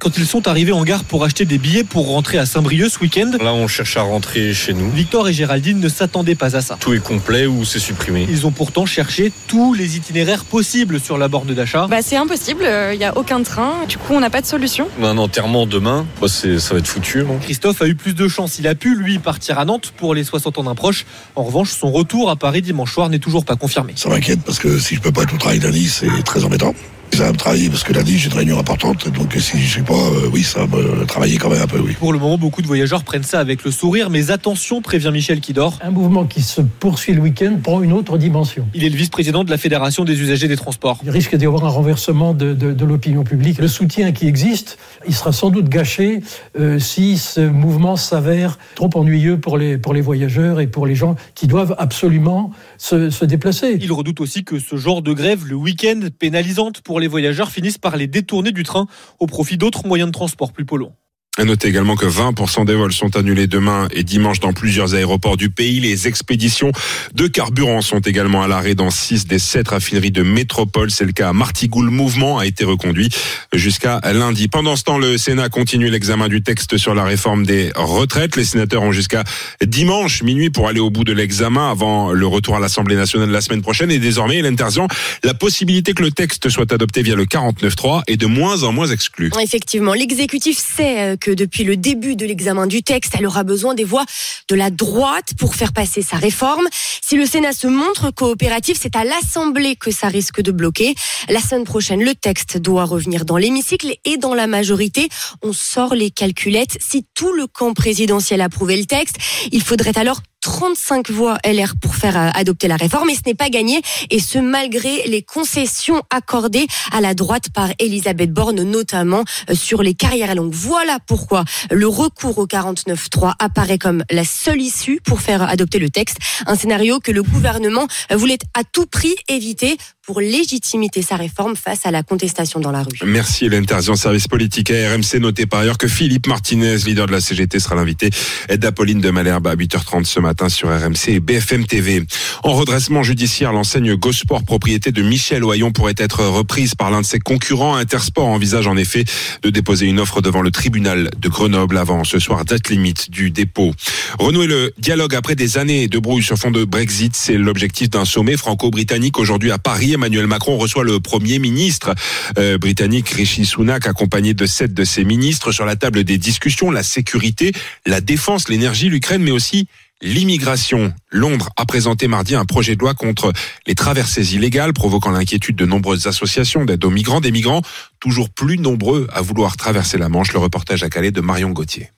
[0.00, 3.00] Quand ils sont arrivés en gare pour acheter des billets pour rentrer à Saint-Brieuc ce
[3.00, 4.90] week-end, Là, on cherche à rentrer chez nous.
[4.92, 6.76] Victor et Géraldine ne s'attendaient pas à ça.
[6.78, 8.24] Tout est complet ou c'est supprimé.
[8.30, 11.88] Ils ont pourtant cherché tous les itinéraires possibles sur la borne d'achat.
[11.88, 12.62] Bah, c'est impossible,
[12.92, 14.86] il n'y a aucun train, du coup on n'a pas de solution.
[15.00, 17.24] On a un enterrement demain, bah, c'est- ça va être foutu.
[17.24, 18.60] non Christophe a eu plus de chance.
[18.60, 21.06] Il a pu, lui, partir à Nantes pour les 60 ans d'un proche.
[21.34, 23.94] En revanche, son retour à Paris dimanche soir n'est toujours pas confirmé.
[23.96, 26.72] Ça m'inquiète parce que si je peux pas être au travail lundi, c'est très embêtant.
[27.12, 29.82] Ça va me travailler parce que lundi j'ai une réunion importante, donc si je suis
[29.82, 31.94] pas, euh, oui, ça va me travailler quand même un peu, oui.
[31.98, 35.40] Pour le moment, beaucoup de voyageurs prennent ça avec le sourire, mais attention, prévient Michel
[35.40, 35.78] Kidor.
[35.82, 38.68] Un mouvement qui se poursuit le week-end prend une autre dimension.
[38.72, 41.00] Il est le vice-président de la Fédération des usagers des transports.
[41.02, 43.58] Il risque d'y avoir un renversement de, de- de l'opinion publique.
[43.58, 44.78] Le soutien qui existe,
[45.08, 46.20] il sera sans doute gâché
[46.60, 50.94] euh, si ce mouvement s'avère trop ennuyeux pour les, pour les voyageurs et pour les
[50.94, 53.78] gens qui doivent absolument se, déplacer.
[53.80, 57.78] Il redoute aussi que ce genre de grève, le week-end, pénalisante pour les voyageurs, finisse
[57.78, 58.86] par les détourner du train
[59.18, 60.96] au profit d'autres moyens de transport plus polluants.
[61.36, 65.36] À noter également que 20% des vols sont annulés demain et dimanche dans plusieurs aéroports
[65.36, 65.78] du pays.
[65.78, 66.72] Les expéditions
[67.14, 70.90] de carburant sont également à l'arrêt dans 6 des 7 raffineries de métropole.
[70.90, 71.82] C'est le cas à Martigou.
[71.82, 73.10] Le mouvement a été reconduit
[73.52, 74.48] jusqu'à lundi.
[74.48, 78.34] Pendant ce temps, le Sénat continue l'examen du texte sur la réforme des retraites.
[78.34, 79.22] Les sénateurs ont jusqu'à
[79.64, 83.42] dimanche minuit pour aller au bout de l'examen avant le retour à l'Assemblée nationale la
[83.42, 83.92] semaine prochaine.
[83.92, 84.80] Et désormais, interdit
[85.22, 88.88] la possibilité que le texte soit adopté via le 49.3 est de moins en moins
[88.88, 89.30] exclu.
[89.40, 93.74] Effectivement, l'exécutif sait euh, que depuis le début de l'examen du texte, elle aura besoin
[93.74, 94.04] des voix
[94.48, 96.66] de la droite pour faire passer sa réforme.
[97.02, 100.94] Si le Sénat se montre coopératif, c'est à l'Assemblée que ça risque de bloquer.
[101.28, 105.08] La semaine prochaine, le texte doit revenir dans l'hémicycle et dans la majorité,
[105.42, 106.78] on sort les calculettes.
[106.80, 109.16] Si tout le camp présidentiel approuvait le texte,
[109.52, 113.10] il faudrait alors 35 voix LR pour faire euh, adopter la réforme.
[113.10, 113.82] Et ce n'est pas gagné.
[114.08, 119.82] Et ce malgré les concessions accordées à la droite par Elisabeth Borne notamment euh, sur
[119.82, 120.54] les carrières longues.
[120.54, 125.90] Voilà pourquoi le recours au 49.3 apparaît comme la seule issue pour faire adopter le
[125.90, 126.16] texte,
[126.46, 129.76] un scénario que le gouvernement voulait à tout prix éviter
[130.08, 132.98] pour légitimer sa réforme face à la contestation dans la rue.
[133.04, 135.20] Merci Hélène Terzian, service politique à RMC.
[135.20, 138.08] Notez par ailleurs que Philippe Martinez, leader de la CGT, sera l'invité
[138.48, 142.02] d'Apolline de Malherbe à 8h30 ce matin sur RMC et BFM TV.
[142.42, 147.06] En redressement judiciaire, l'enseigne Gosport, propriété de Michel Oyon, pourrait être reprise par l'un de
[147.06, 147.76] ses concurrents.
[147.76, 149.04] Intersport envisage en effet
[149.42, 153.30] de déposer une offre devant le tribunal de Grenoble avant ce soir, date limite du
[153.30, 153.72] dépôt.
[154.18, 158.06] Renouer le dialogue après des années de brouille sur fond de Brexit, c'est l'objectif d'un
[158.06, 159.97] sommet franco-britannique aujourd'hui à Paris.
[159.98, 161.94] Emmanuel Macron reçoit le premier ministre
[162.38, 166.70] euh, britannique Rishi Sunak, accompagné de sept de ses ministres sur la table des discussions,
[166.70, 167.52] la sécurité,
[167.84, 169.66] la défense, l'énergie, l'Ukraine, mais aussi
[170.00, 170.94] L'immigration.
[171.10, 173.32] Londres a présenté mardi un projet de loi contre
[173.66, 177.62] les traversées illégales, provoquant l'inquiétude de nombreuses associations d'aide aux migrants, des migrants
[177.98, 180.32] toujours plus nombreux à vouloir traverser la Manche.
[180.32, 181.90] Le reportage à Calais de Marion Gauthier.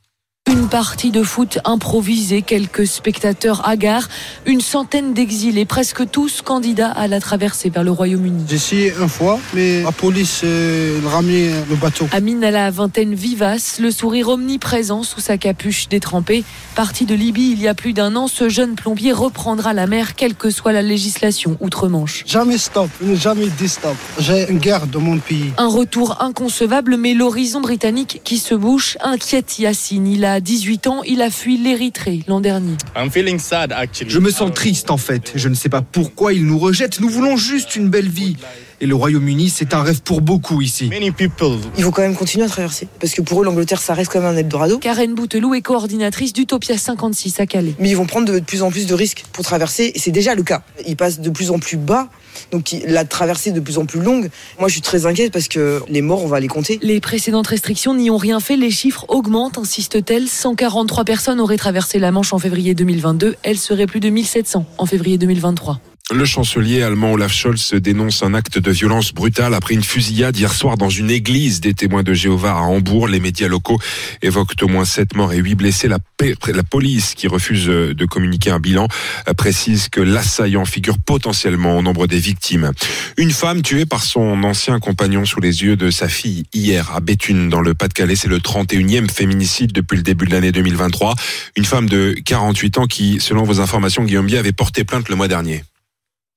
[0.51, 4.09] Une partie de foot improvisée, quelques spectateurs hagards,
[4.47, 8.47] une centaine d'exilés, presque tous candidats à la traversée vers le Royaume-Uni.
[8.49, 12.09] J'ai essayé une fois, mais la police euh, ramenait le bateau.
[12.11, 16.43] Amine à la vingtaine vivace, le sourire omniprésent sous sa capuche détrempée.
[16.75, 20.17] Parti de Libye il y a plus d'un an, ce jeune plombier reprendra la mer,
[20.17, 22.25] quelle que soit la législation outre-Manche.
[22.27, 23.95] Jamais stop, jamais dit stop.
[24.19, 25.53] J'ai une guerre dans mon pays.
[25.59, 30.09] Un retour inconcevable, mais l'horizon britannique qui se bouche inquiète Yassine.
[30.09, 32.77] Il a 18 ans, il a fui l'Érythrée l'an dernier.
[32.97, 35.33] Je me sens triste en fait.
[35.35, 37.01] Je ne sais pas pourquoi ils nous rejettent.
[37.01, 38.37] Nous voulons juste une belle vie.
[38.83, 40.91] Et le Royaume-Uni, c'est un rêve pour beaucoup ici.
[40.91, 42.89] Il faut quand même continuer à traverser.
[42.99, 44.79] Parce que pour eux, l'Angleterre, ça reste quand même un Eldorado.
[44.79, 47.75] Karen Bouteloup est coordinatrice d'Utopia 56 à Calais.
[47.79, 49.93] Mais ils vont prendre de plus en plus de risques pour traverser.
[49.95, 50.63] Et c'est déjà le cas.
[50.87, 52.09] Ils passent de plus en plus bas.
[52.53, 54.31] Donc la traversée de plus en plus longue.
[54.59, 56.79] Moi, je suis très inquiète parce que les morts, on va les compter.
[56.83, 58.57] Les précédentes restrictions n'y ont rien fait.
[58.57, 60.29] Les chiffres augmentent, insiste-t-elle.
[60.29, 63.37] 143 personnes auraient traversé la Manche en février 2022.
[63.43, 65.81] Elles seraient plus de 1700 en février 2023.
[66.13, 70.53] Le chancelier allemand Olaf Scholz dénonce un acte de violence brutale après une fusillade hier
[70.53, 73.07] soir dans une église des témoins de Jéhovah à Hambourg.
[73.07, 73.79] Les médias locaux
[74.21, 75.87] évoquent au moins 7 morts et 8 blessés.
[75.87, 75.99] La,
[76.49, 78.89] la police, qui refuse de communiquer un bilan,
[79.37, 82.73] précise que l'assaillant figure potentiellement au nombre des victimes.
[83.17, 86.99] Une femme tuée par son ancien compagnon sous les yeux de sa fille hier à
[86.99, 88.17] Béthune dans le Pas-de-Calais.
[88.17, 91.15] C'est le 31e féminicide depuis le début de l'année 2023.
[91.57, 95.15] Une femme de 48 ans qui, selon vos informations, Guillaume Bier, avait porté plainte le
[95.15, 95.63] mois dernier.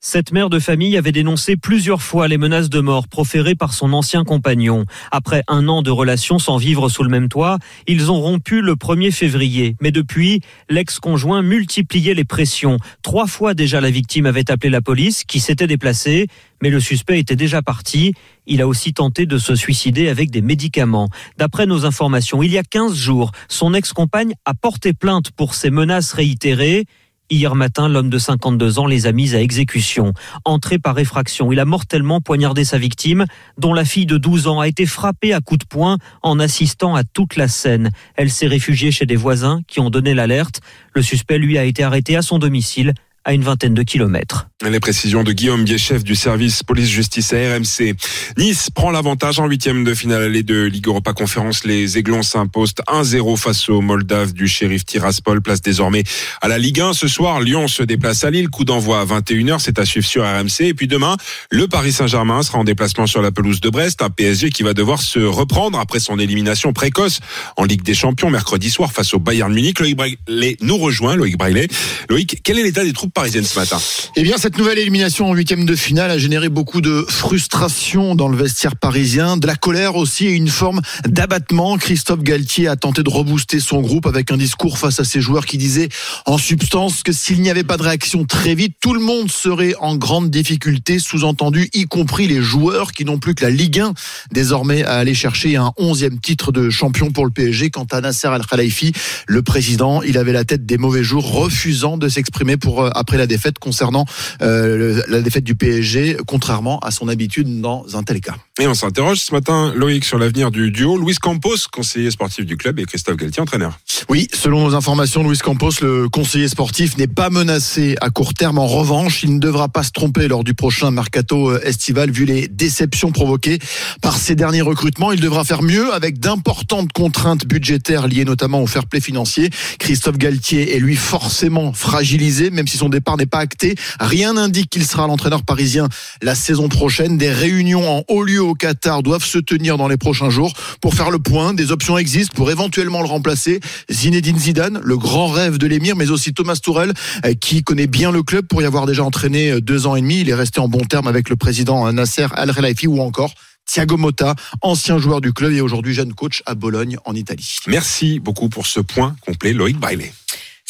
[0.06, 3.94] Cette mère de famille avait dénoncé plusieurs fois les menaces de mort proférées par son
[3.94, 4.84] ancien compagnon.
[5.12, 7.58] Après un an de relation sans vivre sous le même toit,
[7.88, 9.78] ils ont rompu le 1er février.
[9.80, 12.80] Mais depuis, l'ex-conjoint multipliait les pressions.
[13.02, 16.28] Trois fois déjà la victime avait appelé la police qui s'était déplacée,
[16.62, 18.14] mais le suspect était déjà parti.
[18.46, 21.08] Il a aussi tenté de se suicider avec des médicaments.
[21.38, 25.70] D'après nos informations, il y a 15 jours, son ex-compagne a porté plainte pour ces
[25.70, 26.88] menaces réitérées.
[27.30, 30.14] Hier matin, l'homme de 52 ans les a mis à exécution.
[30.44, 33.26] Entré par effraction, il a mortellement poignardé sa victime,
[33.58, 36.96] dont la fille de 12 ans a été frappée à coups de poing en assistant
[36.96, 37.92] à toute la scène.
[38.16, 40.60] Elle s'est réfugiée chez des voisins qui ont donné l'alerte.
[40.94, 42.94] Le suspect, lui, a été arrêté à son domicile
[43.26, 44.48] à une vingtaine de kilomètres.
[44.70, 47.96] Les précisions de Guillaume Bier, chef du service police-justice à RMC.
[48.38, 51.66] Nice prend l'avantage en huitième de finale allée de Ligue Europa Conférence.
[51.66, 55.42] Les Aiglons s'imposent 1-0 face aux Moldaves du shérif Tiraspol.
[55.42, 56.04] Place désormais
[56.42, 56.94] à la Ligue 1.
[56.94, 58.50] Ce soir, Lyon se déplace à Lille.
[58.50, 59.60] Coup d'envoi à 21h.
[59.60, 60.62] C'est à suivre sur RMC.
[60.62, 61.18] Et puis demain,
[61.50, 64.02] le Paris Saint-Germain sera en déplacement sur la pelouse de Brest.
[64.02, 67.20] Un PSG qui va devoir se reprendre après son élimination précoce
[67.58, 69.80] en Ligue des Champions mercredi soir face au Bayern Munich.
[69.80, 71.16] Loïc Braillet nous rejoint.
[71.16, 71.68] Loïc Braillet.
[72.10, 73.80] Loïc, quel est l'état des troupes parisienne ce matin
[74.16, 78.28] Eh bien, cette nouvelle élimination en huitième de finale a généré beaucoup de frustration dans
[78.28, 81.78] le vestiaire parisien, de la colère aussi et une forme d'abattement.
[81.78, 85.46] Christophe Galtier a tenté de rebooster son groupe avec un discours face à ses joueurs
[85.46, 85.90] qui disait
[86.26, 89.76] en substance que s'il n'y avait pas de réaction très vite, tout le monde serait
[89.80, 93.94] en grande difficulté, sous-entendu, y compris les joueurs qui n'ont plus que la Ligue 1
[94.32, 97.70] désormais à aller chercher un onzième titre de champion pour le PSG.
[97.70, 98.94] Quant à Nasser Al-Khelaifi,
[99.28, 103.28] le président, il avait la tête des mauvais jours, refusant de s'exprimer pour après la
[103.28, 104.06] défaite concernant
[104.42, 108.36] euh, la défaite du PSG, contrairement à son habitude dans un tel cas.
[108.62, 110.98] Et on s'interroge ce matin, Loïc, sur l'avenir du duo.
[110.98, 113.78] Luis Campos, conseiller sportif du club, et Christophe Galtier, entraîneur.
[114.10, 118.60] Oui, selon nos informations, Luis Campos, le conseiller sportif, n'est pas menacé à court terme.
[118.60, 122.48] En revanche, il ne devra pas se tromper lors du prochain mercato estival, vu les
[122.48, 123.60] déceptions provoquées
[124.02, 125.12] par ces derniers recrutements.
[125.12, 129.50] Il devra faire mieux avec d'importantes contraintes budgétaires liées notamment au fair play financier.
[129.80, 133.76] Christophe Galtier est lui forcément fragilisé, même si son départ n'est pas acté.
[134.00, 135.90] Rien n'indique qu'il sera l'entraîneur parisien
[136.22, 137.18] la saison prochaine.
[137.18, 140.96] Des réunions en haut lieu au Qatar doivent se tenir dans les prochains jours pour
[140.96, 141.54] faire le point.
[141.54, 143.60] Des options existent pour éventuellement le remplacer.
[143.92, 146.94] Zinedine Zidane, le grand rêve de l'émir, mais aussi Thomas Tourel,
[147.42, 150.22] qui connaît bien le club pour y avoir déjà entraîné deux ans et demi.
[150.22, 153.34] Il est resté en bon terme avec le président Nasser Al-Khelaifi ou encore
[153.66, 157.58] Thiago Motta, ancien joueur du club et aujourd'hui jeune coach à Bologne en Italie.
[157.68, 160.12] Merci beaucoup pour ce point complet, Loïc Bailey.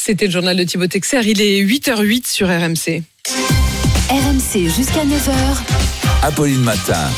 [0.05, 1.21] C'était le journal de Thibaut Texer.
[1.23, 3.03] Il est 8h08 sur RMC.
[4.09, 5.31] RMC jusqu'à 9h.
[6.23, 7.09] Apolline Matin.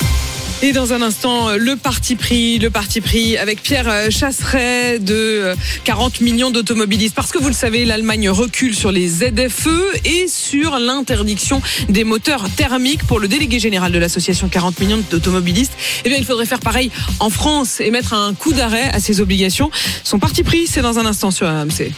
[0.61, 6.21] Et dans un instant, le parti pris, le parti pris avec Pierre Chasseret de 40
[6.21, 7.15] millions d'automobilistes.
[7.15, 9.67] Parce que vous le savez, l'Allemagne recule sur les ZFE
[10.05, 15.73] et sur l'interdiction des moteurs thermiques pour le délégué général de l'association 40 millions d'automobilistes.
[16.05, 19.21] Eh bien, il faudrait faire pareil en France et mettre un coup d'arrêt à ces
[19.21, 19.71] obligations.
[20.03, 21.91] Son parti pris, c'est dans un instant sur RMC.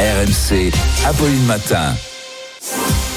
[0.00, 0.72] RMC,
[1.04, 3.09] Apolline Matin.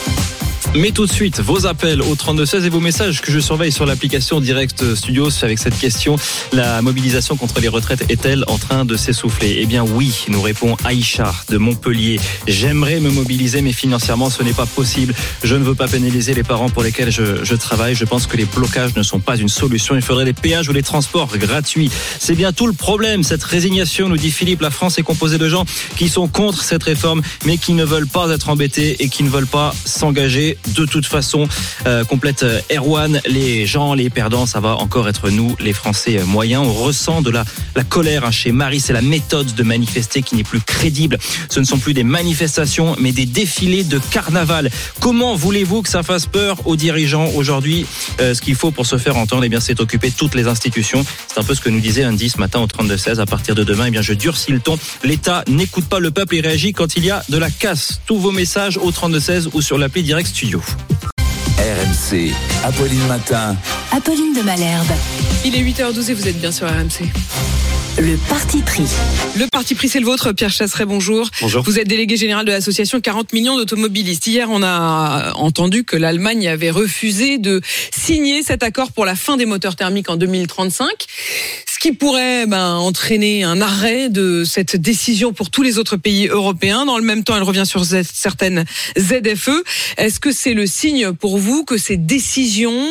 [0.76, 3.86] Mais tout de suite, vos appels au 3216 et vos messages que je surveille sur
[3.86, 6.16] l'application Direct Studios avec cette question.
[6.52, 9.58] La mobilisation contre les retraites est-elle en train de s'essouffler?
[9.60, 12.20] Eh bien oui, nous répond Aïcha de Montpellier.
[12.48, 15.14] J'aimerais me mobiliser, mais financièrement, ce n'est pas possible.
[15.44, 17.94] Je ne veux pas pénaliser les parents pour lesquels je, je travaille.
[17.94, 19.96] Je pense que les blocages ne sont pas une solution.
[19.96, 21.92] Il faudrait des péages ou des transports gratuits.
[22.18, 23.22] C'est bien tout le problème.
[23.22, 25.66] Cette résignation, nous dit Philippe, la France est composée de gens
[25.98, 29.30] qui sont contre cette réforme, mais qui ne veulent pas être embêtés et qui ne
[29.30, 31.48] veulent pas s'engager de toute façon.
[31.86, 36.20] Euh, complète euh, Erwan, les gens, les perdants, ça va encore être nous, les Français
[36.20, 36.64] euh, moyens.
[36.66, 37.46] On ressent de la,
[37.76, 38.80] la colère hein, chez Marie.
[38.80, 41.18] C'est la méthode de manifester qui n'est plus crédible.
[41.50, 44.70] Ce ne sont plus des manifestations, mais des défilés de carnaval.
[45.00, 47.86] Comment voulez-vous que ça fasse peur aux dirigeants aujourd'hui
[48.20, 51.06] euh, Ce qu'il faut pour se faire entendre, eh bien, c'est occuper toutes les institutions.
[51.28, 53.20] C'est un peu ce que nous disait Andy ce matin au 32-16.
[53.20, 54.78] À partir de demain, eh bien, je durcis le ton.
[55.04, 58.02] L'État n'écoute pas le peuple et réagit quand il y a de la casse.
[58.06, 60.53] Tous vos messages au 32-16 ou sur l'appli Direct Studio.
[60.62, 62.32] RMC,
[62.64, 63.56] Apolline Matin.
[63.92, 64.86] Apolline de Malherbe.
[65.46, 67.10] Il est 8h12 et vous êtes bien sur RMC.
[68.00, 68.88] Le parti pris.
[69.38, 70.32] Le parti pris, c'est le vôtre.
[70.32, 71.30] Pierre Chasseret, bonjour.
[71.42, 71.64] Bonjour.
[71.64, 74.26] Vous êtes délégué général de l'association 40 millions d'automobilistes.
[74.26, 77.62] Hier, on a entendu que l'Allemagne avait refusé de
[77.96, 80.88] signer cet accord pour la fin des moteurs thermiques en 2035.
[81.72, 86.28] Ce qui pourrait ben, entraîner un arrêt de cette décision pour tous les autres pays
[86.28, 86.86] européens.
[86.86, 88.66] Dans le même temps, elle revient sur certaines
[88.98, 89.64] ZFE.
[89.98, 92.88] Est-ce que c'est le signe pour vous que ces décisions,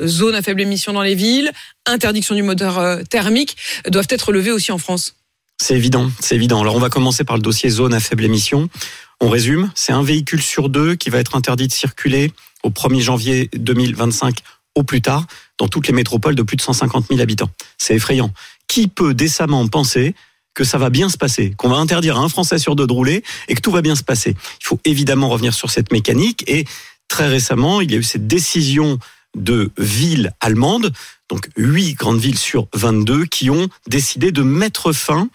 [0.00, 1.50] zone à faible émission dans les villes,
[1.86, 3.56] interdiction du moteur euh, thermique,
[3.88, 5.16] doivent être levées aussi en France
[5.60, 6.60] C'est évident, c'est évident.
[6.60, 8.68] Alors on va commencer par le dossier zone à faible émission.
[9.20, 12.32] On résume, c'est un véhicule sur deux qui va être interdit de circuler
[12.62, 14.38] au 1er janvier 2025
[14.74, 15.26] au plus tard
[15.58, 17.50] dans toutes les métropoles de plus de 150 000 habitants.
[17.78, 18.32] C'est effrayant.
[18.66, 20.14] Qui peut décemment penser
[20.54, 22.92] que ça va bien se passer, qu'on va interdire à un Français sur deux de
[22.92, 24.36] rouler et que tout va bien se passer?
[24.60, 26.64] Il faut évidemment revenir sur cette mécanique et
[27.08, 28.98] très récemment, il y a eu cette décision
[29.34, 30.92] de villes allemandes,
[31.28, 35.28] donc 8 grandes villes sur 22, qui ont décidé de mettre fin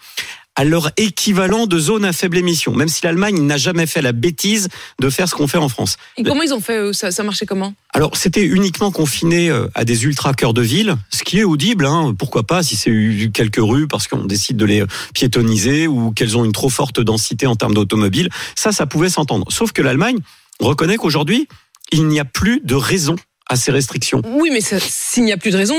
[0.56, 4.12] à leur équivalent de zone à faible émission, même si l'Allemagne n'a jamais fait la
[4.12, 4.68] bêtise
[5.00, 5.96] de faire ce qu'on fait en France.
[6.18, 7.72] Et comment ils ont fait ça, ça marchait comment?
[7.94, 11.86] Alors, c'était uniquement confiné euh, à des ultra cœurs de ville, ce qui est audible,
[11.86, 16.10] hein, pourquoi pas, si c'est eu quelques rues parce qu'on décide de les piétoniser ou
[16.10, 19.46] qu'elles ont une trop forte densité en termes d'automobiles, ça, ça pouvait s'entendre.
[19.50, 20.18] Sauf que l'Allemagne
[20.58, 21.48] reconnaît qu'aujourd'hui,
[21.92, 23.16] il n'y a plus de raison
[23.50, 24.22] à ces restrictions.
[24.24, 25.74] Oui, mais s'il n'y a plus de raison,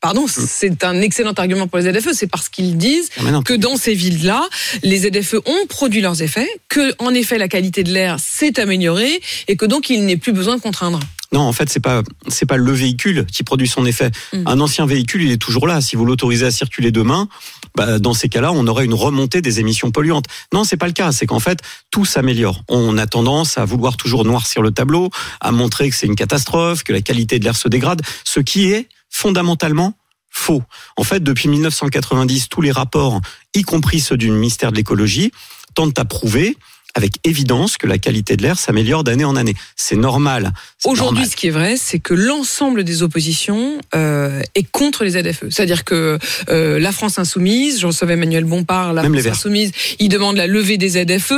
[0.00, 2.10] pardon, c'est un excellent argument pour les ZFE.
[2.12, 4.42] C'est parce qu'ils disent Ah, que dans ces villes-là,
[4.82, 9.22] les ZFE ont produit leurs effets, que en effet la qualité de l'air s'est améliorée
[9.46, 10.98] et que donc il n'est plus besoin de contraindre.
[11.32, 14.10] Non, en fait, c'est pas c'est pas le véhicule qui produit son effet.
[14.32, 14.44] Mm.
[14.46, 15.80] Un ancien véhicule, il est toujours là.
[15.80, 17.28] Si vous l'autorisez à circuler demain,
[17.74, 20.26] bah, dans ces cas-là, on aurait une remontée des émissions polluantes.
[20.52, 21.10] Non, c'est pas le cas.
[21.12, 21.60] C'est qu'en fait,
[21.90, 22.62] tout s'améliore.
[22.68, 25.10] On a tendance à vouloir toujours noircir le tableau,
[25.40, 28.70] à montrer que c'est une catastrophe, que la qualité de l'air se dégrade, ce qui
[28.70, 29.94] est fondamentalement
[30.30, 30.62] faux.
[30.96, 33.20] En fait, depuis 1990, tous les rapports,
[33.54, 35.30] y compris ceux du ministère de l'écologie,
[35.74, 36.56] tentent à prouver
[36.94, 39.54] avec évidence que la qualité de l'air s'améliore d'année en année.
[39.76, 40.52] C'est normal.
[40.84, 45.44] Aujourd'hui, ce qui est vrai, c'est que l'ensemble des oppositions euh, est contre les ZFE.
[45.50, 50.08] C'est-à-dire que euh, la France insoumise, je recevais Emmanuel Bompard, la Même France insoumise, il
[50.08, 51.32] demande la levée des ZFE.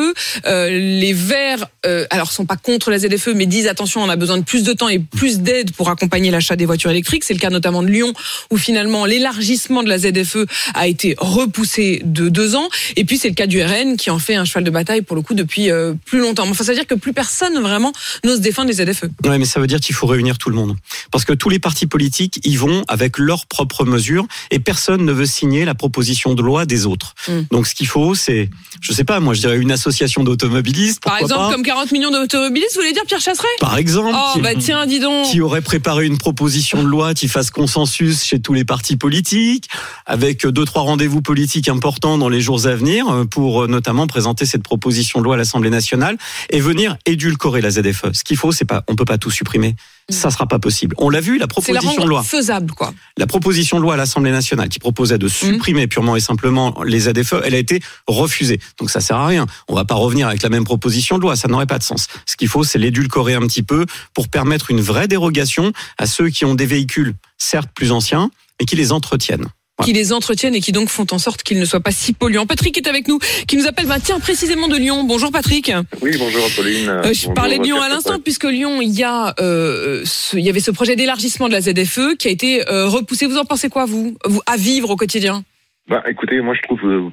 [0.47, 1.67] Euh, les Verts,
[2.11, 4.73] alors sont pas contre la ZFE, mais disent attention, on a besoin de plus de
[4.73, 7.25] temps et plus d'aide pour accompagner l'achat des voitures électriques.
[7.25, 8.13] C'est le cas notamment de Lyon,
[8.51, 12.69] où finalement l'élargissement de la ZFE a été repoussé de deux ans.
[12.97, 15.17] Et puis c'est le cas du RN qui en fait un cheval de bataille pour
[15.17, 16.49] le coup depuis euh, plus longtemps.
[16.49, 17.93] Enfin, ça veut dire que plus personne vraiment
[18.25, 19.05] n'ose défendre les ZFE.
[19.25, 20.77] Ouais, mais ça veut dire qu'il faut réunir tout le monde.
[21.11, 25.13] Parce que tous les partis politiques y vont avec leurs propres mesures et personne ne
[25.13, 27.15] veut signer la proposition de loi des autres.
[27.29, 27.41] Mm.
[27.51, 28.51] Donc ce qu'il faut, c'est,
[28.81, 31.03] je sais pas, moi je dirais une association d'automobilistes.
[31.03, 33.49] Par exemple, pas, comme 40 millions d'automobilistes, vous voulez dire Pierre Chasseret?
[33.61, 34.15] Par exemple.
[34.15, 35.31] Oh, qui- bah tiens, dis donc.
[35.31, 39.69] qui aurait préparé une proposition de loi qui fasse consensus chez tous les partis politiques,
[40.07, 44.07] avec deux trois rendez-vous politiques importants dans les jours à venir euh, pour euh, notamment
[44.07, 46.17] présenter cette proposition de loi à l'Assemblée nationale
[46.51, 48.13] et venir édulcorer la ZFE.
[48.13, 49.77] Ce qu'il faut, c'est pas, on peut pas tout supprimer.
[50.11, 50.95] Ça sera pas possible.
[50.99, 51.49] On l'a vu, la Mm.
[51.49, 52.93] Proposition de loi faisable, quoi.
[53.17, 57.01] la proposition de loi à l'Assemblée nationale qui proposait de supprimer purement et simplement les
[57.01, 58.61] ZFE, elle a été refusée.
[58.79, 59.47] Donc ça sert à rien.
[59.69, 62.09] On va pas revenir avec la même proposition de loi, ça n'aurait pas de sens.
[62.27, 66.29] Ce qu'il faut, c'est l'édulcorer un petit peu pour permettre une vraie dérogation à ceux
[66.29, 68.31] qui ont des véhicules certes plus anciens,
[68.61, 69.47] mais qui les entretiennent.
[69.83, 72.47] Qui les entretiennent et qui donc font en sorte qu'ils ne soient pas si polluants.
[72.47, 73.19] Patrick est avec nous,
[73.49, 75.03] qui nous appelle, bah, tiens, précisément de Lyon.
[75.03, 75.73] Bonjour Patrick.
[76.01, 76.89] Oui, bonjour Apolline.
[76.89, 80.37] Euh, je Bonjour, parlais de Lyon à l'instant, puisque Lyon, il y a, euh, ce-
[80.37, 83.27] il y avait ce projet d'élargissement de la ZFE qui a été euh, repoussé.
[83.27, 85.43] Vous en pensez quoi, vous, vous à vivre au quotidien?
[85.89, 87.11] Bah, écoutez, moi je trouve euh,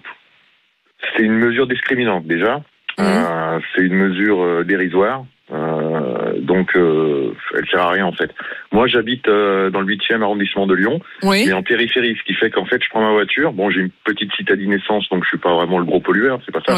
[1.18, 2.62] c'est une mesure discriminante déjà.
[3.00, 5.26] Euh, c'est une mesure euh, dérisoire.
[5.52, 8.32] Euh, donc, euh, elle sert à rien en fait.
[8.72, 11.44] Moi, j'habite euh, dans le 8e arrondissement de Lyon, Oui.
[11.48, 13.52] mais en périphérie, ce qui fait qu'en fait, je prends ma voiture.
[13.54, 16.52] Bon, j'ai une petite citadine essence, donc je suis pas vraiment le gros pollueur, c'est
[16.54, 16.76] pas ça.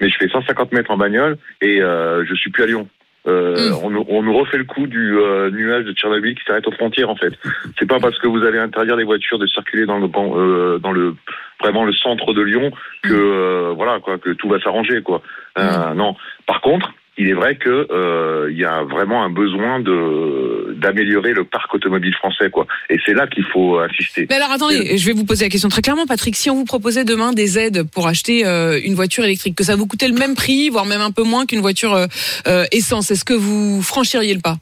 [0.00, 2.88] Mais je fais 150 mètres en bagnole et euh, je suis plus à Lyon.
[3.28, 3.74] Euh, Mm.
[3.84, 7.08] on, on nous refait le coup du euh, nuage de Tchernobyl qui s'arrête aux frontières
[7.08, 7.32] en fait.
[7.78, 10.90] C'est pas parce que vous allez interdire les voitures de circuler dans le euh, dans
[10.90, 11.14] le
[11.60, 12.72] vraiment le centre de Lyon
[13.04, 15.22] que euh, voilà quoi que tout va s'arranger quoi.
[15.56, 16.16] Euh, Non.
[16.46, 21.32] Par contre, il est vrai que euh, il y a vraiment un besoin de d'améliorer
[21.32, 22.66] le parc automobile français quoi.
[22.90, 24.26] Et c'est là qu'il faut insister.
[24.28, 26.34] Mais alors attendez, je vais vous poser la question très clairement, Patrick.
[26.36, 29.76] Si on vous proposait demain des aides pour acheter euh, une voiture électrique, que ça
[29.76, 32.06] vous coûtait le même prix, voire même un peu moins qu'une voiture euh,
[32.46, 34.56] euh, essence, est-ce que vous franchiriez le pas?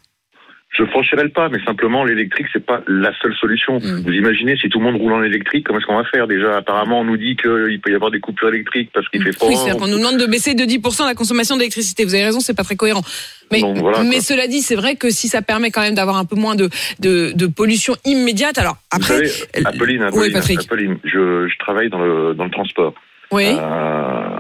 [0.71, 3.81] Je franchirai le pas, mais simplement l'électrique c'est pas la seule solution.
[3.81, 4.03] Mm.
[4.07, 6.29] Vous imaginez si tout le monde roule en électrique, comment est-ce qu'on va faire?
[6.29, 9.33] Déjà Apparemment, on nous dit qu'il peut y avoir des coupures électriques parce qu'il fait
[9.33, 9.49] froid.
[9.49, 12.05] Oui, c'est-à-dire qu'on nous demande de baisser de 10% la consommation d'électricité.
[12.05, 13.03] Vous avez raison, c'est pas très cohérent.
[13.51, 16.17] Mais, Donc, voilà, mais cela dit, c'est vrai que si ça permet quand même d'avoir
[16.19, 16.69] un peu moins de,
[17.01, 20.61] de, de pollution immédiate, alors après, Vous savez, Apolline, Oui, Apolline, Patrick.
[20.61, 22.95] Apolline, je, je travaille dans le, dans le transport.
[23.33, 23.47] oui.
[23.49, 24.37] Euh,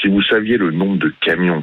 [0.00, 1.62] si vous saviez le nombre de camions,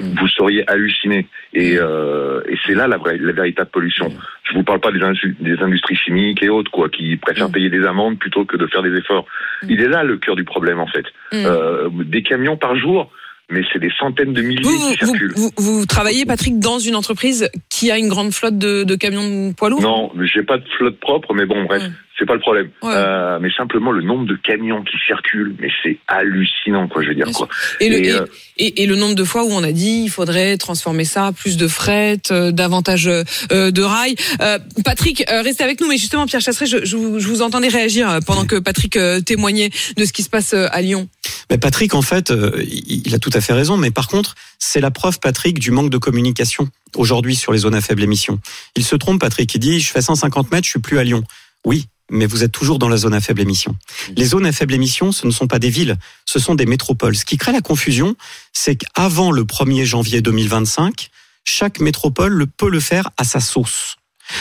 [0.00, 1.26] vous seriez halluciné.
[1.52, 4.12] Et, euh, et c'est là la, vraie, la véritable pollution.
[4.44, 7.70] Je vous parle pas des, insu- des industries chimiques et autres, quoi, qui préfèrent payer
[7.70, 9.26] des amendes plutôt que de faire des efforts.
[9.68, 11.04] Il est là le cœur du problème, en fait.
[11.32, 11.46] Mm.
[11.46, 13.10] Euh, des camions par jour,
[13.50, 15.32] mais c'est des centaines de milliers Vous, qui vous, circulent.
[15.36, 19.48] vous, vous travaillez, Patrick, dans une entreprise qui a une grande flotte de, de camions
[19.48, 19.82] de poids lourds?
[19.82, 21.82] Non, j'ai pas de flotte propre, mais bon, bref,
[22.20, 22.70] c'est pas le problème.
[22.82, 22.92] Ouais.
[22.94, 27.14] Euh, mais simplement le nombre de camions qui circulent, mais c'est hallucinant, quoi, je veux
[27.16, 27.48] dire, quoi.
[27.80, 28.26] Et le, et, euh,
[28.58, 31.56] et- et le nombre de fois où on a dit il faudrait transformer ça, plus
[31.56, 34.14] de fret, euh, davantage euh, de rails.
[34.42, 37.42] Euh, Patrick, euh, restez avec nous, mais justement, Pierre Chasseret, je, je vous, je vous
[37.42, 41.08] entendais réagir pendant que Patrick euh, témoignait de ce qui se passe euh, à Lyon.
[41.48, 43.76] Mais Patrick, en fait, euh, il il a tout à fait raison.
[43.78, 47.74] Mais par contre, c'est la preuve, Patrick, du manque de communication aujourd'hui sur les zones
[47.74, 48.38] à faible émission.
[48.76, 49.52] Il se trompe, Patrick.
[49.54, 51.22] Il dit, je fais 150 mètres, je suis plus à Lyon.
[51.64, 53.76] Oui, mais vous êtes toujours dans la zone à faible émission.
[54.16, 55.96] Les zones à faible émission, ce ne sont pas des villes,
[56.26, 57.16] ce sont des métropoles.
[57.16, 58.16] Ce qui crée la confusion,
[58.52, 61.08] c'est qu'avant le 1er janvier 2025,
[61.44, 63.96] chaque métropole le- peut le faire à sa sauce.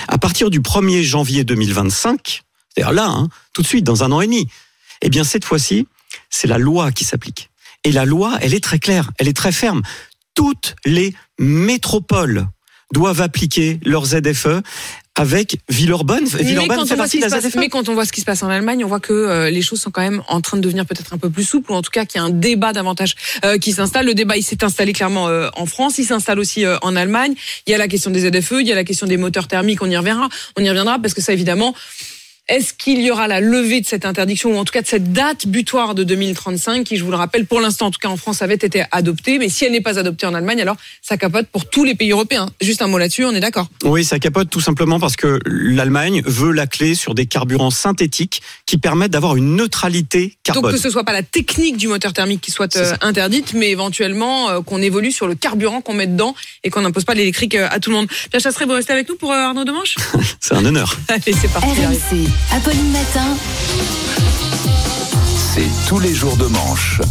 [0.07, 2.41] À partir du 1er janvier 2025,
[2.75, 4.47] c'est-à-dire là, hein, tout de suite, dans un an et demi,
[5.01, 5.87] eh bien cette fois-ci,
[6.29, 7.49] c'est la loi qui s'applique.
[7.85, 9.81] Et la loi, elle est très claire, elle est très ferme.
[10.35, 12.47] Toutes les métropoles
[12.93, 14.61] doivent appliquer leurs ZFE
[15.19, 16.23] avec Villeurbanne.
[16.33, 17.89] Mais Villeurbanne quand, fait on voit partie ce qui de se la passe, mais quand
[17.89, 19.91] on voit ce qui se passe en Allemagne, on voit que euh, les choses sont
[19.91, 22.05] quand même en train de devenir peut-être un peu plus souples, ou en tout cas
[22.05, 24.05] qu'il y a un débat davantage euh, qui s'installe.
[24.05, 27.33] Le débat, il s'est installé clairement euh, en France, il s'installe aussi en Allemagne.
[27.67, 29.81] Il y a la question des ZFE, il y a la question des moteurs thermiques,
[29.81, 30.29] on y reviendra.
[30.57, 31.75] On y reviendra parce que ça, évidemment,
[32.49, 35.13] est-ce qu'il y aura la levée de cette interdiction, ou en tout cas de cette
[35.13, 38.17] date butoir de 2035, qui, je vous le rappelle, pour l'instant, en tout cas en
[38.17, 41.47] France, avait été adoptée, mais si elle n'est pas adoptée en Allemagne, alors ça capote
[41.47, 42.49] pour tous les pays européens.
[42.59, 43.67] Juste un mot là-dessus, on est d'accord?
[43.83, 48.41] Oui, ça capote tout simplement parce que l'Allemagne veut la clé sur des carburants synthétiques
[48.65, 50.63] qui permettent d'avoir une neutralité carbone.
[50.63, 53.69] Donc que ce soit pas la technique du moteur thermique qui soit euh, interdite, mais
[53.69, 57.55] éventuellement euh, qu'on évolue sur le carburant qu'on met dedans et qu'on n'impose pas l'électrique
[57.55, 58.07] euh, à tout le monde.
[58.29, 59.95] Pierre Chasseret, vous restez avec nous pour euh, Arnaud Demanche
[60.39, 60.97] C'est un honneur.
[61.07, 61.67] Allez, c'est parti.
[62.51, 63.35] Apolline Matin.
[65.53, 67.01] C'est tous les jours de manche.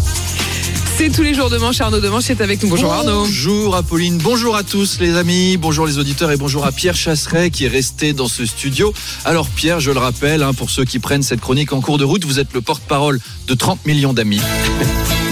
[0.96, 1.80] C'est tous les jours de manche.
[1.80, 2.68] Arnaud Demanche est avec nous.
[2.70, 3.20] Bonjour Arnaud.
[3.24, 7.50] Bonjour Apolline, bonjour à tous les amis, bonjour les auditeurs et bonjour à Pierre Chasseret
[7.50, 8.92] qui est resté dans ce studio.
[9.24, 12.05] Alors Pierre, je le rappelle, hein, pour ceux qui prennent cette chronique en cours de
[12.05, 14.40] route, vous êtes le porte-parole de 30 millions d'amis.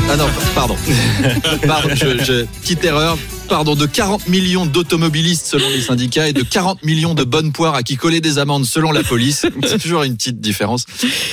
[0.09, 0.77] Ah non, pardon.
[1.67, 3.19] pardon je, je- petite erreur.
[3.49, 7.75] Pardon, de 40 millions d'automobilistes selon les syndicats et de 40 millions de bonnes poires
[7.75, 9.47] à qui coller des amendes selon la police.
[9.67, 10.85] C'est toujours une petite différence.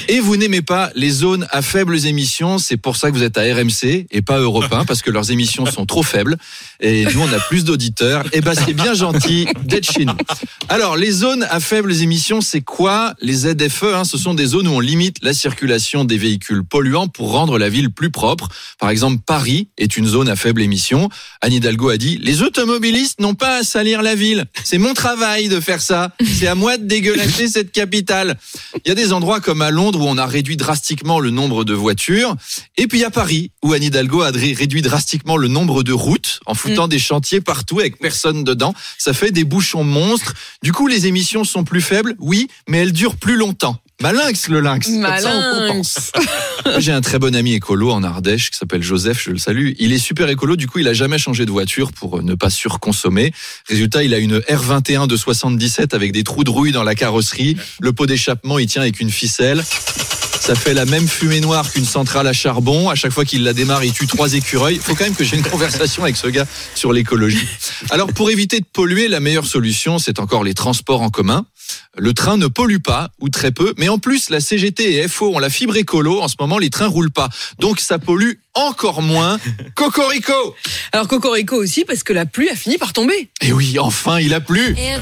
[0.07, 3.37] Et vous n'aimez pas les zones à faibles émissions, c'est pour ça que vous êtes
[3.37, 6.37] à RMC et pas Europe 1 parce que leurs émissions sont trop faibles
[6.79, 8.23] et nous on a plus d'auditeurs.
[8.31, 10.13] Et ben c'est bien gentil d'être chez nous.
[10.69, 14.67] Alors les zones à faibles émissions, c'est quoi Les ZFE, hein, ce sont des zones
[14.67, 18.49] où on limite la circulation des véhicules polluants pour rendre la ville plus propre.
[18.79, 21.09] Par exemple, Paris est une zone à faible émission.
[21.41, 24.45] Anne Hidalgo a dit les automobilistes n'ont pas à salir la ville.
[24.63, 26.13] C'est mon travail de faire ça.
[26.23, 28.37] C'est à moi de dégueulasser cette capitale.
[28.85, 31.63] Il y a des endroits comme à Londres où on a réduit drastiquement le nombre
[31.63, 32.35] de voitures.
[32.77, 36.53] Et puis a Paris où Anne Hidalgo a réduit drastiquement le nombre de routes en
[36.53, 38.73] foutant des chantiers partout avec personne dedans.
[38.97, 40.33] Ça fait des bouchons monstres.
[40.61, 43.77] Du coup, les émissions sont plus faibles, oui, mais elles durent plus longtemps.
[44.03, 44.89] Malinx le lynx.
[44.89, 46.11] Malinx.
[46.65, 49.71] moi, J'ai un très bon ami écolo en Ardèche qui s'appelle Joseph, je le salue.
[49.79, 52.35] Il est super écolo, du coup, il a jamais changé de voiture pour euh, ne
[52.35, 53.31] pas surconsommer.
[53.69, 57.55] Résultat, il a une R21 de 77 avec des trous de rouille dans la carrosserie.
[57.79, 59.63] Le pot d'échappement, il tient avec une ficelle.
[60.43, 62.89] Ça fait la même fumée noire qu'une centrale à charbon.
[62.89, 64.75] À chaque fois qu'il la démarre, il tue trois écureuils.
[64.75, 67.47] Il faut quand même que j'ai une conversation avec ce gars sur l'écologie.
[67.89, 71.45] Alors, pour éviter de polluer, la meilleure solution, c'est encore les transports en commun.
[71.97, 75.35] Le train ne pollue pas, ou très peu, mais en plus, la CGT et FO
[75.35, 76.21] ont la fibre écolo.
[76.21, 77.29] En ce moment, les trains roulent pas.
[77.59, 79.39] Donc, ça pollue encore moins.
[79.75, 80.55] Cocorico
[80.91, 83.29] Alors Cocorico aussi parce que la pluie a fini par tomber.
[83.41, 84.75] Et oui, enfin, il a plu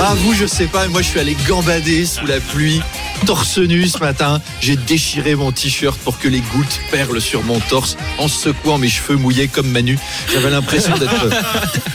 [0.00, 2.80] Ah, vous, je sais pas, moi, je suis allé gambader sous la pluie.
[3.26, 7.60] Torse nu ce matin, j'ai déchiré mon t-shirt pour que les gouttes perlent sur mon
[7.60, 9.98] torse en secouant mes cheveux mouillés comme Manu.
[10.32, 11.28] J'avais l'impression d'être,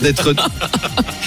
[0.00, 0.34] d'être,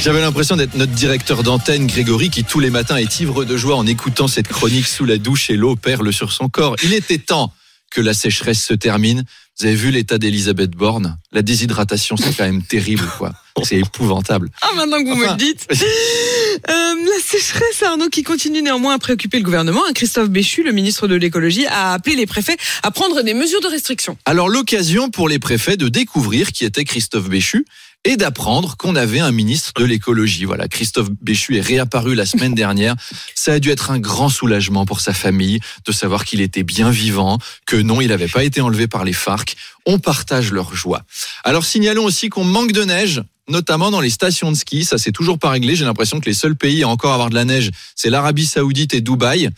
[0.01, 3.75] j'avais l'impression d'être notre directeur d'antenne Grégory qui tous les matins est ivre de joie
[3.75, 6.75] en écoutant cette chronique sous la douche et l'eau perle sur son corps.
[6.83, 7.51] Il était temps
[7.91, 9.23] que la sécheresse se termine.
[9.59, 11.17] Vous avez vu l'état d'Elisabeth Borne?
[11.31, 13.33] La déshydratation, c'est quand même terrible, quoi.
[13.63, 14.51] C'est épouvantable.
[14.61, 15.67] Ah, maintenant que vous me le dites.
[16.69, 19.83] Euh, la sécheresse, Arnaud, qui continue néanmoins à préoccuper le gouvernement.
[19.87, 19.91] hein.
[19.93, 23.67] Christophe Béchu, le ministre de l'écologie, a appelé les préfets à prendre des mesures de
[23.67, 24.17] restriction.
[24.25, 27.63] Alors l'occasion pour les préfets de découvrir qui était Christophe Béchu
[28.07, 30.45] et d'apprendre qu'on avait un ministre de l'écologie.
[30.45, 32.95] Voilà, Christophe Béchu est réapparu la semaine dernière.
[33.35, 36.89] Ça a dû être un grand soulagement pour sa famille de savoir qu'il était bien
[36.89, 39.57] vivant, que non, il n'avait pas été enlevé par les FARC.
[39.85, 41.03] On partage leur joie.
[41.43, 44.85] Alors signalons aussi qu'on manque de neige notamment dans les stations de ski.
[44.85, 45.75] Ça, c'est toujours pas réglé.
[45.75, 48.93] J'ai l'impression que les seuls pays à encore avoir de la neige, c'est l'Arabie Saoudite
[48.93, 49.49] et Dubaï.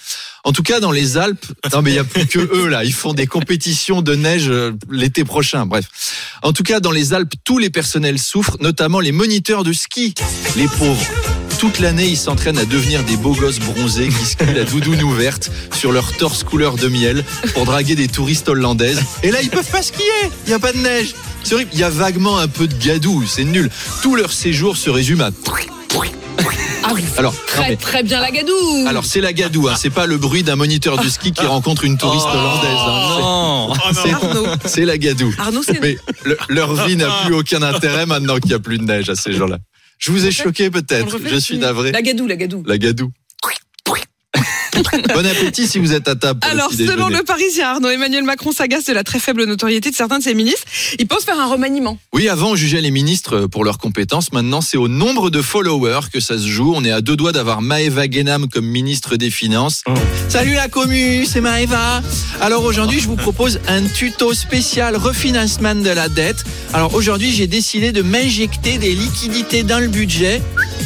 [0.44, 2.84] En tout cas, dans les Alpes, non mais il y a plus que eux là.
[2.84, 5.66] Ils font des compétitions de neige euh, l'été prochain.
[5.66, 5.86] Bref.
[6.44, 10.14] En tout cas, dans les Alpes, tous les personnels souffrent, notamment les moniteurs de ski.
[10.56, 11.49] Les pauvres.
[11.60, 15.52] Toute l'année, ils s'entraînent à devenir des beaux gosses bronzés qui skient la doudoune ouverte
[15.76, 17.24] sur leur torse couleur de miel
[17.54, 19.02] pour draguer des touristes hollandaises.
[19.24, 20.06] Et là, ils peuvent pas skier.
[20.46, 21.14] Il y a pas de neige.
[21.44, 21.72] C'est horrible.
[21.74, 23.24] Il y a vaguement un peu de gadou.
[23.28, 23.70] C'est nul.
[24.02, 25.32] Tout leur séjour se résume à
[26.82, 28.88] Ah alors, Très, non, mais- très bien la gadoue.
[28.88, 29.76] alors c'est la gadoue, hein.
[29.78, 32.80] c'est pas le bruit d'un moniteur de ski qui rencontre une touriste hollandaise.
[32.80, 33.68] hein.
[33.94, 34.46] C'est- Arnaud.
[34.66, 35.36] c'est- la gadoue.
[35.38, 38.78] Arnaud, c'est Mais le- leur vie n'a plus aucun intérêt maintenant qu'il n'y a plus
[38.80, 39.58] de neige à ces gens-là.
[40.00, 41.20] Je vous ai choqué peut-être.
[41.20, 41.92] Je suis navré.
[41.92, 42.64] La gadoue, la gadoue.
[42.66, 43.12] La gadoue.
[45.14, 46.40] Bon appétit si vous êtes à table.
[46.44, 49.96] Alors, le selon le Parisien, Arnaud, Emmanuel Macron s'agace de la très faible notoriété de
[49.96, 50.64] certains de ses ministres.
[50.98, 51.98] Il pense faire un remaniement.
[52.14, 54.32] Oui, avant on jugeait les ministres pour leurs compétences.
[54.32, 56.74] Maintenant, c'est au nombre de followers que ça se joue.
[56.76, 59.84] On est à deux doigts d'avoir Maëva Guénam comme ministre des Finances.
[60.28, 62.02] Salut la commu, c'est Maëva.
[62.42, 66.44] Alors aujourd'hui, je vous propose un tuto spécial refinancement de la dette.
[66.74, 70.42] Alors aujourd'hui, j'ai décidé de m'injecter des liquidités dans le budget.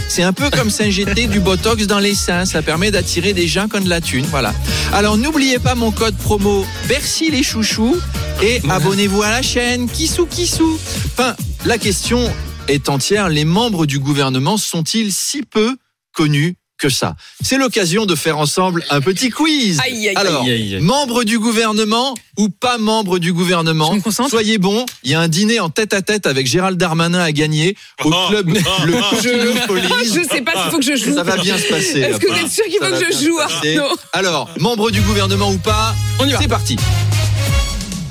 [0.07, 2.45] C'est un peu comme s'injecter du botox dans les seins.
[2.45, 4.25] Ça permet d'attirer des gens de la thune.
[4.25, 4.53] Voilà.
[4.91, 7.97] Alors n'oubliez pas mon code promo Bercy les chouchous
[8.41, 10.77] et abonnez-vous à la chaîne Kissou Kissou.
[11.05, 11.35] Enfin,
[11.65, 12.19] la question
[12.67, 13.29] est entière.
[13.29, 15.75] Les membres du gouvernement sont-ils si peu
[16.13, 19.79] connus que ça C'est l'occasion de faire ensemble un petit quiz.
[19.83, 20.81] Aïe, aïe, Alors, aïe, aïe, aïe.
[20.81, 23.95] membre du gouvernement ou pas membre du gouvernement
[24.29, 27.31] Soyez bons, il y a un dîner en tête à tête avec Gérald Darmanin à
[27.31, 28.49] gagner au club
[28.85, 30.13] le Kilopolis.
[30.13, 31.15] Je sais pas s'il faut que je joue.
[31.15, 31.99] Ça va bien se passer.
[32.01, 33.77] Est-ce que vous êtes sûr qu'il Ça faut va que je bien joue, se passer.
[33.77, 35.95] Arnaud Alors, membre du gouvernement ou pas,
[36.39, 36.75] c'est parti.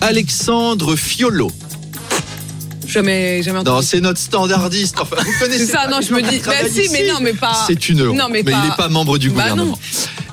[0.01, 1.51] Alexandre Fiolo.
[2.93, 3.77] Jamais, jamais entendu.
[3.77, 4.97] Non, c'est notre standardiste.
[5.01, 6.41] Enfin, vous connaissez C'est ça, non, je me dis.
[6.45, 7.65] Bah si, mais non, mais pas.
[7.67, 8.17] C'est une honte.
[8.17, 8.59] Non, mais, mais pas...
[8.65, 9.73] il n'est pas membre du Bah gouvernement.
[9.73, 9.79] non.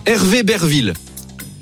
[0.05, 0.93] Hervé Berville.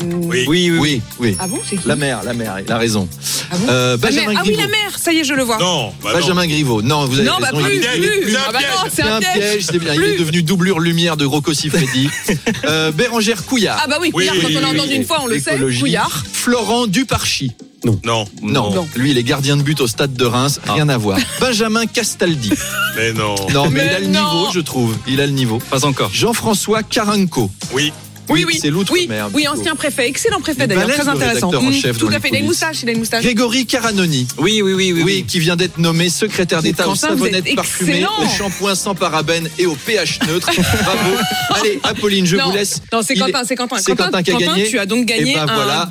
[0.04, 0.46] Oui.
[0.48, 1.36] Oui, oui, oui.
[1.40, 3.08] Ah bon, c'est qui La mère, la mère, il a raison.
[3.52, 4.38] Ah bon Euh, La Benjamin mère.
[4.38, 4.62] Ah oui, Griveaux.
[4.62, 5.58] la mère, ça y est, je le vois.
[5.58, 6.20] Non, bah non.
[6.20, 6.82] Benjamin Griveaux.
[6.82, 7.64] Non, vous avez Non, bah raison.
[7.64, 8.32] plus, il est- plus.
[8.32, 8.92] C'est un Ah bah non, piège.
[8.94, 9.66] c'est un piège.
[9.66, 9.94] c'est bien.
[9.94, 10.20] Il est Plus.
[10.20, 12.10] devenu doublure lumière de Rocco Siffredi.
[12.66, 13.82] euh, Bérangère Couillard.
[13.84, 14.96] Ah bah oui, Couillard, Oui, quand on l'a oui, entendu oui.
[14.98, 15.56] une fois, on le sait.
[15.56, 15.80] Écologie.
[15.80, 16.24] Couillard.
[16.32, 17.52] Florent Duparchi.
[17.86, 18.00] Non.
[18.04, 18.88] Non, Non.
[18.96, 21.18] lui il est gardien de but au stade de Reims, rien à voir.
[21.40, 22.52] Benjamin Castaldi.
[22.98, 23.36] Mais non.
[23.54, 24.12] Non, mais, Mais il a le non.
[24.34, 24.96] niveau, je trouve.
[25.08, 25.60] Il a le niveau.
[25.70, 26.10] Pas encore.
[26.12, 27.50] Jean-François Caranco.
[27.74, 27.94] Oui.
[28.30, 28.58] Oui, oui.
[28.62, 29.30] C'est Oui, l'outre-mer.
[29.34, 29.60] oui, plutôt.
[29.60, 31.54] ancien préfet, excellent préfet Il d'ailleurs, très intéressant.
[31.54, 33.24] en Mm, chef Tout à fait, il a une les moustache, il a une moustache.
[33.24, 34.28] Grégory Caranoni.
[34.38, 35.02] Oui, oui, oui, oui.
[35.04, 39.66] Oui, qui vient d'être nommé secrétaire d'État aux savonnettes parfumées, aux shampoings sans parabènes et
[39.66, 40.50] au pH neutre.
[40.56, 41.18] Bravo.
[41.62, 42.82] Allez, Apolline, je non, vous laisse.
[42.92, 43.78] Non, c'est Quentin, est- c'est Quentin.
[43.80, 44.68] C'est Quentin qui a gagné.
[44.68, 45.46] tu as donc gagné Et ben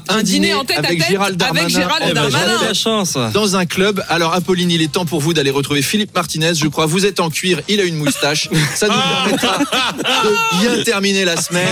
[0.08, 1.62] un, dîner en tête à avec tête Gérald Darmanin.
[1.64, 3.30] avec Gérald Eh ben, Darmanin.
[3.32, 4.02] dans un club.
[4.08, 6.52] Alors Apolline, il est temps pour vous d'aller retrouver Philippe Martinez.
[6.54, 8.48] Je crois vous êtes en cuir, il a une moustache.
[8.74, 8.94] Ça nous
[9.38, 11.66] permettra de bien terminer la semaine.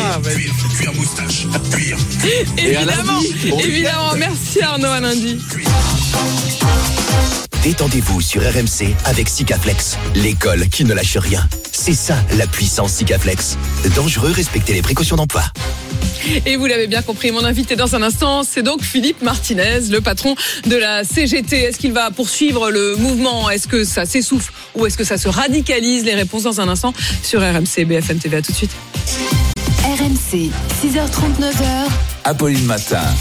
[2.59, 3.51] Et à Évidemment, lundi.
[3.51, 4.15] Bon évidemment.
[4.17, 5.39] Merci Arnaud, à lundi.
[7.63, 11.47] Détendez-vous sur RMC avec Sikaflex, l'école qui ne lâche rien.
[11.73, 13.57] C'est ça la puissance Sikaflex.
[13.97, 15.45] Dangereux, respectez les précautions d'emploi.
[16.47, 20.01] Et vous l'avez bien compris, mon invité dans un instant, c'est donc Philippe Martinez, le
[20.01, 20.35] patron
[20.67, 21.59] de la CGT.
[21.65, 23.51] Est-ce qu'il va poursuivre le mouvement?
[23.51, 26.05] Est-ce que ça s'essouffle ou est-ce que ça se radicalise?
[26.05, 28.37] Les réponses dans un instant sur RMC BFM TV.
[28.37, 28.73] À tout de suite.
[29.85, 30.01] RMC.
[30.01, 30.51] RMC,
[30.81, 31.91] 6h39h.
[32.25, 33.15] Apolline Matin.